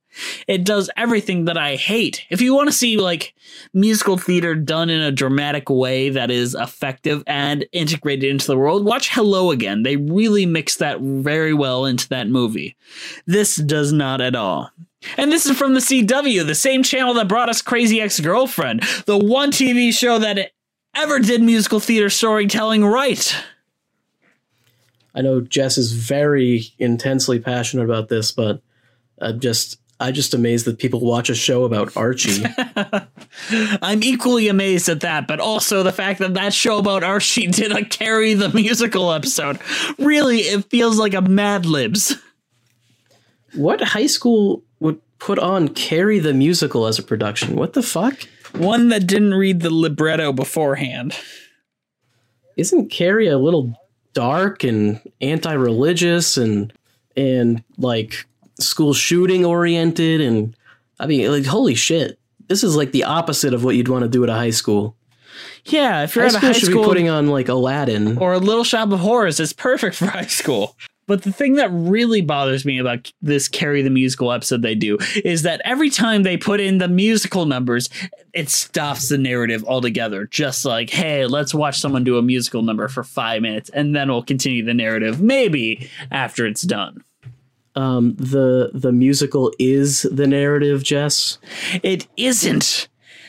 It 0.46 0.64
does 0.64 0.90
everything 0.96 1.44
that 1.44 1.56
I 1.58 1.76
hate. 1.76 2.24
If 2.30 2.40
you 2.40 2.54
want 2.54 2.68
to 2.68 2.74
see 2.74 2.96
like 2.96 3.34
musical 3.72 4.16
theater 4.16 4.54
done 4.54 4.90
in 4.90 5.00
a 5.00 5.12
dramatic 5.12 5.70
way 5.70 6.08
that 6.10 6.30
is 6.30 6.54
effective 6.54 7.22
and 7.26 7.66
integrated 7.72 8.30
into 8.30 8.46
the 8.46 8.56
world, 8.56 8.84
watch 8.84 9.10
Hello 9.10 9.50
Again. 9.50 9.82
They 9.82 9.96
really 9.96 10.46
mix 10.46 10.76
that 10.76 11.00
very 11.00 11.54
well 11.54 11.84
into 11.84 12.08
that 12.08 12.28
movie. 12.28 12.76
This 13.26 13.56
does 13.56 13.92
not 13.92 14.20
at 14.20 14.34
all. 14.34 14.70
And 15.16 15.30
this 15.30 15.46
is 15.46 15.56
from 15.56 15.74
the 15.74 15.80
CW, 15.80 16.46
the 16.46 16.54
same 16.54 16.82
channel 16.82 17.14
that 17.14 17.28
brought 17.28 17.48
us 17.48 17.62
Crazy 17.62 18.00
Ex 18.00 18.18
Girlfriend, 18.20 18.82
the 19.06 19.18
one 19.18 19.52
TV 19.52 19.92
show 19.92 20.18
that 20.18 20.50
ever 20.94 21.18
did 21.20 21.42
musical 21.42 21.80
theater 21.80 22.10
storytelling 22.10 22.84
right. 22.84 23.36
I 25.14 25.20
know 25.20 25.40
Jess 25.40 25.78
is 25.78 25.92
very 25.92 26.64
intensely 26.78 27.38
passionate 27.38 27.84
about 27.84 28.08
this, 28.08 28.32
but 28.32 28.60
I'm 29.20 29.40
just 29.40 29.78
I'm 30.00 30.14
just 30.14 30.32
amazed 30.32 30.64
that 30.66 30.78
people 30.78 31.00
watch 31.00 31.28
a 31.28 31.34
show 31.34 31.64
about 31.64 31.96
Archie. 31.96 32.44
I'm 33.82 34.02
equally 34.04 34.46
amazed 34.46 34.88
at 34.88 35.00
that, 35.00 35.26
but 35.26 35.40
also 35.40 35.82
the 35.82 35.90
fact 35.90 36.20
that 36.20 36.34
that 36.34 36.54
show 36.54 36.78
about 36.78 37.02
Archie 37.02 37.46
did 37.48 37.72
a 37.72 37.84
Carrie 37.84 38.34
the 38.34 38.48
musical 38.50 39.12
episode. 39.12 39.58
Really, 39.98 40.38
it 40.38 40.70
feels 40.70 40.98
like 40.98 41.14
a 41.14 41.22
Mad 41.22 41.66
Libs. 41.66 42.16
what 43.54 43.80
high 43.80 44.06
school 44.06 44.62
put 45.18 45.38
on 45.38 45.68
Carrie 45.68 46.18
the 46.18 46.34
musical 46.34 46.86
as 46.86 46.98
a 46.98 47.02
production? 47.02 47.56
What 47.56 47.72
the 47.72 47.82
fuck? 47.82 48.22
One 48.52 48.88
that 48.88 49.06
didn't 49.06 49.34
read 49.34 49.60
the 49.60 49.72
libretto 49.72 50.32
beforehand. 50.32 51.14
Isn't 52.56 52.90
Carrie 52.90 53.28
a 53.28 53.38
little 53.38 53.74
dark 54.14 54.64
and 54.64 55.00
anti-religious 55.20 56.36
and 56.36 56.72
and 57.16 57.62
like 57.76 58.26
school 58.58 58.94
shooting 58.94 59.44
oriented 59.44 60.20
and 60.20 60.56
I 60.98 61.06
mean 61.06 61.30
like 61.30 61.46
holy 61.46 61.74
shit. 61.74 62.18
This 62.48 62.64
is 62.64 62.74
like 62.74 62.92
the 62.92 63.04
opposite 63.04 63.54
of 63.54 63.62
what 63.62 63.76
you'd 63.76 63.88
want 63.88 64.04
to 64.04 64.08
do 64.08 64.24
at 64.24 64.30
a 64.30 64.34
high 64.34 64.50
school. 64.50 64.96
Yeah, 65.66 66.02
if 66.02 66.16
you're 66.16 66.24
high 66.24 66.28
at 66.28 66.34
a 66.34 66.38
school 66.38 66.48
high 66.48 66.52
should 66.58 66.70
school 66.70 66.82
be 66.82 66.88
putting 66.88 67.08
on 67.08 67.28
like 67.28 67.48
Aladdin. 67.48 68.18
or 68.18 68.32
a 68.32 68.38
Little 68.38 68.64
Shop 68.64 68.90
of 68.90 69.00
Horrors, 69.00 69.38
it's 69.38 69.52
perfect 69.52 69.96
for 69.96 70.06
high 70.06 70.26
school. 70.26 70.76
But 71.08 71.22
the 71.22 71.32
thing 71.32 71.54
that 71.54 71.70
really 71.72 72.20
bothers 72.20 72.64
me 72.64 72.78
about 72.78 73.10
this 73.20 73.48
Carrie 73.48 73.82
the 73.82 73.90
Musical 73.90 74.30
episode 74.30 74.62
they 74.62 74.76
do 74.76 74.98
is 75.24 75.42
that 75.42 75.62
every 75.64 75.90
time 75.90 76.22
they 76.22 76.36
put 76.36 76.60
in 76.60 76.78
the 76.78 76.86
musical 76.86 77.46
numbers, 77.46 77.88
it 78.34 78.50
stops 78.50 79.08
the 79.08 79.18
narrative 79.18 79.64
altogether. 79.64 80.26
Just 80.26 80.64
like, 80.64 80.90
hey, 80.90 81.26
let's 81.26 81.54
watch 81.54 81.80
someone 81.80 82.04
do 82.04 82.18
a 82.18 82.22
musical 82.22 82.62
number 82.62 82.86
for 82.88 83.02
five 83.02 83.42
minutes 83.42 83.70
and 83.70 83.96
then 83.96 84.08
we'll 84.08 84.22
continue 84.22 84.62
the 84.64 84.74
narrative, 84.74 85.20
maybe 85.20 85.90
after 86.10 86.46
it's 86.46 86.62
done. 86.62 87.02
Um 87.74 88.14
the 88.16 88.70
the 88.74 88.92
musical 88.92 89.52
is 89.58 90.02
the 90.02 90.26
narrative, 90.26 90.82
Jess. 90.82 91.38
It 91.82 92.06
isn't. 92.16 92.88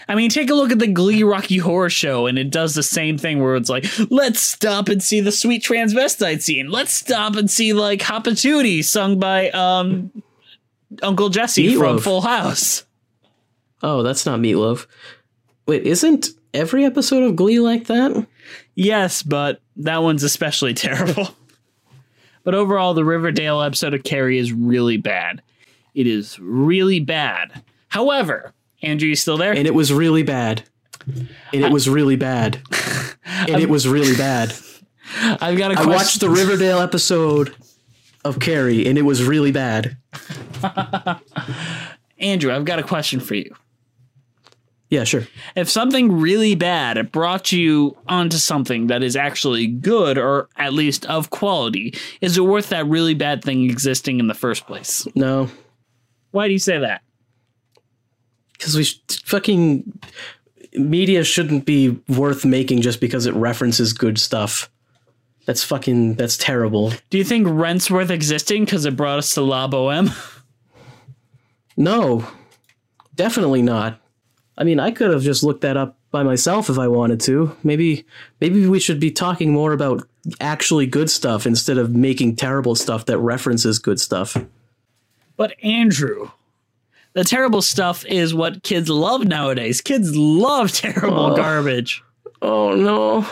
I 0.10 0.16
mean, 0.16 0.32
take 0.32 0.50
a 0.50 0.56
look 0.56 0.72
at 0.72 0.80
the 0.80 0.88
Glee 0.88 1.22
Rocky 1.22 1.58
Horror 1.58 1.92
Show, 1.92 2.26
and 2.26 2.40
it 2.40 2.50
does 2.50 2.74
the 2.74 2.82
same 2.82 3.20
thing 3.20 3.44
where 3.44 3.56
it's 3.56 3.70
like, 3.70 3.86
let's 4.10 4.42
stop 4.42 4.90
and 4.90 5.04
see 5.04 5.22
the 5.22 5.32
sweet 5.32 5.64
transvestite 5.64 6.42
scene. 6.42 6.72
Let's 6.72 6.92
stop 6.92 7.36
and 7.36 7.50
see 7.50 7.74
like 7.74 8.02
Hot 8.02 8.26
Patootie 8.26 8.84
sung 8.84 9.20
by 9.20 9.52
um 9.52 10.12
Uncle 11.04 11.30
Jesse 11.30 11.76
from 11.76 12.00
Full 12.00 12.22
House. 12.22 12.86
Oh, 13.84 14.02
that's 14.02 14.26
not 14.26 14.40
Meatloaf. 14.40 14.88
Wait, 15.68 15.86
isn't 15.86 16.30
every 16.56 16.86
episode 16.86 17.22
of 17.22 17.36
Glee 17.36 17.60
like 17.60 17.86
that? 17.86 18.26
Yes, 18.74 19.22
but 19.22 19.62
that 19.76 20.02
one's 20.02 20.24
especially 20.24 20.74
terrible. 20.74 21.36
but 22.44 22.56
overall, 22.56 22.96
the 22.96 23.06
Riverdale 23.06 23.62
episode 23.62 23.94
of 23.94 24.04
Carrie 24.04 24.40
is 24.40 24.52
really 24.52 24.98
bad. 24.98 25.44
It 25.94 26.08
is 26.08 26.40
really 26.40 27.00
bad. 27.00 27.62
However, 27.90 28.54
Andrew, 28.82 29.10
you 29.10 29.16
still 29.16 29.38
there? 29.38 29.54
And 29.54 29.68
it 29.68 29.74
was 29.74 29.92
really 29.92 30.24
bad. 30.24 30.64
And 31.06 31.30
it 31.64 31.72
was 31.72 31.90
really 31.90 32.16
bad. 32.16 32.62
And 33.48 33.62
it 33.62 33.70
was 33.70 33.88
really 33.88 34.16
bad. 34.16 34.54
I've 35.42 35.58
got 35.58 35.72
a 35.72 35.74
I 35.74 35.84
question. 35.84 35.92
watched 35.92 36.20
the 36.20 36.30
Riverdale 36.30 36.80
episode 36.80 37.56
of 38.24 38.40
Carrie, 38.40 38.86
and 38.88 38.98
it 38.98 39.04
was 39.04 39.24
really 39.24 39.52
bad. 39.52 39.98
Andrew, 42.20 42.54
I've 42.54 42.66
got 42.66 42.80
a 42.80 42.84
question 42.84 43.20
for 43.20 43.36
you. 43.36 43.54
Yeah, 44.90 45.04
sure. 45.04 45.28
If 45.56 45.70
something 45.70 46.20
really 46.20 46.56
bad 46.56 47.12
brought 47.12 47.52
you 47.52 47.96
onto 48.08 48.38
something 48.38 48.88
that 48.88 49.04
is 49.04 49.16
actually 49.16 49.68
good 49.68 50.18
or 50.18 50.50
at 50.58 50.74
least 50.74 51.06
of 51.06 51.30
quality, 51.30 51.94
is 52.22 52.38
it 52.38 52.42
worth 52.42 52.70
that 52.70 52.88
really 52.88 53.14
bad 53.14 53.44
thing 53.44 53.70
existing 53.70 54.20
in 54.20 54.28
the 54.28 54.34
first 54.34 54.66
place? 54.66 55.08
No. 55.16 55.50
Why 56.32 56.48
do 56.48 56.54
you 56.54 56.60
say 56.60 56.80
that? 56.80 57.02
Because 58.60 58.76
we 58.76 58.84
sh- 58.84 59.02
fucking 59.24 60.00
media 60.74 61.24
shouldn't 61.24 61.66
be 61.66 62.00
worth 62.08 62.46
making 62.46 62.82
just 62.82 63.02
because 63.02 63.26
it 63.26 63.34
references 63.34 63.94
good 63.94 64.20
stuff. 64.20 64.70
That's 65.46 65.64
fucking 65.64 66.14
that's 66.14 66.38
terrible. 66.38 66.94
Do 67.10 67.18
you 67.18 67.24
think 67.24 67.48
Rent's 67.50 67.90
worth 67.90 68.12
existing 68.12 68.66
because 68.66 68.86
it 68.86 68.96
brought 68.96 69.18
us 69.18 69.34
to 69.34 69.42
La 69.42 69.68
Boheme? 69.68 70.12
No, 71.80 72.28
definitely 73.16 73.62
not. 73.62 74.02
I 74.58 74.66
mean, 74.66 74.82
I 74.82 74.92
could 74.92 75.12
have 75.12 75.22
just 75.24 75.46
looked 75.46 75.62
that 75.62 75.78
up 75.78 75.98
by 76.12 76.24
myself 76.24 76.70
if 76.70 76.78
I 76.78 76.90
wanted 76.90 77.22
to. 77.22 77.56
Maybe, 77.64 78.06
maybe 78.42 78.68
we 78.68 78.82
should 78.82 79.00
be 79.00 79.12
talking 79.12 79.54
more 79.54 79.72
about 79.72 80.06
actually 80.42 80.88
good 80.88 81.10
stuff 81.10 81.48
instead 81.48 81.78
of 81.78 81.96
making 81.96 82.36
terrible 82.36 82.76
stuff 82.76 83.06
that 83.06 83.18
references 83.20 83.80
good 83.80 84.02
stuff. 84.02 84.36
But 85.38 85.56
Andrew, 85.64 86.32
the 87.14 87.24
terrible 87.24 87.62
stuff 87.62 88.06
is 88.06 88.34
what 88.34 88.64
kids 88.64 88.90
love 88.90 89.26
nowadays. 89.26 89.82
Kids 89.82 90.16
love 90.16 90.72
terrible 90.74 91.28
Oh. 91.32 91.36
garbage. 91.36 92.04
Oh 92.42 92.76
no. 92.76 93.26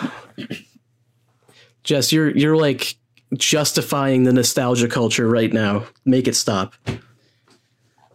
Jess, 1.84 2.12
you're 2.12 2.30
you're 2.36 2.58
like 2.58 2.96
justifying 3.36 4.24
the 4.24 4.34
nostalgia 4.34 4.88
culture 4.88 5.28
right 5.28 5.52
now. 5.52 5.86
Make 6.06 6.28
it 6.28 6.36
stop. 6.36 6.74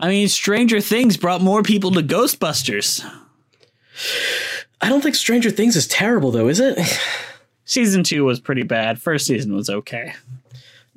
I 0.01 0.09
mean, 0.09 0.29
Stranger 0.29 0.81
Things 0.81 1.17
brought 1.17 1.41
more 1.41 1.63
people 1.63 1.91
to 1.93 2.03
Ghostbusters. 2.03 3.05
I 4.81 4.89
don't 4.89 5.01
think 5.01 5.15
Stranger 5.15 5.51
Things 5.51 5.77
is 5.77 5.87
terrible 5.87 6.31
though, 6.31 6.49
is 6.49 6.61
it? 6.61 6.79
Season 7.65 8.03
two 8.03 8.25
was 8.25 8.41
pretty 8.41 8.65
bad. 8.65 9.01
First 9.01 9.27
season 9.27 9.55
was 9.55 9.71
okay. 9.71 10.13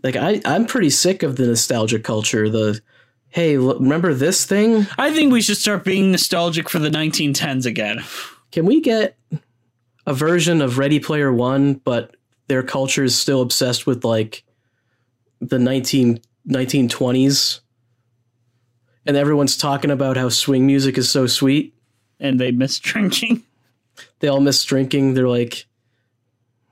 Like 0.04 0.16
I 0.16 0.42
I'm 0.44 0.66
pretty 0.66 0.90
sick 0.90 1.24
of 1.24 1.36
the 1.36 1.46
nostalgia 1.48 2.00
culture. 2.00 2.50
The 2.50 2.82
hey, 3.36 3.58
remember 3.58 4.14
this 4.14 4.46
thing? 4.46 4.88
I 4.98 5.12
think 5.12 5.34
we 5.34 5.42
should 5.42 5.58
start 5.58 5.84
being 5.84 6.10
nostalgic 6.10 6.70
for 6.70 6.80
the 6.80 6.88
1910s 6.88 7.66
again. 7.66 8.02
Can 8.54 8.66
we 8.66 8.80
get 8.80 9.18
a 10.08 10.14
version 10.14 10.62
of 10.62 10.78
Ready 10.78 11.02
Player 11.02 11.34
One, 11.34 11.74
but 11.74 12.16
their 12.48 12.64
culture 12.64 13.04
is 13.04 13.20
still 13.20 13.42
obsessed 13.42 13.86
with 13.86 14.06
like 14.06 14.46
the 15.42 15.60
19, 15.60 16.22
1920s? 16.48 17.60
And 19.06 19.18
everyone's 19.18 19.58
talking 19.58 19.92
about 19.92 20.16
how 20.16 20.30
swing 20.30 20.66
music 20.66 20.98
is 20.98 21.10
so 21.10 21.28
sweet. 21.28 21.76
And 22.22 22.40
they 22.40 22.52
miss 22.52 22.80
drinking. 22.80 23.44
They 24.20 24.28
all 24.28 24.42
miss 24.42 24.62
drinking. 24.64 25.14
They're 25.14 25.28
like, 25.28 25.66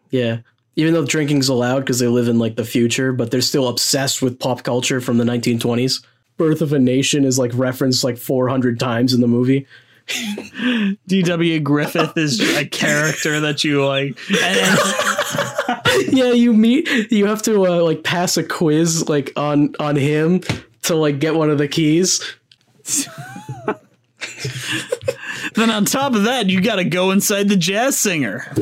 yeah. 0.09 0.39
Even 0.75 0.93
though 0.93 1.05
drinking's 1.05 1.47
allowed 1.47 1.81
because 1.81 1.99
they 1.99 2.07
live 2.07 2.27
in 2.27 2.37
like 2.37 2.55
the 2.55 2.65
future, 2.65 3.13
but 3.13 3.31
they're 3.31 3.41
still 3.41 3.69
obsessed 3.69 4.21
with 4.21 4.39
pop 4.39 4.63
culture 4.63 4.99
from 4.99 5.17
the 5.17 5.23
1920s. 5.23 6.03
Birth 6.37 6.61
of 6.61 6.73
a 6.73 6.79
Nation 6.79 7.25
is 7.25 7.37
like 7.37 7.51
referenced 7.53 8.03
like 8.03 8.17
400 8.17 8.79
times 8.79 9.13
in 9.13 9.21
the 9.21 9.27
movie. 9.27 9.67
D.W. 11.07 11.59
Griffith 11.59 12.17
is 12.17 12.39
a 12.57 12.65
character 12.65 13.39
that 13.39 13.63
you 13.63 13.85
like. 13.85 14.17
And, 14.41 14.79
yeah, 16.13 16.31
you 16.31 16.53
meet. 16.53 16.89
You 17.11 17.27
have 17.27 17.41
to 17.43 17.65
uh, 17.65 17.81
like 17.81 18.03
pass 18.03 18.35
a 18.37 18.43
quiz 18.43 19.07
like 19.07 19.31
on 19.35 19.75
on 19.79 19.95
him 19.95 20.41
to 20.83 20.95
like 20.95 21.19
get 21.19 21.35
one 21.35 21.49
of 21.49 21.57
the 21.57 21.67
keys. 21.67 22.35
then 25.55 25.69
on 25.69 25.85
top 25.85 26.13
of 26.13 26.23
that, 26.23 26.49
you 26.49 26.61
got 26.61 26.75
to 26.75 26.83
go 26.83 27.11
inside 27.11 27.47
the 27.47 27.55
jazz 27.55 27.97
singer. 27.97 28.53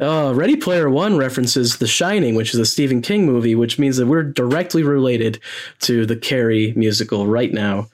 Uh, 0.00 0.32
Ready 0.34 0.56
Player 0.56 0.88
One 0.88 1.16
references 1.16 1.78
The 1.78 1.86
Shining, 1.88 2.34
which 2.36 2.54
is 2.54 2.60
a 2.60 2.66
Stephen 2.66 3.02
King 3.02 3.26
movie, 3.26 3.54
which 3.54 3.78
means 3.78 3.96
that 3.96 4.06
we're 4.06 4.22
directly 4.22 4.82
related 4.82 5.40
to 5.80 6.06
the 6.06 6.16
Carrie 6.16 6.72
musical 6.76 7.26
right 7.26 7.52
now. 7.52 7.88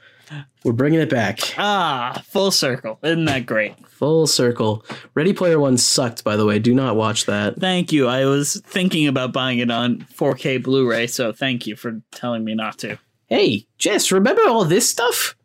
We're 0.65 0.73
bringing 0.73 1.01
it 1.01 1.11
back. 1.11 1.41
Ah, 1.59 2.23
full 2.27 2.51
circle. 2.51 2.99
Isn't 3.03 3.27
that 3.27 3.45
great? 3.45 3.75
Full 3.89 4.27
circle. 4.27 4.85
Ready 5.15 5.33
Player 5.33 5.59
One 5.59 5.77
sucked, 5.77 6.25
by 6.25 6.37
the 6.37 6.47
way. 6.47 6.59
Do 6.59 6.75
not 6.75 6.97
watch 6.97 7.27
that. 7.27 7.59
Thank 7.59 7.93
you. 7.93 8.07
I 8.09 8.25
was 8.25 8.61
thinking 8.67 9.07
about 9.07 9.33
buying 9.33 9.59
it 9.59 9.71
on 9.71 10.07
4K 10.15 10.63
Blu 10.63 10.89
ray, 10.89 11.07
so 11.07 11.33
thank 11.33 11.67
you 11.67 11.77
for 11.77 12.01
telling 12.13 12.45
me 12.45 12.55
not 12.55 12.79
to. 12.79 12.99
Hey, 13.27 13.67
Jess, 13.79 14.11
remember 14.13 14.43
all 14.49 14.65
this 14.65 14.89
stuff? 14.89 15.37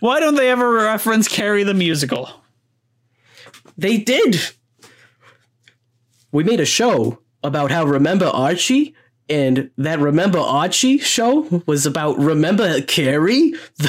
Why 0.00 0.20
don't 0.20 0.36
they 0.36 0.50
ever 0.50 0.72
reference 0.72 1.28
Carrie 1.28 1.64
the 1.64 1.74
musical? 1.74 2.30
They 3.76 3.98
did. 3.98 4.40
We 6.32 6.44
made 6.44 6.60
a 6.60 6.66
show 6.66 7.18
about 7.42 7.70
how 7.70 7.84
Remember 7.84 8.26
Archie, 8.26 8.94
and 9.28 9.70
that 9.78 9.98
Remember 9.98 10.38
Archie 10.38 10.98
show 10.98 11.62
was 11.66 11.86
about 11.86 12.18
Remember 12.18 12.80
Carrie. 12.82 13.54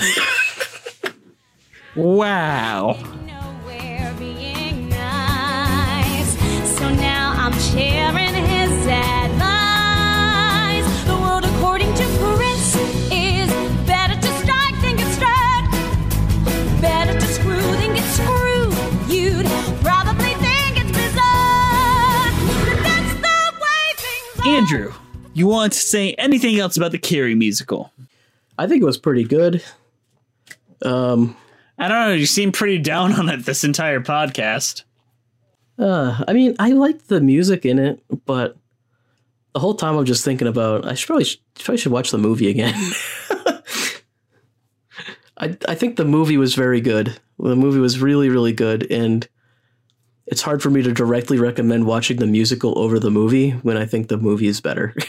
wow. 1.96 2.98
Andrew, 24.62 24.94
you 25.34 25.48
want 25.48 25.74
to 25.74 25.80
say 25.80 26.14
anything 26.20 26.60
else 26.60 26.78
about 26.78 26.92
the 26.92 27.00
Carrie 27.00 27.34
musical? 27.34 27.92
I 28.60 28.68
think 28.68 28.84
it 28.84 28.86
was 28.86 29.00
pretty 29.00 29.24
good. 29.24 29.64
Um, 30.84 31.36
I 31.80 31.88
don't 31.88 32.10
know. 32.10 32.14
You 32.14 32.28
seem 32.28 32.52
pretty 32.52 32.78
down 32.78 33.14
on 33.14 33.28
it 33.28 33.44
this 33.44 33.64
entire 33.64 34.02
podcast. 34.02 34.84
uh, 35.80 36.24
I 36.28 36.34
mean, 36.34 36.56
I 36.60 36.74
liked 36.74 37.08
the 37.08 37.20
music 37.20 37.66
in 37.66 37.80
it, 37.80 38.04
but 38.28 38.56
the 39.54 39.60
whole 39.60 39.74
time 39.74 39.98
I'm 39.98 40.06
just 40.06 40.24
thinking 40.24 40.48
about 40.48 40.86
I 40.86 40.94
should 40.94 41.08
probably 41.08 41.26
probably 41.56 41.78
should 41.78 41.92
watch 41.92 42.12
the 42.12 42.20
movie 42.20 42.48
again. 42.52 42.76
I 45.40 45.58
I 45.68 45.74
think 45.74 45.96
the 45.96 46.06
movie 46.06 46.38
was 46.38 46.54
very 46.54 46.82
good. 46.82 47.20
The 47.40 47.56
movie 47.56 47.80
was 47.80 48.00
really 48.00 48.30
really 48.30 48.54
good, 48.54 48.92
and 48.92 49.28
it's 50.28 50.42
hard 50.42 50.62
for 50.62 50.70
me 50.70 50.82
to 50.82 50.94
directly 50.94 51.40
recommend 51.40 51.86
watching 51.86 52.18
the 52.18 52.28
musical 52.28 52.78
over 52.78 53.00
the 53.00 53.12
movie 53.12 53.52
when 53.52 53.78
I 53.78 53.86
think 53.86 54.08
the 54.08 54.18
movie 54.18 54.48
is 54.48 54.62
better. 54.62 54.96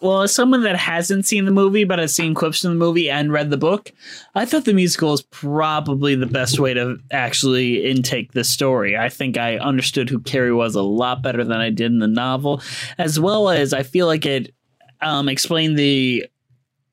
Well, 0.00 0.22
as 0.22 0.32
someone 0.32 0.62
that 0.62 0.76
hasn't 0.76 1.26
seen 1.26 1.44
the 1.44 1.50
movie 1.50 1.82
but 1.82 1.98
has 1.98 2.14
seen 2.14 2.32
clips 2.32 2.62
from 2.62 2.70
the 2.70 2.76
movie 2.76 3.10
and 3.10 3.32
read 3.32 3.50
the 3.50 3.56
book, 3.56 3.90
I 4.34 4.44
thought 4.44 4.64
the 4.64 4.72
musical 4.72 5.12
is 5.12 5.22
probably 5.22 6.14
the 6.14 6.26
best 6.26 6.60
way 6.60 6.72
to 6.74 6.98
actually 7.10 7.84
intake 7.84 8.32
the 8.32 8.44
story. 8.44 8.96
I 8.96 9.08
think 9.08 9.36
I 9.36 9.58
understood 9.58 10.08
who 10.08 10.20
Carrie 10.20 10.52
was 10.52 10.76
a 10.76 10.82
lot 10.82 11.22
better 11.22 11.42
than 11.42 11.60
I 11.60 11.70
did 11.70 11.90
in 11.90 11.98
the 11.98 12.06
novel, 12.06 12.62
as 12.96 13.18
well 13.18 13.50
as 13.50 13.72
I 13.72 13.82
feel 13.82 14.06
like 14.06 14.24
it 14.24 14.54
um, 15.00 15.28
explained 15.28 15.76
the 15.76 16.26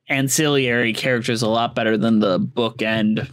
ancillary 0.09 0.93
characters 0.93 1.43
a 1.43 1.47
lot 1.47 1.75
better 1.75 1.97
than 1.97 2.19
the 2.19 2.39
book 2.39 2.81
and 2.81 3.29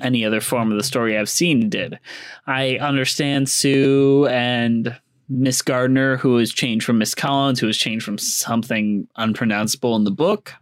any 0.00 0.24
other 0.24 0.40
form 0.40 0.70
of 0.70 0.78
the 0.78 0.84
story 0.84 1.16
I've 1.16 1.28
seen 1.28 1.68
did. 1.68 1.98
I 2.46 2.76
understand 2.76 3.48
Sue 3.48 4.26
and 4.30 4.98
Miss 5.28 5.62
Gardner, 5.62 6.16
who 6.16 6.34
was 6.34 6.52
changed 6.52 6.84
from 6.84 6.98
Miss 6.98 7.14
Collins, 7.14 7.60
who 7.60 7.66
was 7.66 7.78
changed 7.78 8.04
from 8.04 8.18
something 8.18 9.08
unpronounceable 9.16 9.96
in 9.96 10.04
the 10.04 10.10
book. 10.10 10.54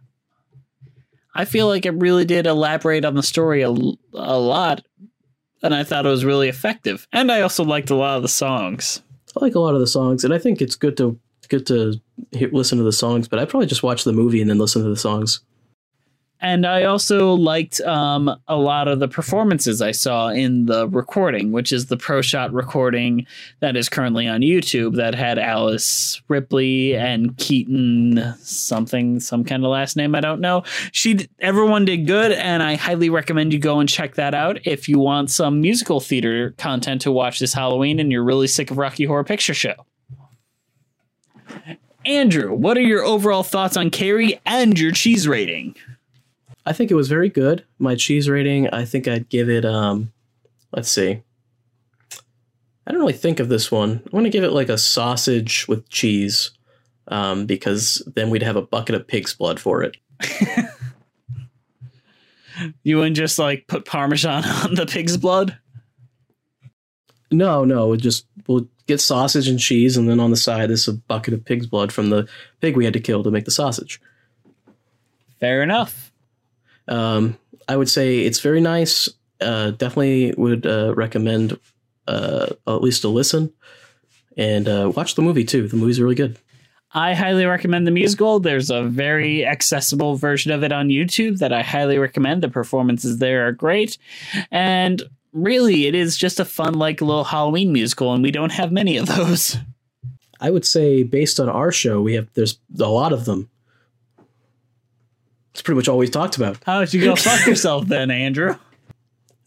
I 1.33 1.45
feel 1.45 1.67
like 1.67 1.85
it 1.85 1.91
really 1.91 2.25
did 2.25 2.45
elaborate 2.45 3.05
on 3.05 3.15
the 3.15 3.23
story 3.23 3.61
a, 3.61 3.69
a 3.69 4.39
lot, 4.39 4.83
and 5.63 5.73
I 5.73 5.83
thought 5.83 6.05
it 6.05 6.09
was 6.09 6.25
really 6.25 6.49
effective. 6.49 7.07
And 7.13 7.31
I 7.31 7.41
also 7.41 7.63
liked 7.63 7.89
a 7.89 7.95
lot 7.95 8.17
of 8.17 8.21
the 8.21 8.27
songs. 8.27 9.01
I 9.35 9.43
like 9.43 9.55
a 9.55 9.59
lot 9.59 9.73
of 9.73 9.79
the 9.79 9.87
songs, 9.87 10.23
and 10.23 10.33
I 10.33 10.37
think 10.37 10.61
it's 10.61 10.75
good 10.75 10.97
to 10.97 11.19
good 11.47 11.67
to 11.67 11.99
hear, 12.31 12.49
listen 12.51 12.77
to 12.77 12.83
the 12.83 12.91
songs. 12.91 13.27
But 13.27 13.39
I 13.39 13.45
probably 13.45 13.67
just 13.67 13.83
watch 13.83 14.03
the 14.03 14.13
movie 14.13 14.41
and 14.41 14.49
then 14.49 14.57
listen 14.57 14.83
to 14.83 14.89
the 14.89 14.97
songs. 14.97 15.41
And 16.41 16.65
I 16.65 16.83
also 16.83 17.33
liked 17.35 17.79
um, 17.81 18.35
a 18.47 18.55
lot 18.55 18.87
of 18.87 18.99
the 18.99 19.07
performances 19.07 19.79
I 19.79 19.91
saw 19.91 20.29
in 20.29 20.65
the 20.65 20.87
recording, 20.87 21.51
which 21.51 21.71
is 21.71 21.85
the 21.85 21.97
Pro 21.97 22.21
Shot 22.21 22.51
recording 22.51 23.27
that 23.59 23.75
is 23.77 23.87
currently 23.87 24.27
on 24.27 24.41
YouTube 24.41 24.95
that 24.95 25.13
had 25.13 25.37
Alice 25.37 26.19
Ripley 26.27 26.95
and 26.95 27.37
Keaton 27.37 28.33
something, 28.39 29.19
some 29.19 29.43
kind 29.43 29.63
of 29.63 29.69
last 29.69 29.95
name 29.95 30.15
I 30.15 30.19
don't 30.19 30.41
know. 30.41 30.63
She, 30.91 31.29
everyone 31.39 31.85
did 31.85 32.07
good, 32.07 32.31
and 32.31 32.63
I 32.63 32.75
highly 32.75 33.11
recommend 33.11 33.53
you 33.53 33.59
go 33.59 33.79
and 33.79 33.87
check 33.87 34.15
that 34.15 34.33
out 34.33 34.65
if 34.65 34.89
you 34.89 34.97
want 34.97 35.29
some 35.29 35.61
musical 35.61 35.99
theater 35.99 36.55
content 36.57 37.01
to 37.01 37.11
watch 37.11 37.37
this 37.37 37.53
Halloween 37.53 37.99
and 37.99 38.11
you're 38.11 38.23
really 38.23 38.47
sick 38.47 38.71
of 38.71 38.79
Rocky 38.79 39.05
Horror 39.05 39.23
Picture 39.23 39.53
Show. 39.53 39.75
Andrew, 42.03 42.51
what 42.51 42.77
are 42.77 42.81
your 42.81 43.03
overall 43.03 43.43
thoughts 43.43 43.77
on 43.77 43.91
Carrie 43.91 44.39
and 44.45 44.79
your 44.79 44.91
cheese 44.91 45.27
rating? 45.27 45.75
I 46.65 46.73
think 46.73 46.91
it 46.91 46.95
was 46.95 47.07
very 47.07 47.29
good. 47.29 47.65
My 47.79 47.95
cheese 47.95 48.29
rating, 48.29 48.67
I 48.69 48.85
think 48.85 49.07
I'd 49.07 49.29
give 49.29 49.49
it 49.49 49.65
um 49.65 50.11
let's 50.71 50.89
see. 50.89 51.21
I 52.87 52.91
don't 52.91 53.01
really 53.01 53.13
think 53.13 53.39
of 53.39 53.49
this 53.49 53.71
one. 53.71 54.01
I 54.05 54.15
want 54.15 54.25
to 54.25 54.31
give 54.31 54.43
it 54.43 54.51
like 54.51 54.69
a 54.69 54.77
sausage 54.77 55.67
with 55.67 55.87
cheese. 55.89 56.51
Um, 57.07 57.45
because 57.45 58.01
then 58.15 58.29
we'd 58.29 58.43
have 58.43 58.55
a 58.55 58.61
bucket 58.61 58.95
of 58.95 59.05
pig's 59.05 59.33
blood 59.33 59.59
for 59.59 59.83
it. 59.83 59.97
You 62.83 62.97
wouldn't 62.97 63.15
just 63.15 63.39
like 63.39 63.67
put 63.67 63.85
Parmesan 63.85 64.45
on 64.63 64.75
the 64.75 64.85
pig's 64.85 65.17
blood? 65.17 65.57
No, 67.31 67.63
no, 67.63 67.93
it 67.93 67.97
just 67.97 68.25
we'll 68.47 68.67
get 68.87 68.99
sausage 68.99 69.47
and 69.47 69.59
cheese, 69.59 69.95
and 69.95 70.09
then 70.09 70.19
on 70.19 70.31
the 70.31 70.37
side 70.37 70.69
is 70.69 70.87
a 70.87 70.93
bucket 70.93 71.33
of 71.33 71.45
pig's 71.45 71.65
blood 71.65 71.91
from 71.91 72.09
the 72.09 72.27
pig 72.59 72.75
we 72.75 72.85
had 72.85 72.93
to 72.93 72.99
kill 72.99 73.23
to 73.23 73.31
make 73.31 73.45
the 73.45 73.51
sausage. 73.51 74.01
Fair 75.39 75.63
enough. 75.63 76.10
Um, 76.91 77.37
I 77.67 77.77
would 77.77 77.89
say 77.89 78.19
it's 78.19 78.41
very 78.41 78.61
nice. 78.61 79.09
Uh, 79.39 79.71
definitely 79.71 80.33
would 80.37 80.67
uh, 80.67 80.93
recommend 80.95 81.59
uh, 82.07 82.47
at 82.67 82.83
least 82.83 83.03
a 83.03 83.07
listen 83.07 83.51
and 84.37 84.67
uh, 84.67 84.91
watch 84.95 85.15
the 85.15 85.21
movie 85.21 85.45
too. 85.45 85.67
The 85.67 85.77
movie's 85.77 85.99
really 85.99 86.15
good. 86.15 86.37
I 86.93 87.13
highly 87.13 87.45
recommend 87.45 87.87
the 87.87 87.91
musical. 87.91 88.39
There's 88.39 88.69
a 88.69 88.83
very 88.83 89.45
accessible 89.45 90.17
version 90.17 90.51
of 90.51 90.63
it 90.63 90.73
on 90.73 90.89
YouTube 90.89 91.39
that 91.39 91.53
I 91.53 91.61
highly 91.61 91.97
recommend. 91.97 92.43
The 92.43 92.49
performances 92.49 93.19
there 93.19 93.47
are 93.47 93.53
great. 93.53 93.97
And 94.51 95.01
really, 95.31 95.87
it 95.87 95.95
is 95.95 96.17
just 96.17 96.41
a 96.41 96.45
fun, 96.45 96.73
like, 96.73 96.99
little 96.99 97.23
Halloween 97.23 97.71
musical, 97.71 98.13
and 98.13 98.21
we 98.21 98.31
don't 98.31 98.51
have 98.51 98.73
many 98.73 98.97
of 98.97 99.05
those. 99.07 99.57
I 100.41 100.49
would 100.49 100.65
say 100.65 101.03
based 101.03 101.39
on 101.39 101.47
our 101.47 101.71
show, 101.71 102.01
we 102.01 102.15
have 102.15 102.27
there's 102.33 102.59
a 102.79 102.89
lot 102.89 103.13
of 103.13 103.23
them. 103.23 103.49
It's 105.51 105.61
pretty 105.61 105.75
much 105.77 105.87
all 105.87 105.97
we've 105.97 106.11
talked 106.11 106.37
about. 106.37 106.57
How 106.65 106.77
about 106.77 106.93
you 106.93 107.03
go 107.03 107.15
fuck 107.15 107.45
yourself 107.45 107.87
then, 107.87 108.09
Andrew? 108.09 108.55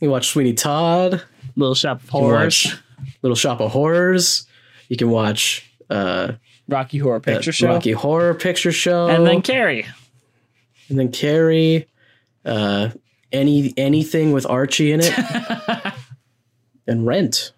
You 0.01 0.11
watch 0.11 0.29
Sweeney 0.29 0.53
Todd, 0.53 1.23
Little 1.57 1.75
Shop 1.75 2.03
of 2.03 2.09
Horrors, 2.11 2.75
Little 3.23 3.37
Shop 3.37 3.61
of 3.61 3.71
Horrors. 3.71 4.47
You 4.89 4.97
can 4.97 5.09
watch 5.11 5.71
uh, 5.89 6.33
Rocky 6.69 6.99
Horror 6.99 7.21
Picture 7.21 7.51
uh, 7.51 7.53
Show, 7.53 7.69
Rocky 7.69 7.93
Horror 7.93 8.35
Picture 8.35 8.73
Show, 8.73 9.09
and 9.09 9.27
then 9.27 9.41
Carrie. 9.41 9.87
and 10.91 10.99
then 10.99 11.11
Carrie, 11.11 11.89
uh, 12.45 12.91
any 13.33 13.73
anything 13.79 14.33
with 14.33 14.45
Archie 14.47 14.93
in 14.93 15.01
it, 15.03 15.13
and 16.87 17.07
Rent. 17.07 17.53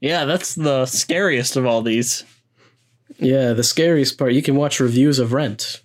Yeah, 0.00 0.24
that's 0.24 0.54
the 0.54 0.86
scariest 0.86 1.56
of 1.56 1.66
all 1.66 1.82
these. 1.82 2.24
Yeah, 3.18 3.52
the 3.52 3.64
scariest 3.64 4.16
part 4.16 4.32
you 4.32 4.42
can 4.42 4.54
watch 4.56 4.78
reviews 4.80 5.18
of 5.18 5.32
Rent, 5.32 5.82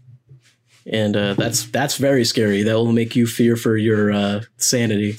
and 0.85 1.15
uh, 1.15 1.33
that's 1.35 1.65
that's 1.67 1.97
very 1.97 2.25
scary. 2.25 2.63
That 2.63 2.75
will 2.75 2.91
make 2.91 3.15
you 3.15 3.27
fear 3.27 3.55
for 3.55 3.77
your 3.77 4.11
uh, 4.11 4.41
sanity. 4.57 5.17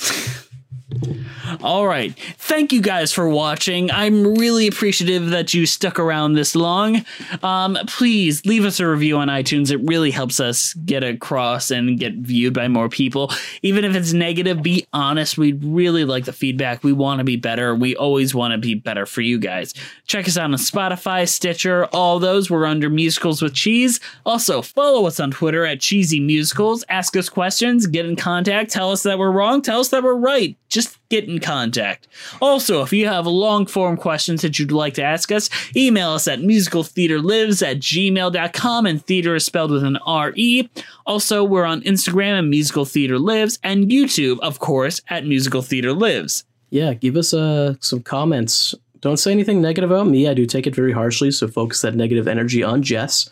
All 1.62 1.86
right. 1.86 2.14
Thank 2.38 2.72
you 2.72 2.80
guys 2.80 3.12
for 3.12 3.28
watching. 3.28 3.90
I'm 3.90 4.34
really 4.34 4.66
appreciative 4.66 5.30
that 5.30 5.54
you 5.54 5.66
stuck 5.66 5.98
around 5.98 6.34
this 6.34 6.54
long. 6.54 7.04
Um, 7.42 7.78
please 7.86 8.44
leave 8.44 8.64
us 8.64 8.80
a 8.80 8.86
review 8.86 9.18
on 9.18 9.28
iTunes. 9.28 9.70
It 9.70 9.78
really 9.78 10.10
helps 10.10 10.40
us 10.40 10.74
get 10.74 11.02
across 11.02 11.70
and 11.70 11.98
get 11.98 12.14
viewed 12.14 12.54
by 12.54 12.68
more 12.68 12.88
people. 12.88 13.30
Even 13.62 13.84
if 13.84 13.94
it's 13.94 14.12
negative, 14.12 14.62
be 14.62 14.86
honest. 14.92 15.38
We'd 15.38 15.62
really 15.64 16.04
like 16.04 16.24
the 16.24 16.32
feedback. 16.32 16.84
We 16.84 16.92
want 16.92 17.18
to 17.18 17.24
be 17.24 17.36
better. 17.36 17.74
We 17.74 17.96
always 17.96 18.34
want 18.34 18.52
to 18.52 18.58
be 18.58 18.74
better 18.74 19.06
for 19.06 19.20
you 19.20 19.38
guys. 19.38 19.74
Check 20.06 20.28
us 20.28 20.36
out 20.36 20.44
on 20.44 20.52
Spotify, 20.52 21.28
Stitcher, 21.28 21.86
all 21.86 22.18
those. 22.18 22.50
We're 22.50 22.66
under 22.66 22.90
Musicals 22.90 23.42
with 23.42 23.54
Cheese. 23.54 24.00
Also, 24.26 24.62
follow 24.62 25.06
us 25.06 25.20
on 25.20 25.30
Twitter 25.30 25.64
at 25.64 25.80
Cheesy 25.80 26.20
Musicals. 26.20 26.84
Ask 26.88 27.16
us 27.16 27.28
questions, 27.28 27.86
get 27.86 28.06
in 28.06 28.16
contact, 28.16 28.70
tell 28.70 28.92
us 28.92 29.02
that 29.02 29.18
we're 29.18 29.30
wrong, 29.30 29.62
tell 29.62 29.80
us 29.80 29.88
that 29.88 30.02
we're 30.02 30.14
right. 30.14 30.56
Just 30.68 30.98
get 31.08 31.28
in 31.28 31.38
contact. 31.38 32.08
Also, 32.40 32.82
if 32.82 32.92
you 32.92 33.06
have 33.06 33.26
long 33.26 33.66
form 33.66 33.96
questions 33.96 34.42
that 34.42 34.58
you'd 34.58 34.72
like 34.72 34.94
to 34.94 35.02
ask 35.02 35.30
us, 35.30 35.50
email 35.76 36.10
us 36.10 36.26
at 36.28 36.40
musicaltheatrelives 36.40 37.66
at 37.66 37.78
gmail.com 37.78 38.86
and 38.86 39.04
theater 39.04 39.34
is 39.34 39.44
spelled 39.44 39.70
with 39.70 39.84
an 39.84 39.96
R-E. 39.98 40.68
Also, 41.06 41.44
we're 41.44 41.64
on 41.64 41.82
Instagram 41.82 42.38
at 42.38 42.44
Musical 42.44 42.84
Theater 42.84 43.18
Lives 43.18 43.58
and 43.62 43.86
YouTube, 43.86 44.38
of 44.40 44.58
course, 44.58 45.00
at 45.08 45.26
Musical 45.26 45.62
Theater 45.62 45.92
Lives. 45.92 46.44
Yeah, 46.70 46.94
give 46.94 47.16
us 47.16 47.32
uh, 47.32 47.74
some 47.80 48.02
comments. 48.02 48.74
Don't 49.00 49.18
say 49.18 49.30
anything 49.30 49.60
negative 49.60 49.90
about 49.90 50.06
me. 50.06 50.28
I 50.28 50.34
do 50.34 50.46
take 50.46 50.66
it 50.66 50.74
very 50.74 50.92
harshly, 50.92 51.30
so 51.30 51.46
focus 51.46 51.82
that 51.82 51.94
negative 51.94 52.26
energy 52.26 52.62
on 52.62 52.82
Jess. 52.82 53.28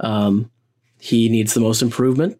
Um, 0.00 0.50
he 1.00 1.28
needs 1.28 1.54
the 1.54 1.60
most 1.60 1.82
improvement. 1.82 2.38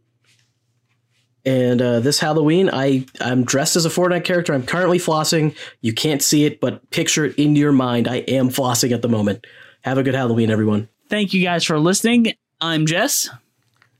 And 1.47 1.83
uh, 1.83 2.01
this 2.01 2.19
Halloween, 2.19 2.71
I 2.73 3.07
I'm 3.21 3.45
dressed 3.45 3.77
as 3.77 3.85
a 3.85 3.91
Fortnite 3.91 4.25
character. 4.25 4.55
I'm 4.55 4.65
currently 4.65 4.99
flossing. 4.99 5.57
You 5.83 5.93
can't 5.93 6.23
see 6.23 6.45
it, 6.45 6.61
but 6.61 6.89
picture 6.91 7.27
it 7.27 7.39
in 7.39 7.55
your 7.57 7.73
mind. 7.73 8.09
I 8.09 8.17
am 8.17 8.49
flossing 8.49 8.93
at 8.93 9.03
the 9.03 9.09
moment. 9.09 9.47
Have 9.83 9.99
a 9.99 10.03
good 10.03 10.15
Halloween, 10.15 10.51
everyone. 10.51 10.89
Thank 11.11 11.35
you 11.35 11.43
guys 11.43 11.65
for 11.65 11.79
listening. 11.79 12.35
I'm 12.61 12.87
Jess. 12.87 13.29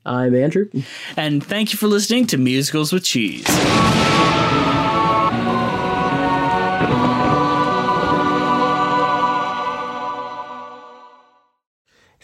I'm 0.05 0.35
Andrew. 0.35 0.69
And 1.17 1.43
thank 1.43 1.73
you 1.73 1.77
for 1.77 1.87
listening 1.87 2.27
to 2.27 2.37
Musicals 2.37 2.91
with 2.91 3.03
Cheese. 3.03 3.45